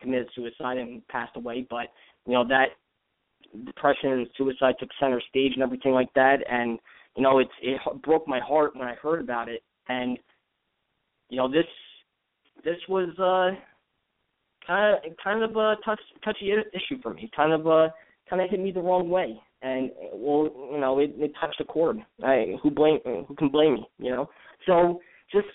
committed 0.00 0.28
suicide 0.34 0.78
and 0.78 1.06
passed 1.08 1.36
away. 1.36 1.66
But 1.68 1.86
you 2.26 2.34
know 2.34 2.46
that 2.48 2.68
depression 3.64 4.12
and 4.12 4.26
suicide 4.36 4.74
took 4.78 4.88
center 5.00 5.20
stage 5.28 5.52
and 5.54 5.62
everything 5.62 5.92
like 5.92 6.12
that, 6.14 6.38
and 6.50 6.78
you 7.16 7.22
know 7.22 7.38
it's 7.38 7.50
it 7.62 7.80
broke 8.02 8.26
my 8.26 8.40
heart 8.40 8.76
when 8.76 8.88
I 8.88 8.94
heard 8.94 9.20
about 9.20 9.48
it. 9.48 9.62
And 9.88 10.18
you 11.28 11.36
know 11.36 11.50
this 11.50 11.66
this 12.64 12.76
was 12.88 13.08
uh 13.18 13.56
kind 14.66 14.96
of 14.96 15.16
kind 15.22 15.42
of 15.42 15.56
a 15.56 15.76
touch, 15.84 16.00
touchy 16.24 16.52
issue 16.72 17.00
for 17.02 17.14
me. 17.14 17.30
Kind 17.34 17.52
of 17.52 17.66
uh 17.66 17.88
kind 18.28 18.42
of 18.42 18.50
hit 18.50 18.60
me 18.60 18.72
the 18.72 18.80
wrong 18.80 19.08
way, 19.08 19.40
and 19.62 19.90
well, 20.12 20.50
you 20.72 20.80
know, 20.80 20.98
it, 20.98 21.12
it 21.16 21.32
touched 21.40 21.60
a 21.60 21.64
chord. 21.64 21.98
I 22.22 22.56
who 22.62 22.70
blame 22.70 22.98
who 23.04 23.34
can 23.36 23.48
blame 23.48 23.74
me, 23.74 23.88
you 23.98 24.10
know? 24.10 24.28
So 24.66 25.00
just 25.32 25.46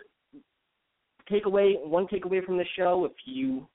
take 1.29 1.45
away 1.45 1.77
one 1.81 2.07
takeaway 2.07 2.43
from 2.43 2.57
the 2.57 2.65
show. 2.77 3.05
If 3.05 3.13
you 3.25 3.67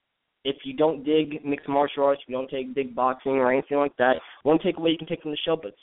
if 0.43 0.57
you 0.63 0.73
don't 0.73 1.03
dig 1.03 1.43
mixed 1.45 1.67
martial 1.67 2.03
arts, 2.03 2.21
if 2.23 2.29
you 2.29 2.35
don't 2.35 2.49
take 2.49 2.73
dig 2.73 2.95
boxing 2.95 3.33
or 3.33 3.51
anything 3.51 3.77
like 3.77 3.95
that, 3.97 4.17
one 4.43 4.57
takeaway 4.57 4.91
you 4.91 4.97
can 4.97 5.07
take 5.07 5.21
from 5.21 5.31
the 5.31 5.37
show, 5.45 5.55
but 5.55 5.75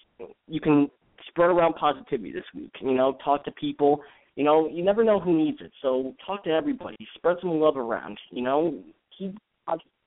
you 0.49 0.61
can 0.61 0.91
spread 1.29 1.51
around 1.51 1.75
positivity 1.75 2.33
this 2.33 2.45
week. 2.55 2.73
You 2.81 2.95
know, 2.95 3.17
talk 3.25 3.45
to 3.45 3.53
people. 3.53 4.01
You 4.37 4.45
know, 4.45 4.69
you 4.69 4.85
never 4.85 5.05
know 5.05 5.21
who 5.21 5.37
needs 5.37 5.59
it, 5.61 5.71
so 5.81 6.15
talk 6.27 6.43
to 6.45 6.51
everybody. 6.51 6.97
Spread 7.15 7.37
some 7.41 7.51
love 7.51 7.77
around. 7.77 8.19
You 8.31 8.43
know, 8.43 8.83
keep 9.17 9.39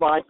vibe, 0.02 0.24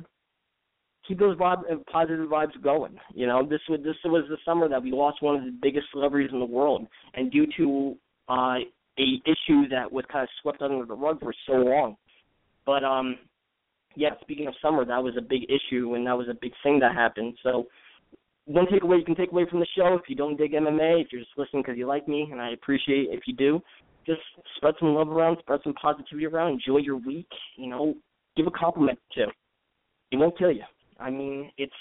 keep 1.07 1.19
those 1.19 1.37
vibe, 1.37 1.63
positive 1.91 2.29
vibes 2.29 2.61
going. 2.61 2.97
You 3.13 3.25
know, 3.25 3.43
this 3.43 3.61
was 3.67 3.79
this 3.83 3.95
was 4.05 4.25
the 4.29 4.37
summer 4.45 4.69
that 4.69 4.83
we 4.83 4.91
lost 4.91 5.23
one 5.23 5.35
of 5.35 5.43
the 5.43 5.57
biggest 5.61 5.87
celebrities 5.91 6.29
in 6.31 6.39
the 6.39 6.45
world, 6.45 6.85
and 7.15 7.31
due 7.31 7.47
to 7.57 7.95
uh, 8.29 8.57
a 8.99 9.21
issue 9.25 9.67
that 9.69 9.91
was 9.91 10.05
kind 10.11 10.23
of 10.23 10.29
swept 10.41 10.61
under 10.61 10.85
the 10.85 10.93
rug 10.93 11.19
for 11.19 11.33
so 11.47 11.53
long. 11.53 11.95
But 12.65 12.83
um, 12.83 13.17
yeah, 13.95 14.09
speaking 14.21 14.47
of 14.47 14.53
summer, 14.61 14.85
that 14.85 15.03
was 15.03 15.15
a 15.17 15.21
big 15.21 15.43
issue, 15.45 15.95
and 15.95 16.05
that 16.05 16.17
was 16.17 16.27
a 16.29 16.37
big 16.39 16.51
thing 16.63 16.79
that 16.79 16.93
happened. 16.93 17.35
So 17.41 17.65
one 18.45 18.65
takeaway 18.65 18.99
you 18.99 19.05
can 19.05 19.15
take 19.15 19.31
away 19.31 19.45
from 19.49 19.59
the 19.59 19.67
show, 19.75 19.95
if 19.95 20.09
you 20.09 20.15
don't 20.15 20.37
dig 20.37 20.53
MMA, 20.53 21.01
if 21.01 21.07
you're 21.11 21.21
just 21.21 21.37
listening 21.37 21.63
because 21.63 21.77
you 21.77 21.87
like 21.87 22.07
me, 22.07 22.29
and 22.31 22.41
I 22.41 22.51
appreciate 22.51 23.07
if 23.11 23.21
you 23.27 23.35
do, 23.35 23.61
just 24.07 24.21
spread 24.55 24.73
some 24.79 24.95
love 24.95 25.09
around, 25.09 25.37
spread 25.39 25.59
some 25.63 25.73
positivity 25.73 26.25
around, 26.25 26.53
enjoy 26.53 26.77
your 26.77 26.95
week. 26.97 27.27
You 27.57 27.67
know, 27.67 27.93
give 28.35 28.47
a 28.47 28.51
compliment 28.51 28.97
to. 29.13 29.25
It 30.11 30.17
won't 30.17 30.37
kill 30.37 30.51
you. 30.51 30.63
I 30.99 31.11
mean, 31.11 31.51
it's 31.57 31.73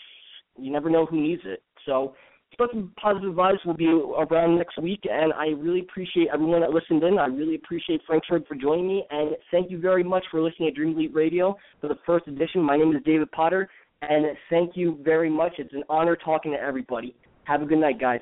you 0.59 0.71
never 0.71 0.91
know 0.91 1.07
who 1.07 1.21
needs 1.21 1.43
it. 1.45 1.63
So 1.87 2.15
spread 2.53 2.71
some 2.73 2.93
positive 3.01 3.35
vibes. 3.35 3.59
We'll 3.65 3.77
be 3.77 3.87
around 3.89 4.59
next 4.59 4.81
week, 4.81 5.01
and 5.05 5.33
I 5.33 5.49
really 5.49 5.81
appreciate 5.81 6.29
everyone 6.33 6.61
that 6.63 6.71
listened 6.71 7.03
in. 7.03 7.19
I 7.19 7.27
really 7.27 7.55
appreciate 7.55 8.01
Frank 8.07 8.25
Trigg 8.25 8.47
for 8.47 8.55
joining 8.55 8.89
me, 8.89 9.05
and 9.11 9.37
thank 9.51 9.71
you 9.71 9.79
very 9.79 10.03
much 10.03 10.25
for 10.31 10.41
listening 10.43 10.71
to 10.71 10.75
Dream 10.75 10.97
Elite 10.97 11.15
Radio 11.15 11.57
for 11.81 11.89
the 11.89 11.99
first 12.05 12.27
edition. 12.27 12.63
My 12.63 12.77
name 12.77 12.95
is 12.95 13.03
David 13.05 13.31
Potter, 13.33 13.69
and 14.03 14.27
thank 14.51 14.77
you 14.77 14.99
very 15.03 15.31
much. 15.31 15.55
It's 15.59 15.73
an 15.75 15.85
honor 15.89 16.17
talking 16.17 16.53
to 16.53 16.59
everybody. 16.59 17.15
Have 17.45 17.63
a 17.63 17.67
good 17.67 17.79
night, 17.79 18.01
guys. 18.01 18.21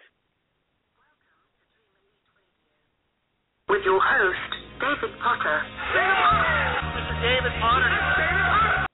With 3.68 3.81
your 3.83 3.98
host, 3.98 4.50
David 4.79 5.16
Potter. 5.24 5.59
Mr. 6.92 7.14
David 7.24 7.53
Potter. 7.62 8.87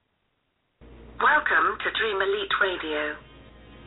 Welcome 1.18 1.74
to 1.82 1.90
Dream 1.98 2.22
Elite 2.22 2.54
Radio 2.62 3.16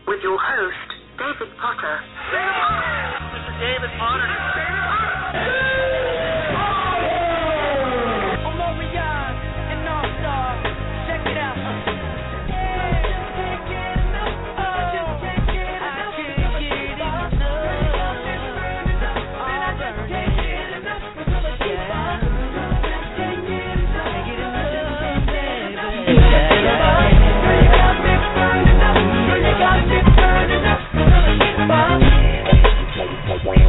with 0.08 0.20
your 0.24 0.38
host, 0.38 0.90
David 1.18 1.56
Potter. 1.56 2.00
Mr. 3.32 3.54
David 3.64 3.92
Potter. 3.98 5.63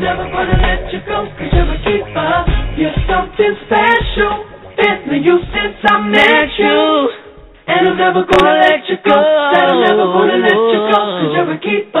I'm 0.00 0.16
never 0.16 0.32
gonna 0.32 0.56
let 0.64 0.90
you 0.94 1.00
go, 1.04 1.28
cause 1.36 1.52
you're 1.52 1.68
my 1.68 1.76
keeper. 1.84 2.32
You're 2.80 2.96
something 3.04 3.52
special. 3.68 4.48
It's 4.80 5.04
you 5.12 5.36
since 5.52 5.76
I 5.84 6.00
met 6.08 6.48
you. 6.56 7.12
And 7.68 7.84
I'm 7.84 7.98
never 8.00 8.24
gonna 8.24 8.64
let 8.64 8.80
you 8.88 8.96
go. 9.04 9.12
Said 9.12 9.60
I'm 9.60 9.84
never 9.84 10.08
gonna 10.08 10.40
let 10.40 10.56
you 10.56 10.80
go, 10.88 10.96
cause 11.04 11.36
you're 11.36 11.52
a 11.52 11.58
keeper. 11.60 12.00